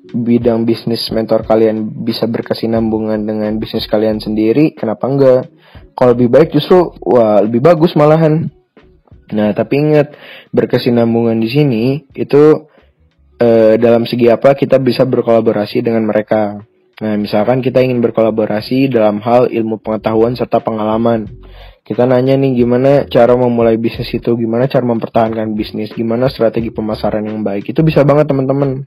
bidang 0.08 0.64
bisnis 0.64 1.08
mentor 1.12 1.44
kalian 1.44 2.04
bisa 2.04 2.24
berkesinambungan 2.24 3.24
dengan 3.24 3.52
bisnis 3.60 3.84
kalian 3.90 4.20
sendiri, 4.20 4.72
kenapa 4.72 5.04
enggak? 5.08 5.42
Kalau 5.98 6.14
lebih 6.14 6.30
baik 6.30 6.54
justru, 6.54 6.94
wah 7.02 7.42
lebih 7.42 7.58
bagus 7.58 7.98
malahan. 7.98 8.46
Nah, 9.34 9.50
tapi 9.50 9.82
ingat 9.82 10.14
berkesinambungan 10.54 11.42
di 11.42 11.50
sini 11.50 11.84
itu 12.14 12.70
uh, 13.42 13.74
dalam 13.74 14.06
segi 14.06 14.30
apa 14.30 14.54
kita 14.54 14.78
bisa 14.78 15.02
berkolaborasi 15.02 15.82
dengan 15.82 16.06
mereka. 16.06 16.62
Nah, 16.98 17.14
misalkan 17.14 17.62
kita 17.62 17.82
ingin 17.82 18.02
berkolaborasi 18.02 18.90
dalam 18.90 19.22
hal 19.22 19.50
ilmu 19.50 19.78
pengetahuan 19.78 20.34
serta 20.34 20.62
pengalaman. 20.62 21.30
Kita 21.86 22.04
nanya 22.04 22.36
nih 22.36 22.52
gimana 22.58 23.06
cara 23.08 23.32
memulai 23.38 23.78
bisnis 23.80 24.12
itu, 24.12 24.34
gimana 24.34 24.68
cara 24.68 24.84
mempertahankan 24.84 25.56
bisnis, 25.56 25.94
gimana 25.94 26.28
strategi 26.28 26.68
pemasaran 26.68 27.24
yang 27.24 27.40
baik. 27.40 27.70
Itu 27.70 27.80
bisa 27.80 28.04
banget 28.04 28.28
teman-teman 28.28 28.84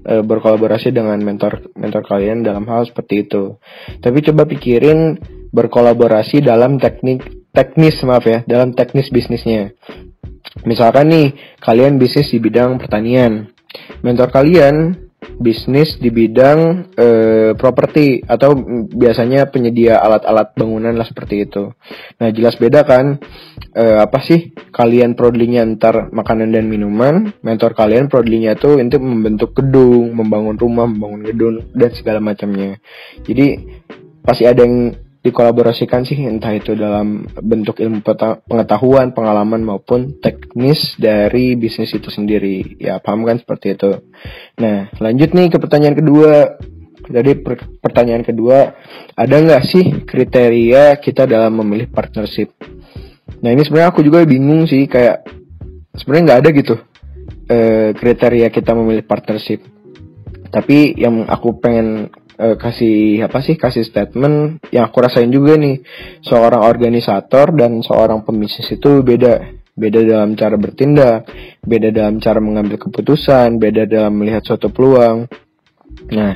e, 0.00 0.14
berkolaborasi 0.24 0.88
dengan 0.88 1.20
mentor 1.20 1.76
mentor 1.76 2.08
kalian 2.08 2.40
dalam 2.40 2.64
hal 2.64 2.88
seperti 2.88 3.28
itu. 3.28 3.60
Tapi 4.00 4.24
coba 4.24 4.48
pikirin 4.48 5.20
berkolaborasi 5.50 6.44
dalam 6.44 6.76
teknik 6.76 7.50
teknis 7.52 7.98
maaf 8.04 8.24
ya, 8.24 8.44
dalam 8.44 8.76
teknis 8.76 9.10
bisnisnya. 9.10 9.74
Misalkan 10.64 11.10
nih 11.10 11.26
kalian 11.62 11.98
bisnis 11.98 12.30
di 12.30 12.38
bidang 12.38 12.78
pertanian 12.80 13.50
mentor 14.00 14.32
kalian 14.32 15.08
bisnis 15.38 15.98
di 15.98 16.10
bidang 16.14 16.90
e, 16.94 17.06
properti 17.58 18.22
atau 18.22 18.54
biasanya 18.90 19.50
penyedia 19.50 19.98
alat-alat 19.98 20.54
bangunan 20.54 20.94
lah 20.94 21.06
seperti 21.06 21.46
itu. 21.46 21.74
Nah 22.18 22.28
jelas 22.30 22.58
beda 22.58 22.86
kan 22.86 23.18
e, 23.74 23.84
apa 23.98 24.18
sih 24.22 24.54
kalian 24.70 25.18
prodinya 25.18 25.62
antar 25.62 26.10
makanan 26.10 26.54
dan 26.54 26.66
minuman, 26.70 27.34
mentor 27.42 27.74
kalian 27.74 28.06
prodinya 28.06 28.54
tuh 28.54 28.78
untuk 28.78 29.02
membentuk 29.02 29.54
gedung, 29.58 30.14
membangun 30.14 30.58
rumah, 30.58 30.86
membangun 30.86 31.22
gedung 31.26 31.54
dan 31.74 31.90
segala 31.94 32.18
macamnya. 32.22 32.78
Jadi 33.22 33.58
pasti 34.22 34.46
ada 34.46 34.62
yang 34.62 34.94
dikolaborasikan 35.18 36.06
sih 36.06 36.18
entah 36.24 36.54
itu 36.54 36.78
dalam 36.78 37.26
bentuk 37.42 37.82
ilmu 37.82 38.00
pengetahuan, 38.46 39.10
pengalaman 39.12 39.60
maupun 39.66 40.18
teknis 40.22 40.94
dari 40.96 41.58
bisnis 41.58 41.90
itu 41.94 42.08
sendiri. 42.08 42.78
Ya, 42.78 43.02
paham 43.02 43.26
kan 43.26 43.42
seperti 43.42 43.74
itu. 43.74 43.98
Nah, 44.62 44.88
lanjut 45.02 45.34
nih 45.34 45.50
ke 45.50 45.58
pertanyaan 45.58 45.96
kedua. 45.98 46.58
Jadi 47.08 47.40
per 47.40 47.56
pertanyaan 47.80 48.20
kedua, 48.20 48.76
ada 49.16 49.36
nggak 49.40 49.64
sih 49.64 49.84
kriteria 50.04 51.00
kita 51.00 51.24
dalam 51.24 51.56
memilih 51.56 51.88
partnership? 51.88 52.52
Nah 53.40 53.48
ini 53.48 53.64
sebenarnya 53.64 53.88
aku 53.96 54.04
juga 54.04 54.28
bingung 54.28 54.68
sih, 54.68 54.84
kayak 54.84 55.24
sebenarnya 55.96 56.24
nggak 56.28 56.40
ada 56.44 56.50
gitu 56.52 56.74
eh, 57.48 57.90
kriteria 57.96 58.48
kita 58.52 58.76
memilih 58.76 59.04
partnership. 59.08 59.64
Tapi 60.48 60.96
yang 60.96 61.28
aku 61.28 61.60
pengen 61.60 62.12
uh, 62.38 62.56
kasih 62.56 63.26
apa 63.26 63.42
sih 63.42 63.58
kasih 63.58 63.82
statement 63.82 64.62
yang 64.70 64.88
aku 64.88 65.02
rasain 65.02 65.28
juga 65.28 65.58
nih. 65.58 65.82
Seorang 66.22 66.62
organisator 66.64 67.52
dan 67.52 67.82
seorang 67.82 68.22
pembisnis 68.22 68.70
itu 68.70 69.02
beda. 69.02 69.58
Beda 69.78 70.02
dalam 70.02 70.34
cara 70.34 70.58
bertindak 70.58 71.30
beda 71.62 71.94
dalam 71.94 72.18
cara 72.18 72.42
mengambil 72.42 72.82
keputusan 72.82 73.62
beda 73.62 73.86
dalam 73.86 74.18
melihat 74.18 74.42
suatu 74.42 74.74
peluang. 74.74 75.30
Nah 76.14 76.34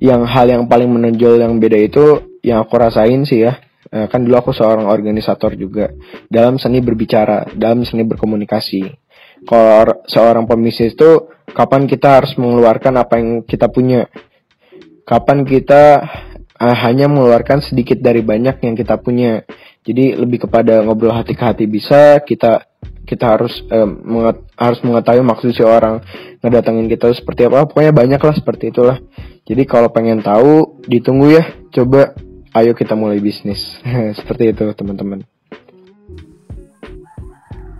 yang 0.00 0.24
hal 0.28 0.48
yang 0.48 0.64
paling 0.68 0.88
menonjol 0.88 1.40
yang 1.40 1.56
beda 1.56 1.78
itu 1.80 2.04
yang 2.44 2.64
aku 2.64 2.76
rasain 2.76 3.24
sih 3.24 3.48
ya. 3.48 3.60
Uh, 3.90 4.06
kan 4.12 4.22
dulu 4.22 4.36
aku 4.36 4.52
seorang 4.52 4.86
organisator 4.92 5.56
juga. 5.56 5.88
Dalam 6.28 6.60
seni 6.60 6.84
berbicara 6.84 7.48
dalam 7.56 7.84
seni 7.84 8.04
berkomunikasi. 8.04 9.08
Kalau 9.40 10.04
seorang 10.04 10.44
pembisnis 10.44 10.92
itu 10.92 11.32
kapan 11.56 11.88
kita 11.88 12.20
harus 12.20 12.36
mengeluarkan 12.36 13.00
apa 13.00 13.16
yang 13.16 13.40
kita 13.48 13.72
punya 13.72 14.04
kapan 15.10 15.42
kita 15.42 16.06
uh, 16.54 16.76
hanya 16.86 17.10
mengeluarkan 17.10 17.66
sedikit 17.66 17.98
dari 17.98 18.22
banyak 18.22 18.62
yang 18.62 18.78
kita 18.78 19.02
punya. 19.02 19.42
Jadi 19.82 20.14
lebih 20.14 20.46
kepada 20.46 20.86
ngobrol 20.86 21.10
hati 21.10 21.34
ke 21.34 21.42
hati 21.42 21.64
bisa 21.66 22.22
kita 22.22 22.68
kita 23.02 23.26
harus 23.26 23.58
uh, 23.74 23.90
menget, 23.90 24.46
harus 24.54 24.78
mengetahui 24.86 25.24
maksud 25.26 25.50
si 25.50 25.66
orang 25.66 25.98
ngedatengin 26.38 26.86
kita 26.86 27.10
seperti 27.10 27.50
apa. 27.50 27.66
Pokoknya 27.66 27.90
banyak 27.90 28.22
lah 28.22 28.34
seperti 28.38 28.70
itulah. 28.70 29.02
Jadi 29.50 29.66
kalau 29.66 29.90
pengen 29.90 30.22
tahu 30.22 30.78
ditunggu 30.86 31.26
ya. 31.34 31.44
Coba 31.74 32.14
ayo 32.54 32.70
kita 32.78 32.94
mulai 32.94 33.18
bisnis. 33.18 33.58
seperti 34.18 34.54
itu 34.54 34.70
teman-teman. 34.78 35.26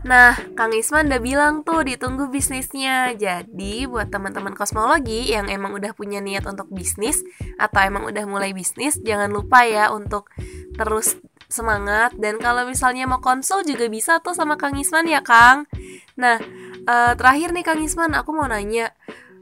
Nah, 0.01 0.33
Kang 0.57 0.73
Isman 0.73 1.13
udah 1.13 1.21
bilang 1.21 1.55
tuh 1.61 1.85
ditunggu 1.85 2.33
bisnisnya. 2.33 3.13
Jadi, 3.13 3.85
buat 3.85 4.09
teman-teman 4.09 4.57
kosmologi 4.57 5.29
yang 5.29 5.53
emang 5.53 5.77
udah 5.77 5.93
punya 5.93 6.25
niat 6.25 6.49
untuk 6.49 6.73
bisnis 6.73 7.21
atau 7.61 7.81
emang 7.85 8.09
udah 8.09 8.25
mulai 8.25 8.57
bisnis, 8.57 8.97
jangan 9.05 9.29
lupa 9.29 9.69
ya 9.69 9.93
untuk 9.93 10.33
terus 10.81 11.21
semangat 11.51 12.15
dan 12.17 12.39
kalau 12.39 12.63
misalnya 12.63 13.11
mau 13.11 13.19
konsul 13.19 13.67
juga 13.67 13.91
bisa 13.91 14.23
tuh 14.23 14.33
sama 14.33 14.57
Kang 14.57 14.79
Isman 14.81 15.05
ya, 15.05 15.21
Kang. 15.21 15.69
Nah, 16.17 16.41
uh, 16.89 17.13
terakhir 17.19 17.53
nih 17.53 17.65
Kang 17.67 17.83
Isman, 17.85 18.17
aku 18.17 18.33
mau 18.33 18.49
nanya 18.49 18.97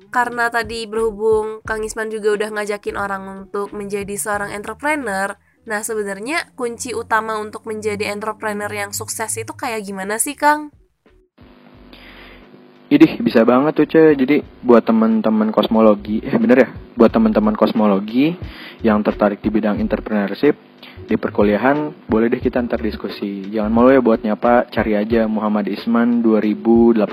karena 0.09 0.49
tadi 0.49 0.89
berhubung 0.89 1.61
Kang 1.63 1.85
Isman 1.85 2.09
juga 2.09 2.35
udah 2.35 2.49
ngajakin 2.51 2.97
orang 2.97 3.23
untuk 3.47 3.77
menjadi 3.77 4.17
seorang 4.17 4.57
entrepreneur, 4.57 5.37
Nah, 5.69 5.85
sebenarnya 5.85 6.49
kunci 6.57 6.97
utama 6.97 7.37
untuk 7.37 7.69
menjadi 7.69 8.09
entrepreneur 8.09 8.73
yang 8.73 8.97
sukses 8.97 9.37
itu 9.37 9.53
kayak 9.53 9.85
gimana 9.85 10.17
sih, 10.17 10.33
Kang? 10.33 10.73
Idih, 12.89 13.21
bisa 13.21 13.45
banget 13.45 13.77
tuh, 13.77 13.85
Ce. 13.85 14.17
Jadi, 14.17 14.41
buat 14.65 14.81
teman-teman 14.89 15.53
kosmologi, 15.53 16.25
eh 16.25 16.41
bener 16.41 16.57
ya? 16.65 16.69
Buat 16.97 17.13
teman-teman 17.13 17.53
kosmologi 17.53 18.33
yang 18.81 19.05
tertarik 19.05 19.45
di 19.45 19.53
bidang 19.53 19.77
entrepreneurship, 19.77 20.57
di 21.05 21.21
perkuliahan, 21.21 22.09
boleh 22.09 22.33
deh 22.33 22.41
kita 22.41 22.65
ntar 22.65 22.81
diskusi. 22.81 23.45
Jangan 23.53 23.69
malu 23.69 23.93
ya 23.93 24.01
buat 24.01 24.25
nyapa, 24.25 24.73
cari 24.73 24.97
aja 24.97 25.29
Muhammad 25.29 25.69
Isman 25.69 26.25
2018 26.25 27.05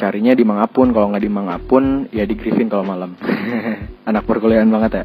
carinya 0.00 0.32
di 0.32 0.40
Mangapun 0.40 0.96
kalau 0.96 1.12
nggak 1.12 1.20
di 1.20 1.28
Mangapun 1.28 2.08
ya 2.08 2.24
di 2.24 2.32
Griffin 2.32 2.72
kalau 2.72 2.88
malam. 2.88 3.12
Anak 4.08 4.24
perkuliahan 4.24 4.64
banget 4.72 5.04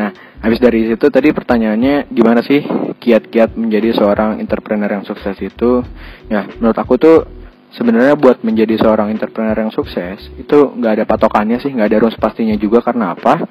Nah 0.00 0.08
habis 0.40 0.56
dari 0.56 0.88
situ 0.88 1.06
tadi 1.12 1.28
pertanyaannya 1.36 2.08
gimana 2.08 2.40
sih 2.40 2.64
kiat-kiat 2.96 3.60
menjadi 3.60 3.92
seorang 3.92 4.40
entrepreneur 4.40 4.88
yang 4.88 5.04
sukses 5.04 5.36
itu? 5.36 5.84
Ya 6.32 6.48
menurut 6.56 6.78
aku 6.80 6.96
tuh 6.96 7.28
sebenarnya 7.76 8.16
buat 8.16 8.40
menjadi 8.40 8.80
seorang 8.80 9.12
entrepreneur 9.12 9.68
yang 9.68 9.72
sukses 9.76 10.32
itu 10.40 10.58
nggak 10.80 10.92
ada 10.96 11.04
patokannya 11.04 11.60
sih 11.60 11.68
nggak 11.68 11.92
ada 11.92 11.98
rumus 12.00 12.16
pastinya 12.16 12.56
juga. 12.56 12.80
Karena 12.80 13.12
apa? 13.12 13.44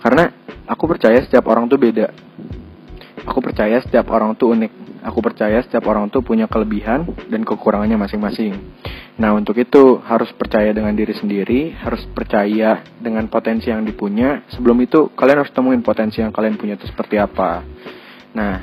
Karena 0.00 0.32
aku 0.64 0.88
percaya 0.88 1.20
setiap 1.20 1.44
orang 1.52 1.68
tuh 1.68 1.76
beda 1.76 2.08
aku 3.26 3.38
percaya 3.40 3.78
setiap 3.82 4.10
orang 4.10 4.34
tuh 4.34 4.54
unik 4.54 4.82
Aku 5.02 5.18
percaya 5.18 5.58
setiap 5.66 5.90
orang 5.90 6.06
tuh 6.14 6.22
punya 6.22 6.46
kelebihan 6.46 7.02
dan 7.26 7.42
kekurangannya 7.42 7.98
masing-masing. 7.98 8.54
Nah, 9.18 9.34
untuk 9.34 9.58
itu 9.58 9.98
harus 9.98 10.30
percaya 10.30 10.70
dengan 10.70 10.94
diri 10.94 11.10
sendiri, 11.10 11.74
harus 11.74 12.06
percaya 12.14 12.86
dengan 13.02 13.26
potensi 13.26 13.66
yang 13.66 13.82
dipunya. 13.82 14.46
Sebelum 14.54 14.78
itu, 14.78 15.10
kalian 15.18 15.42
harus 15.42 15.50
temuin 15.50 15.82
potensi 15.82 16.22
yang 16.22 16.30
kalian 16.30 16.54
punya 16.54 16.78
itu 16.78 16.86
seperti 16.86 17.18
apa. 17.18 17.66
Nah, 18.30 18.54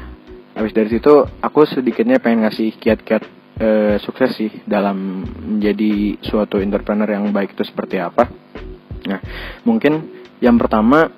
habis 0.55 0.71
dari 0.71 0.87
situ, 0.87 1.11
aku 1.43 1.67
sedikitnya 1.67 2.23
pengen 2.23 2.47
ngasih 2.47 2.71
kiat-kiat 2.79 3.23
e, 3.59 3.69
sukses 3.99 4.31
sih 4.39 4.63
dalam 4.63 5.27
menjadi 5.59 6.23
suatu 6.23 6.63
entrepreneur 6.63 7.19
yang 7.19 7.27
baik 7.35 7.51
itu 7.59 7.67
seperti 7.67 7.99
apa. 7.99 8.31
Nah, 9.11 9.19
mungkin 9.67 10.23
yang 10.39 10.55
pertama 10.55 11.11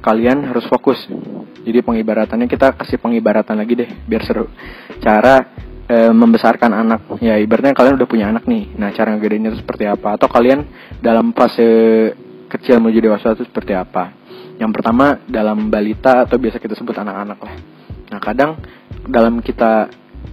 kalian 0.00 0.48
harus 0.48 0.64
fokus. 0.66 0.98
Jadi 1.60 1.84
pengibaratannya 1.84 2.48
kita 2.48 2.76
kasih 2.76 2.96
pengibaratan 2.98 3.56
lagi 3.60 3.76
deh 3.76 3.90
biar 4.08 4.22
seru. 4.24 4.48
Cara 5.00 5.44
e, 5.84 6.08
membesarkan 6.10 6.72
anak. 6.72 7.00
Ya 7.20 7.36
ibaratnya 7.36 7.76
kalian 7.76 8.00
udah 8.00 8.08
punya 8.08 8.32
anak 8.32 8.48
nih. 8.48 8.74
Nah, 8.80 8.90
cara 8.96 9.12
ngegedenya 9.14 9.52
itu 9.52 9.60
seperti 9.60 9.84
apa? 9.84 10.16
Atau 10.16 10.28
kalian 10.32 10.64
dalam 11.04 11.36
fase 11.36 11.68
kecil 12.48 12.80
menuju 12.80 12.98
dewasa 13.04 13.36
itu 13.36 13.44
seperti 13.44 13.76
apa? 13.76 14.16
Yang 14.56 14.70
pertama 14.80 15.20
dalam 15.28 15.68
balita 15.68 16.24
atau 16.24 16.40
biasa 16.40 16.56
kita 16.58 16.74
sebut 16.76 16.96
anak-anak 16.96 17.38
lah. 17.38 17.54
Nah, 18.10 18.18
kadang 18.18 18.56
dalam 19.06 19.44
kita 19.44 19.88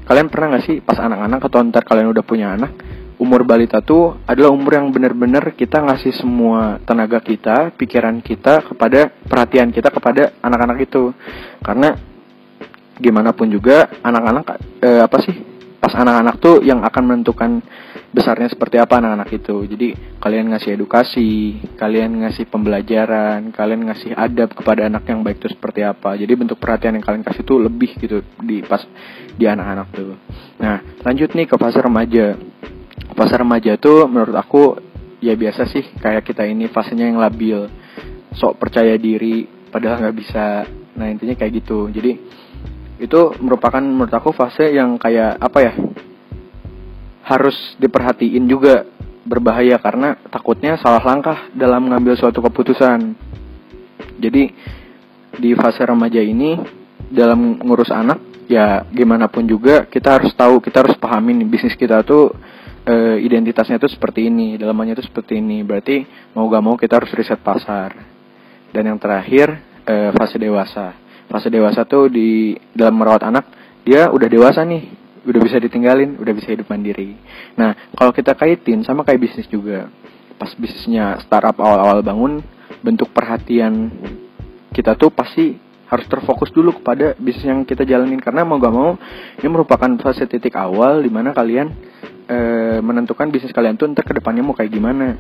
kalian 0.08 0.28
pernah 0.32 0.56
nggak 0.56 0.64
sih 0.64 0.78
pas 0.80 1.00
anak-anak 1.00 1.40
atau 1.44 1.60
ntar 1.68 1.84
kalian 1.84 2.12
udah 2.12 2.24
punya 2.24 2.56
anak 2.56 2.72
umur 3.18 3.42
balita 3.42 3.82
tuh 3.82 4.22
adalah 4.30 4.54
umur 4.54 4.78
yang 4.78 4.94
benar-benar 4.94 5.58
kita 5.58 5.82
ngasih 5.82 6.14
semua 6.22 6.78
tenaga 6.86 7.18
kita, 7.18 7.74
pikiran 7.74 8.22
kita 8.22 8.62
kepada 8.62 9.10
perhatian 9.10 9.74
kita 9.74 9.90
kepada 9.90 10.38
anak-anak 10.42 10.86
itu. 10.86 11.10
Karena 11.66 11.98
gimana 12.98 13.34
pun 13.34 13.50
juga 13.50 13.90
anak-anak 14.06 14.46
eh, 14.82 15.02
apa 15.02 15.18
sih? 15.26 15.36
Pas 15.78 15.94
anak-anak 15.94 16.36
tuh 16.42 16.66
yang 16.66 16.82
akan 16.82 17.04
menentukan 17.06 17.62
besarnya 18.10 18.50
seperti 18.50 18.82
apa 18.82 18.98
anak-anak 18.98 19.30
itu. 19.30 19.66
Jadi 19.70 19.88
kalian 20.18 20.50
ngasih 20.50 20.74
edukasi, 20.74 21.62
kalian 21.78 22.26
ngasih 22.26 22.50
pembelajaran, 22.50 23.54
kalian 23.54 23.86
ngasih 23.86 24.18
adab 24.18 24.58
kepada 24.58 24.90
anak 24.90 25.06
yang 25.06 25.22
baik 25.22 25.38
itu 25.38 25.54
seperti 25.54 25.86
apa. 25.86 26.18
Jadi 26.18 26.34
bentuk 26.34 26.58
perhatian 26.58 26.98
yang 26.98 27.06
kalian 27.06 27.22
kasih 27.22 27.46
tuh 27.46 27.62
lebih 27.62 27.94
gitu 27.98 28.26
di 28.42 28.66
pas 28.66 28.82
di 29.38 29.46
anak-anak 29.46 29.88
tuh. 29.94 30.18
Nah, 30.58 30.82
lanjut 31.06 31.30
nih 31.38 31.46
ke 31.46 31.56
fase 31.62 31.78
remaja 31.78 32.34
fase 33.18 33.34
remaja 33.34 33.82
tuh 33.82 34.06
menurut 34.06 34.38
aku 34.38 34.78
ya 35.18 35.34
biasa 35.34 35.66
sih 35.66 35.98
kayak 35.98 36.22
kita 36.22 36.46
ini 36.46 36.70
fasenya 36.70 37.10
yang 37.10 37.18
labil. 37.18 37.66
Sok 38.38 38.62
percaya 38.62 38.94
diri 39.02 39.50
padahal 39.74 40.06
nggak 40.06 40.18
bisa. 40.22 40.70
Nah 40.94 41.10
intinya 41.10 41.34
kayak 41.34 41.66
gitu. 41.66 41.90
Jadi 41.90 42.14
itu 43.02 43.22
merupakan 43.42 43.82
menurut 43.82 44.14
aku 44.14 44.30
fase 44.38 44.70
yang 44.70 45.02
kayak 45.02 45.42
apa 45.42 45.60
ya 45.66 45.74
harus 47.26 47.58
diperhatiin 47.82 48.46
juga. 48.46 48.86
Berbahaya 49.28 49.76
karena 49.84 50.16
takutnya 50.32 50.80
salah 50.80 51.04
langkah 51.04 51.52
dalam 51.52 51.90
mengambil 51.90 52.16
suatu 52.16 52.40
keputusan. 52.40 53.12
Jadi 54.24 54.44
di 55.36 55.52
fase 55.52 55.84
remaja 55.84 56.24
ini 56.24 56.56
dalam 57.12 57.60
ngurus 57.60 57.92
anak 57.92 58.48
ya 58.48 58.88
gimana 58.88 59.28
pun 59.28 59.44
juga 59.44 59.84
kita 59.84 60.16
harus 60.16 60.32
tahu 60.32 60.64
kita 60.64 60.80
harus 60.80 60.96
pahami 60.96 61.36
nih 61.36 61.48
bisnis 61.48 61.76
kita 61.76 62.00
tuh 62.08 62.32
uh, 62.88 63.18
identitasnya 63.20 63.78
itu 63.78 63.92
seperti 63.92 64.32
ini, 64.32 64.56
dalamannya 64.56 64.98
itu 64.98 65.06
seperti 65.06 65.38
ini. 65.38 65.62
Berarti 65.62 66.08
mau 66.34 66.48
gak 66.48 66.64
mau 66.64 66.76
kita 66.80 67.04
harus 67.04 67.12
riset 67.14 67.40
pasar. 67.44 67.94
Dan 68.72 68.84
yang 68.88 68.98
terakhir 68.98 69.52
uh, 69.84 70.10
fase 70.16 70.40
dewasa. 70.40 70.96
Fase 71.28 71.52
dewasa 71.52 71.84
tuh 71.84 72.08
di 72.08 72.56
dalam 72.72 72.96
merawat 72.96 73.28
anak 73.28 73.46
dia 73.84 74.12
udah 74.12 74.28
dewasa 74.28 74.64
nih, 74.64 74.84
udah 75.28 75.42
bisa 75.44 75.60
ditinggalin, 75.60 76.20
udah 76.20 76.34
bisa 76.36 76.52
hidup 76.52 76.68
mandiri. 76.72 77.16
Nah 77.60 77.76
kalau 77.96 78.12
kita 78.16 78.36
kaitin 78.36 78.84
sama 78.84 79.04
kayak 79.04 79.20
bisnis 79.20 79.48
juga, 79.48 79.92
pas 80.40 80.52
bisnisnya 80.56 81.20
startup 81.24 81.56
awal-awal 81.60 82.04
bangun, 82.04 82.44
bentuk 82.84 83.12
perhatian 83.12 83.92
kita 84.76 84.96
tuh 85.00 85.12
pasti 85.12 85.56
harus 85.88 86.04
terfokus 86.12 86.52
dulu 86.52 86.84
kepada 86.84 87.16
bisnis 87.16 87.48
yang 87.48 87.64
kita 87.64 87.88
jalanin 87.88 88.20
karena 88.20 88.44
mau 88.44 88.60
gak 88.60 88.76
mau 88.76 89.00
ini 89.40 89.48
merupakan 89.48 89.88
fase 90.04 90.28
titik 90.28 90.52
awal 90.60 91.00
di 91.00 91.08
mana 91.08 91.32
kalian 91.32 91.72
e, 92.28 92.40
menentukan 92.84 93.32
bisnis 93.32 93.56
kalian 93.56 93.80
tuh 93.80 93.88
ntar 93.90 94.04
ke 94.04 94.14
depannya 94.20 94.44
mau 94.44 94.54
kayak 94.54 94.72
gimana. 94.72 95.16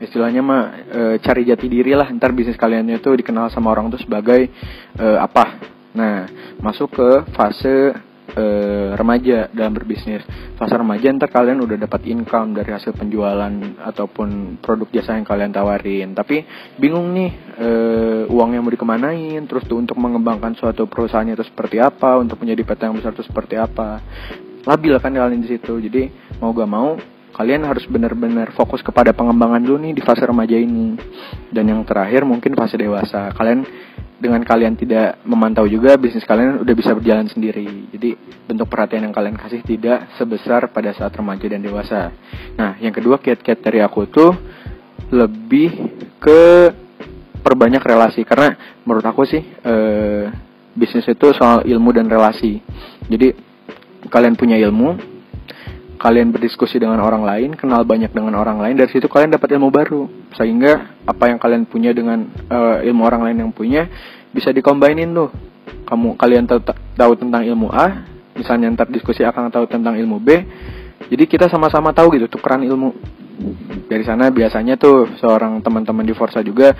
Istilahnya 0.00 0.40
mah 0.40 0.62
e, 0.88 1.00
cari 1.20 1.44
jati 1.44 1.66
diri 1.68 1.92
lah 1.92 2.08
ntar 2.16 2.32
bisnis 2.32 2.56
kalian 2.56 2.88
itu 2.88 3.12
dikenal 3.12 3.52
sama 3.52 3.70
orang 3.70 3.92
tuh 3.92 4.00
sebagai 4.00 4.48
e, 4.96 5.06
apa. 5.20 5.60
Nah 5.94 6.26
masuk 6.58 6.96
ke 6.96 7.08
fase 7.36 7.92
e, 8.32 8.44
remaja 8.96 9.52
dalam 9.52 9.76
berbisnis. 9.76 10.24
Fase 10.56 10.74
remaja 10.74 11.12
ntar 11.12 11.28
kalian 11.28 11.60
udah 11.60 11.76
dapat 11.76 12.08
income 12.08 12.56
dari 12.56 12.70
hasil 12.72 12.96
penjualan 12.96 13.52
ataupun 13.84 14.58
produk 14.64 14.88
jasa 14.94 15.20
yang 15.20 15.28
kalian 15.28 15.52
tawarin. 15.52 16.16
Tapi 16.16 16.46
bingung 16.80 17.12
nih 17.12 17.30
e, 17.58 17.68
uangnya 18.30 18.64
mau 18.64 18.72
dikemanain 18.72 19.44
terus 19.44 19.66
tuh 19.68 19.82
untuk 19.82 20.00
mengembangkan 20.00 20.56
suatu 20.56 20.88
perusahaannya 20.88 21.36
itu 21.36 21.44
seperti 21.44 21.82
apa 21.82 22.16
untuk 22.16 22.40
menjadi 22.40 22.62
PT 22.64 22.80
yang 22.86 22.96
besar 22.96 23.12
itu 23.12 23.24
seperti 23.26 23.54
apa 23.58 24.00
labil 24.64 24.94
kan 24.98 25.12
kalian 25.14 25.42
di 25.42 25.50
situ. 25.50 25.78
Jadi 25.78 26.08
mau 26.42 26.50
gak 26.54 26.70
mau 26.70 26.98
kalian 27.38 27.62
harus 27.70 27.86
benar-benar 27.86 28.50
fokus 28.50 28.82
kepada 28.82 29.14
pengembangan 29.14 29.62
dulu 29.62 29.78
nih 29.78 29.94
di 29.94 30.02
fase 30.02 30.26
remaja 30.26 30.58
ini. 30.58 30.98
Dan 31.54 31.70
yang 31.70 31.80
terakhir 31.86 32.26
mungkin 32.26 32.58
fase 32.58 32.74
dewasa. 32.74 33.30
Kalian 33.30 33.62
dengan 34.18 34.42
kalian 34.42 34.74
tidak 34.74 35.22
memantau 35.22 35.62
juga 35.70 35.94
bisnis 35.94 36.26
kalian 36.26 36.66
udah 36.66 36.74
bisa 36.74 36.90
berjalan 36.90 37.30
sendiri. 37.30 37.86
Jadi 37.94 38.18
bentuk 38.50 38.66
perhatian 38.66 39.06
yang 39.06 39.14
kalian 39.14 39.38
kasih 39.38 39.62
tidak 39.62 40.10
sebesar 40.18 40.74
pada 40.74 40.90
saat 40.90 41.14
remaja 41.14 41.46
dan 41.46 41.62
dewasa. 41.62 42.10
Nah 42.58 42.74
yang 42.82 42.90
kedua 42.90 43.22
kiat-kiat 43.22 43.62
dari 43.62 43.78
aku 43.78 44.10
tuh 44.10 44.34
lebih 45.14 45.70
ke 46.18 46.74
perbanyak 47.46 47.80
relasi. 47.86 48.26
Karena 48.26 48.58
menurut 48.82 49.06
aku 49.06 49.22
sih 49.22 49.40
eh, 49.46 50.26
bisnis 50.74 51.06
itu 51.06 51.30
soal 51.38 51.62
ilmu 51.62 51.94
dan 51.94 52.10
relasi. 52.10 52.58
Jadi 53.06 53.47
kalian 54.08 54.34
punya 54.34 54.56
ilmu, 54.56 54.96
kalian 55.98 56.30
berdiskusi 56.30 56.78
dengan 56.78 57.02
orang 57.02 57.26
lain, 57.26 57.50
kenal 57.58 57.82
banyak 57.82 58.14
dengan 58.14 58.38
orang 58.38 58.62
lain, 58.62 58.78
dari 58.78 58.88
situ 58.88 59.10
kalian 59.10 59.34
dapat 59.34 59.58
ilmu 59.58 59.68
baru. 59.68 60.08
Sehingga 60.38 61.02
apa 61.04 61.28
yang 61.28 61.38
kalian 61.42 61.66
punya 61.66 61.90
dengan 61.92 62.24
uh, 62.48 62.80
ilmu 62.80 63.02
orang 63.04 63.28
lain 63.28 63.36
yang 63.44 63.50
punya 63.52 63.90
bisa 64.30 64.54
dikombainin 64.54 65.10
tuh. 65.12 65.30
Kamu 65.88 66.20
kalian 66.20 66.44
tahu, 66.44 67.12
tentang 67.16 67.42
ilmu 67.48 67.72
A, 67.72 68.04
misalnya 68.36 68.68
ntar 68.76 68.92
diskusi 68.92 69.24
akan 69.24 69.48
tahu 69.48 69.64
tentang 69.68 69.96
ilmu 69.96 70.20
B. 70.20 70.28
Jadi 71.08 71.24
kita 71.24 71.48
sama-sama 71.48 71.96
tahu 71.96 72.20
gitu 72.20 72.28
tukeran 72.28 72.60
ilmu. 72.60 72.92
Dari 73.88 74.04
sana 74.04 74.28
biasanya 74.28 74.76
tuh 74.76 75.14
seorang 75.16 75.62
teman-teman 75.62 76.04
di 76.04 76.12
Forza 76.12 76.42
juga 76.42 76.74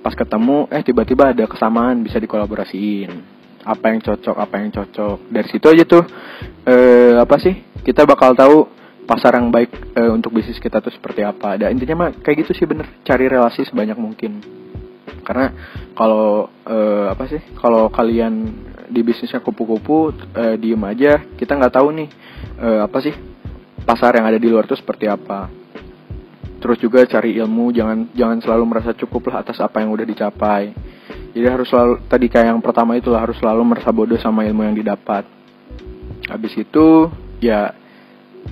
pas 0.00 0.16
ketemu 0.16 0.64
eh 0.72 0.80
tiba-tiba 0.80 1.36
ada 1.36 1.44
kesamaan 1.44 2.00
bisa 2.00 2.16
dikolaborasiin 2.16 3.37
apa 3.68 3.92
yang 3.92 4.00
cocok 4.00 4.36
apa 4.40 4.54
yang 4.56 4.72
cocok. 4.72 5.28
Dari 5.28 5.48
situ 5.52 5.66
aja 5.68 5.84
tuh 5.84 6.04
eh, 6.64 7.12
apa 7.20 7.36
sih 7.36 7.52
kita 7.84 8.08
bakal 8.08 8.32
tahu 8.32 8.64
pasar 9.04 9.36
yang 9.36 9.52
baik 9.52 9.92
eh, 9.92 10.08
untuk 10.08 10.32
bisnis 10.32 10.56
kita 10.56 10.80
tuh 10.80 10.92
seperti 10.92 11.20
apa. 11.20 11.60
Ada 11.60 11.68
intinya 11.68 12.08
mah 12.08 12.10
kayak 12.24 12.48
gitu 12.48 12.56
sih 12.56 12.64
bener. 12.64 12.88
Cari 13.04 13.28
relasi 13.28 13.68
sebanyak 13.68 14.00
mungkin. 14.00 14.40
Karena 15.20 15.52
kalau 15.92 16.48
eh, 16.64 17.06
apa 17.12 17.28
sih 17.28 17.40
kalau 17.60 17.92
kalian 17.92 18.64
di 18.88 19.04
bisnisnya 19.04 19.44
kupu-kupu 19.44 20.16
eh, 20.32 20.56
diem 20.56 20.80
aja 20.80 21.20
kita 21.36 21.52
nggak 21.52 21.76
tahu 21.76 21.88
nih 21.92 22.08
eh, 22.56 22.80
apa 22.88 22.98
sih 23.04 23.12
pasar 23.84 24.16
yang 24.16 24.24
ada 24.24 24.40
di 24.40 24.48
luar 24.48 24.64
tuh 24.64 24.80
seperti 24.80 25.04
apa. 25.04 25.52
Terus 26.58 26.80
juga 26.80 27.04
cari 27.06 27.36
ilmu 27.38 27.70
jangan 27.70 28.10
jangan 28.16 28.40
selalu 28.40 28.64
merasa 28.64 28.96
cukup 28.96 29.30
lah 29.30 29.44
atas 29.44 29.60
apa 29.60 29.78
yang 29.84 29.92
udah 29.94 30.02
dicapai 30.08 30.74
Jadi 31.32 31.46
harus 31.46 31.68
selalu 31.68 31.94
tadi 32.08 32.26
kayak 32.26 32.56
yang 32.56 32.60
pertama 32.64 32.96
itulah 32.96 33.20
harus 33.20 33.36
selalu 33.36 33.62
merasa 33.64 33.90
bodoh 33.92 34.18
sama 34.18 34.44
ilmu 34.48 34.64
yang 34.64 34.76
didapat. 34.76 35.28
Habis 36.28 36.52
itu 36.60 37.08
ya 37.40 37.72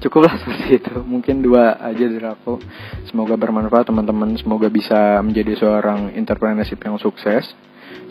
cukuplah 0.00 0.36
seperti 0.40 0.82
itu. 0.82 0.94
Mungkin 1.02 1.40
dua 1.40 1.80
aja 1.80 2.04
dari 2.04 2.26
aku. 2.26 2.60
Semoga 3.08 3.34
bermanfaat 3.36 3.88
teman-teman. 3.88 4.36
Semoga 4.36 4.68
bisa 4.68 5.20
menjadi 5.24 5.56
seorang 5.56 6.12
entrepreneurship 6.16 6.80
yang 6.84 7.00
sukses. 7.00 7.48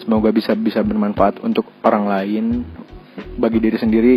Semoga 0.02 0.32
bisa 0.32 0.56
bisa 0.56 0.84
bermanfaat 0.84 1.40
untuk 1.44 1.68
orang 1.84 2.08
lain, 2.08 2.46
bagi 3.40 3.64
diri 3.64 3.78
sendiri, 3.80 4.16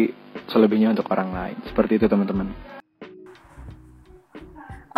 selebihnya 0.51 0.94
untuk 0.94 1.07
orang 1.11 1.30
lain. 1.30 1.57
Seperti 1.66 2.03
itu 2.03 2.07
teman-teman. 2.11 2.78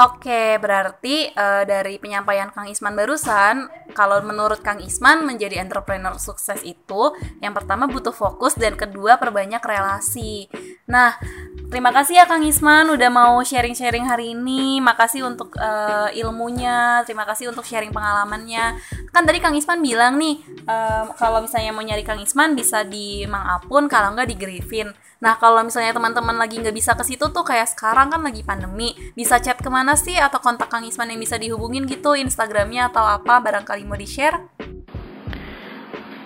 Oke, 0.00 0.56
berarti 0.56 1.28
uh, 1.36 1.60
dari 1.68 2.00
penyampaian 2.00 2.48
Kang 2.48 2.64
Isman 2.64 2.96
barusan, 2.96 3.68
kalau 3.92 4.24
menurut 4.24 4.64
Kang 4.64 4.80
Isman 4.80 5.28
menjadi 5.28 5.60
entrepreneur 5.60 6.16
sukses 6.16 6.64
itu, 6.64 7.12
yang 7.44 7.52
pertama 7.52 7.84
butuh 7.84 8.16
fokus 8.16 8.56
dan 8.56 8.80
kedua 8.80 9.20
perbanyak 9.20 9.60
relasi. 9.60 10.48
Nah, 10.88 11.20
terima 11.68 11.92
kasih 11.92 12.16
ya 12.16 12.24
Kang 12.24 12.40
Isman 12.40 12.88
udah 12.88 13.12
mau 13.12 13.44
sharing-sharing 13.44 14.08
hari 14.08 14.32
ini. 14.32 14.80
Makasih 14.80 15.28
untuk 15.28 15.52
uh, 15.60 16.08
ilmunya, 16.16 17.04
terima 17.04 17.28
kasih 17.28 17.52
untuk 17.52 17.68
sharing 17.68 17.92
pengalamannya. 17.92 18.80
Kan 19.12 19.28
tadi 19.28 19.36
Kang 19.36 19.52
Isman 19.52 19.84
bilang 19.84 20.16
nih, 20.16 20.40
uh, 20.64 21.12
kalau 21.20 21.44
misalnya 21.44 21.76
mau 21.76 21.84
nyari 21.84 22.08
Kang 22.08 22.24
Isman 22.24 22.56
bisa 22.56 22.88
di 22.88 23.28
Mang 23.28 23.44
Apun, 23.44 23.84
kalau 23.84 24.16
nggak 24.16 24.32
di 24.32 24.36
Griffin. 24.40 24.96
Nah 25.20 25.36
kalau 25.36 25.60
misalnya 25.60 25.92
teman-teman 25.92 26.32
lagi 26.32 26.56
nggak 26.56 26.72
bisa 26.72 26.96
ke 26.96 27.04
situ 27.04 27.28
tuh 27.28 27.44
kayak 27.44 27.68
sekarang 27.68 28.08
kan 28.08 28.24
lagi 28.24 28.40
pandemi, 28.40 28.96
bisa 29.12 29.36
chat 29.36 29.60
ke 29.60 29.68
mana 29.68 29.92
sih 29.92 30.16
atau 30.16 30.40
kontak 30.40 30.72
Kang 30.72 30.80
Isman 30.80 31.12
yang 31.12 31.20
bisa 31.20 31.36
dihubungin 31.36 31.84
gitu 31.84 32.16
Instagramnya 32.16 32.88
atau 32.88 33.04
apa 33.04 33.36
barangkali 33.44 33.84
mau 33.84 34.00
di 34.00 34.08
share? 34.08 34.40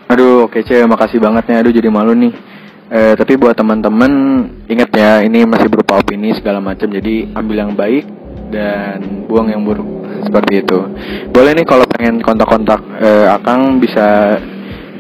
Aduh 0.07 0.47
kece 0.47 0.87
makasih 0.87 1.19
banget 1.19 1.43
nih, 1.51 1.57
aduh 1.59 1.75
jadi 1.75 1.91
malu 1.91 2.15
nih. 2.15 2.31
Eh, 2.95 3.19
tapi 3.19 3.35
buat 3.35 3.59
teman-teman 3.59 4.13
ingat 4.71 4.95
ya 4.95 5.27
ini 5.27 5.43
masih 5.43 5.67
berupa 5.67 5.99
opini 5.99 6.31
segala 6.39 6.63
macam 6.63 6.87
jadi 6.87 7.35
ambil 7.35 7.67
yang 7.67 7.75
baik 7.75 8.07
dan 8.55 9.27
buang 9.27 9.51
yang 9.51 9.67
buruk 9.67 10.07
seperti 10.23 10.63
itu. 10.63 10.79
Boleh 11.35 11.51
nih 11.59 11.67
kalau 11.67 11.83
pengen 11.91 12.23
kontak-kontak 12.23 12.79
eh, 13.03 13.27
Akang 13.27 13.83
bisa 13.83 14.39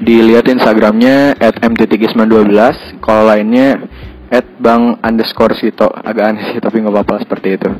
dilihat 0.05 0.44
Instagramnya 0.46 1.40
at 1.40 1.57
mttigisman12 1.64 2.52
kalau 3.00 3.24
lainnya 3.32 3.88
at 4.28 4.44
bang 4.61 5.00
underscore 5.00 5.57
sito. 5.57 5.88
Agak 5.88 6.36
aneh 6.36 6.44
sih 6.52 6.61
tapi 6.61 6.84
nggak 6.84 6.94
apa-apa 6.94 7.24
seperti 7.24 7.57
itu. 7.57 7.70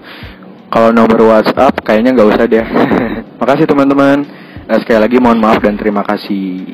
Kalau 0.72 0.91
nomor 0.91 1.20
WhatsApp 1.31 1.85
kayaknya 1.85 2.16
nggak 2.16 2.29
usah 2.35 2.45
deh. 2.49 2.66
Makasih 3.41 3.68
teman-teman. 3.68 4.25
Nah, 4.64 4.81
sekali 4.81 5.01
lagi 5.05 5.16
mohon 5.20 5.39
maaf 5.45 5.61
dan 5.61 5.77
terima 5.77 6.01
kasih 6.01 6.64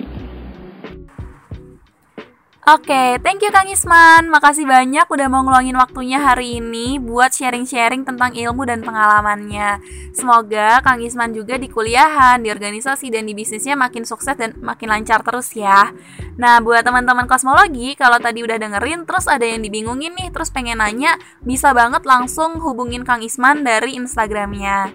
Oke, 2.61 2.93
okay, 2.93 3.17
thank 3.25 3.41
you 3.41 3.49
Kang 3.49 3.73
Isman. 3.73 4.29
Makasih 4.29 4.69
banyak 4.69 5.09
udah 5.09 5.33
mau 5.33 5.41
ngeluangin 5.41 5.81
waktunya 5.81 6.21
hari 6.21 6.61
ini 6.61 7.01
buat 7.01 7.33
sharing-sharing 7.33 8.05
tentang 8.05 8.37
ilmu 8.37 8.69
dan 8.69 8.85
pengalamannya. 8.85 9.81
Semoga 10.13 10.85
Kang 10.85 11.01
Isman 11.01 11.33
juga 11.33 11.57
di 11.57 11.73
kuliahan, 11.73 12.45
di 12.45 12.53
organisasi, 12.53 13.09
dan 13.09 13.25
di 13.25 13.33
bisnisnya 13.33 13.81
makin 13.81 14.05
sukses 14.05 14.37
dan 14.37 14.61
makin 14.61 14.93
lancar 14.93 15.25
terus 15.25 15.57
ya. 15.57 15.89
Nah, 16.37 16.61
buat 16.61 16.85
teman-teman 16.85 17.25
kosmologi, 17.25 17.97
kalau 17.97 18.21
tadi 18.21 18.45
udah 18.45 18.61
dengerin, 18.61 19.09
terus 19.09 19.25
ada 19.25 19.49
yang 19.49 19.65
dibingungin 19.65 20.13
nih, 20.13 20.29
terus 20.29 20.53
pengen 20.53 20.85
nanya, 20.85 21.17
bisa 21.41 21.73
banget 21.73 22.05
langsung 22.05 22.61
hubungin 22.61 23.09
Kang 23.09 23.25
Isman 23.25 23.65
dari 23.65 23.97
Instagramnya. 23.97 24.93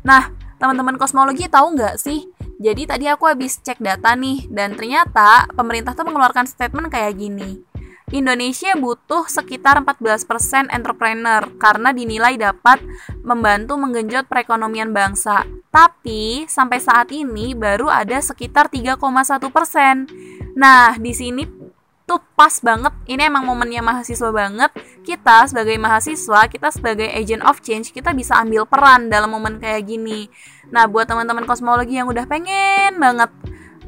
Nah, 0.00 0.32
teman-teman 0.56 0.96
kosmologi 0.96 1.44
tahu 1.44 1.76
nggak 1.76 2.00
sih 2.00 2.24
jadi 2.62 2.86
tadi 2.86 3.10
aku 3.10 3.26
habis 3.26 3.58
cek 3.58 3.82
data 3.82 4.14
nih, 4.14 4.46
dan 4.46 4.78
ternyata 4.78 5.50
pemerintah 5.50 5.98
tuh 5.98 6.06
mengeluarkan 6.06 6.46
statement 6.46 6.94
kayak 6.94 7.18
gini. 7.18 7.58
Indonesia 8.12 8.76
butuh 8.76 9.24
sekitar 9.26 9.80
14% 9.80 10.68
entrepreneur 10.68 11.48
karena 11.56 11.96
dinilai 11.96 12.36
dapat 12.36 12.78
membantu 13.24 13.80
menggenjot 13.80 14.28
perekonomian 14.28 14.92
bangsa. 14.92 15.48
Tapi 15.72 16.44
sampai 16.44 16.78
saat 16.78 17.08
ini 17.10 17.56
baru 17.56 17.88
ada 17.88 18.20
sekitar 18.20 18.68
3,1%. 18.68 20.54
Nah, 20.54 21.00
di 21.00 21.12
sini 21.16 21.48
tuh 22.12 22.20
pas 22.36 22.52
banget. 22.60 22.92
Ini 23.08 23.32
emang 23.32 23.48
momennya 23.48 23.80
mahasiswa 23.80 24.28
banget. 24.28 24.68
Kita 25.00 25.48
sebagai 25.48 25.80
mahasiswa 25.80 26.44
kita 26.52 26.68
sebagai 26.68 27.08
agent 27.08 27.40
of 27.48 27.64
change 27.64 27.96
kita 27.96 28.12
bisa 28.12 28.36
ambil 28.36 28.68
peran 28.68 29.08
dalam 29.08 29.32
momen 29.32 29.56
kayak 29.56 29.88
gini. 29.88 30.28
Nah 30.68 30.84
buat 30.84 31.08
teman-teman 31.08 31.48
kosmologi 31.48 31.96
yang 31.96 32.12
udah 32.12 32.28
pengen 32.28 33.00
banget 33.00 33.32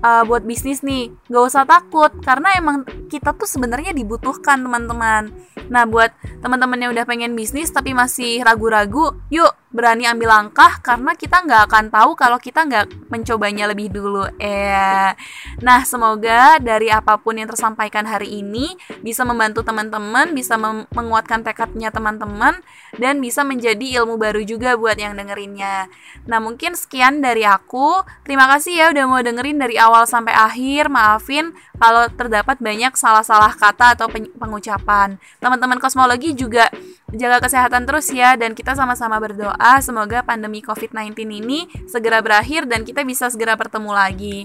uh, 0.01 0.23
buat 0.25 0.45
bisnis 0.45 0.81
nih 0.81 1.13
gak 1.29 1.45
usah 1.45 1.65
takut 1.69 2.13
karena 2.25 2.57
emang 2.57 2.85
kita 3.13 3.37
tuh 3.37 3.45
sebenarnya 3.45 3.93
dibutuhkan 3.93 4.65
teman-teman. 4.65 5.29
Nah 5.69 5.85
buat 5.85 6.13
teman-teman 6.41 6.81
yang 6.81 6.91
udah 6.97 7.05
pengen 7.05 7.37
bisnis 7.37 7.69
tapi 7.69 7.93
masih 7.93 8.41
ragu-ragu 8.41 9.17
yuk 9.29 9.53
berani 9.75 10.07
ambil 10.07 10.31
langkah 10.31 10.79
karena 10.79 11.19
kita 11.19 11.43
nggak 11.43 11.63
akan 11.67 11.85
tahu 11.91 12.15
kalau 12.15 12.39
kita 12.39 12.63
nggak 12.63 13.11
mencobanya 13.11 13.67
lebih 13.67 13.91
dulu. 13.91 14.23
Eh, 14.39 15.11
nah 15.59 15.83
semoga 15.83 16.63
dari 16.63 16.95
apa 16.95 17.19
pun 17.19 17.35
yang 17.35 17.51
tersampaikan 17.51 18.07
hari 18.07 18.39
ini 18.39 18.79
bisa 19.03 19.27
membantu 19.27 19.67
teman-teman, 19.67 20.31
bisa 20.31 20.55
menguatkan 20.95 21.43
tekadnya 21.43 21.91
teman-teman, 21.91 22.63
dan 23.03 23.19
bisa 23.19 23.43
menjadi 23.43 24.01
ilmu 24.01 24.15
baru 24.15 24.47
juga 24.47 24.79
buat 24.79 24.95
yang 24.95 25.19
dengerinnya. 25.19 25.91
Nah 26.31 26.39
mungkin 26.39 26.79
sekian 26.79 27.19
dari 27.19 27.43
aku. 27.43 28.07
Terima 28.23 28.47
kasih 28.47 28.79
ya 28.79 28.87
udah 28.95 29.05
mau 29.11 29.19
dengerin 29.19 29.59
dari 29.59 29.75
awal 29.75 30.07
sampai 30.07 30.31
akhir. 30.31 30.87
Maafin 30.87 31.51
kalau 31.83 32.07
terdapat 32.15 32.63
banyak 32.63 32.95
salah-salah 32.95 33.51
kata 33.59 33.99
atau 33.99 34.07
pengucapan. 34.39 35.19
Teman-teman 35.43 35.83
kosmologi 35.83 36.31
juga 36.39 36.71
jaga 37.15 37.39
kesehatan 37.47 37.87
terus 37.87 38.11
ya 38.11 38.35
dan 38.35 38.53
kita 38.53 38.75
sama-sama 38.75 39.17
berdoa 39.23 39.79
semoga 39.81 40.21
pandemi 40.27 40.61
COVID-19 40.61 41.15
ini 41.31 41.67
segera 41.87 42.19
berakhir 42.21 42.67
dan 42.67 42.83
kita 42.83 43.07
bisa 43.07 43.31
segera 43.31 43.55
bertemu 43.55 43.91
lagi. 43.95 44.39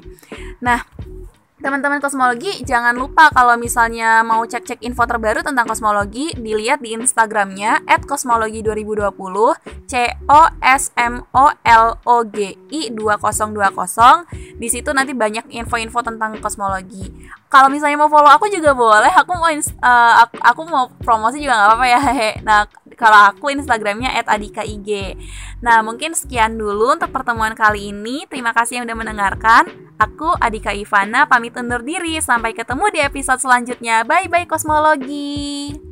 Nah, 0.62 0.86
Teman-teman 1.60 2.00
kosmologi, 2.00 2.64
jangan 2.64 2.96
lupa 2.96 3.28
kalau 3.36 3.60
misalnya 3.60 4.24
mau 4.24 4.48
cek-cek 4.48 4.80
info 4.80 5.04
terbaru 5.04 5.44
tentang 5.44 5.68
kosmologi, 5.68 6.32
dilihat 6.40 6.80
di 6.80 6.96
Instagramnya 6.96 7.84
@kosmologi2020 8.08 9.60
c 9.84 9.94
o 10.32 10.42
s 10.64 10.96
m 10.96 11.20
o 11.36 11.52
l 11.52 11.88
o 12.08 12.16
g 12.24 12.56
i 12.72 12.82
2020. 12.96 14.56
Di 14.56 14.68
situ 14.72 14.90
nanti 14.96 15.12
banyak 15.12 15.52
info-info 15.52 16.00
tentang 16.00 16.40
kosmologi. 16.40 17.12
Kalau 17.52 17.68
misalnya 17.68 18.00
mau 18.00 18.08
follow 18.08 18.32
aku 18.32 18.48
juga 18.48 18.72
boleh, 18.72 19.12
aku 19.12 19.32
mau 19.36 19.52
uh, 19.52 20.14
aku, 20.40 20.62
mau 20.64 20.88
promosi 21.04 21.44
juga 21.44 21.60
nggak 21.60 21.70
apa-apa 21.76 21.88
ya. 21.92 22.02
Nah, 22.48 22.64
kalau 23.00 23.32
aku 23.32 23.56
Instagramnya 23.56 24.12
@adikaig. 24.28 25.16
Nah, 25.64 25.80
mungkin 25.80 26.12
sekian 26.12 26.60
dulu 26.60 27.00
untuk 27.00 27.16
pertemuan 27.16 27.56
kali 27.56 27.96
ini. 27.96 28.28
Terima 28.28 28.52
kasih 28.52 28.84
yang 28.84 28.86
udah 28.92 28.98
mendengarkan. 29.00 29.72
Aku 29.96 30.36
Adika 30.44 30.76
Ivana 30.76 31.24
pamit 31.32 31.56
undur 31.56 31.80
diri. 31.80 32.20
Sampai 32.20 32.52
ketemu 32.52 32.92
di 32.92 33.00
episode 33.00 33.40
selanjutnya. 33.40 34.04
Bye 34.04 34.28
bye 34.28 34.44
kosmologi. 34.44 35.89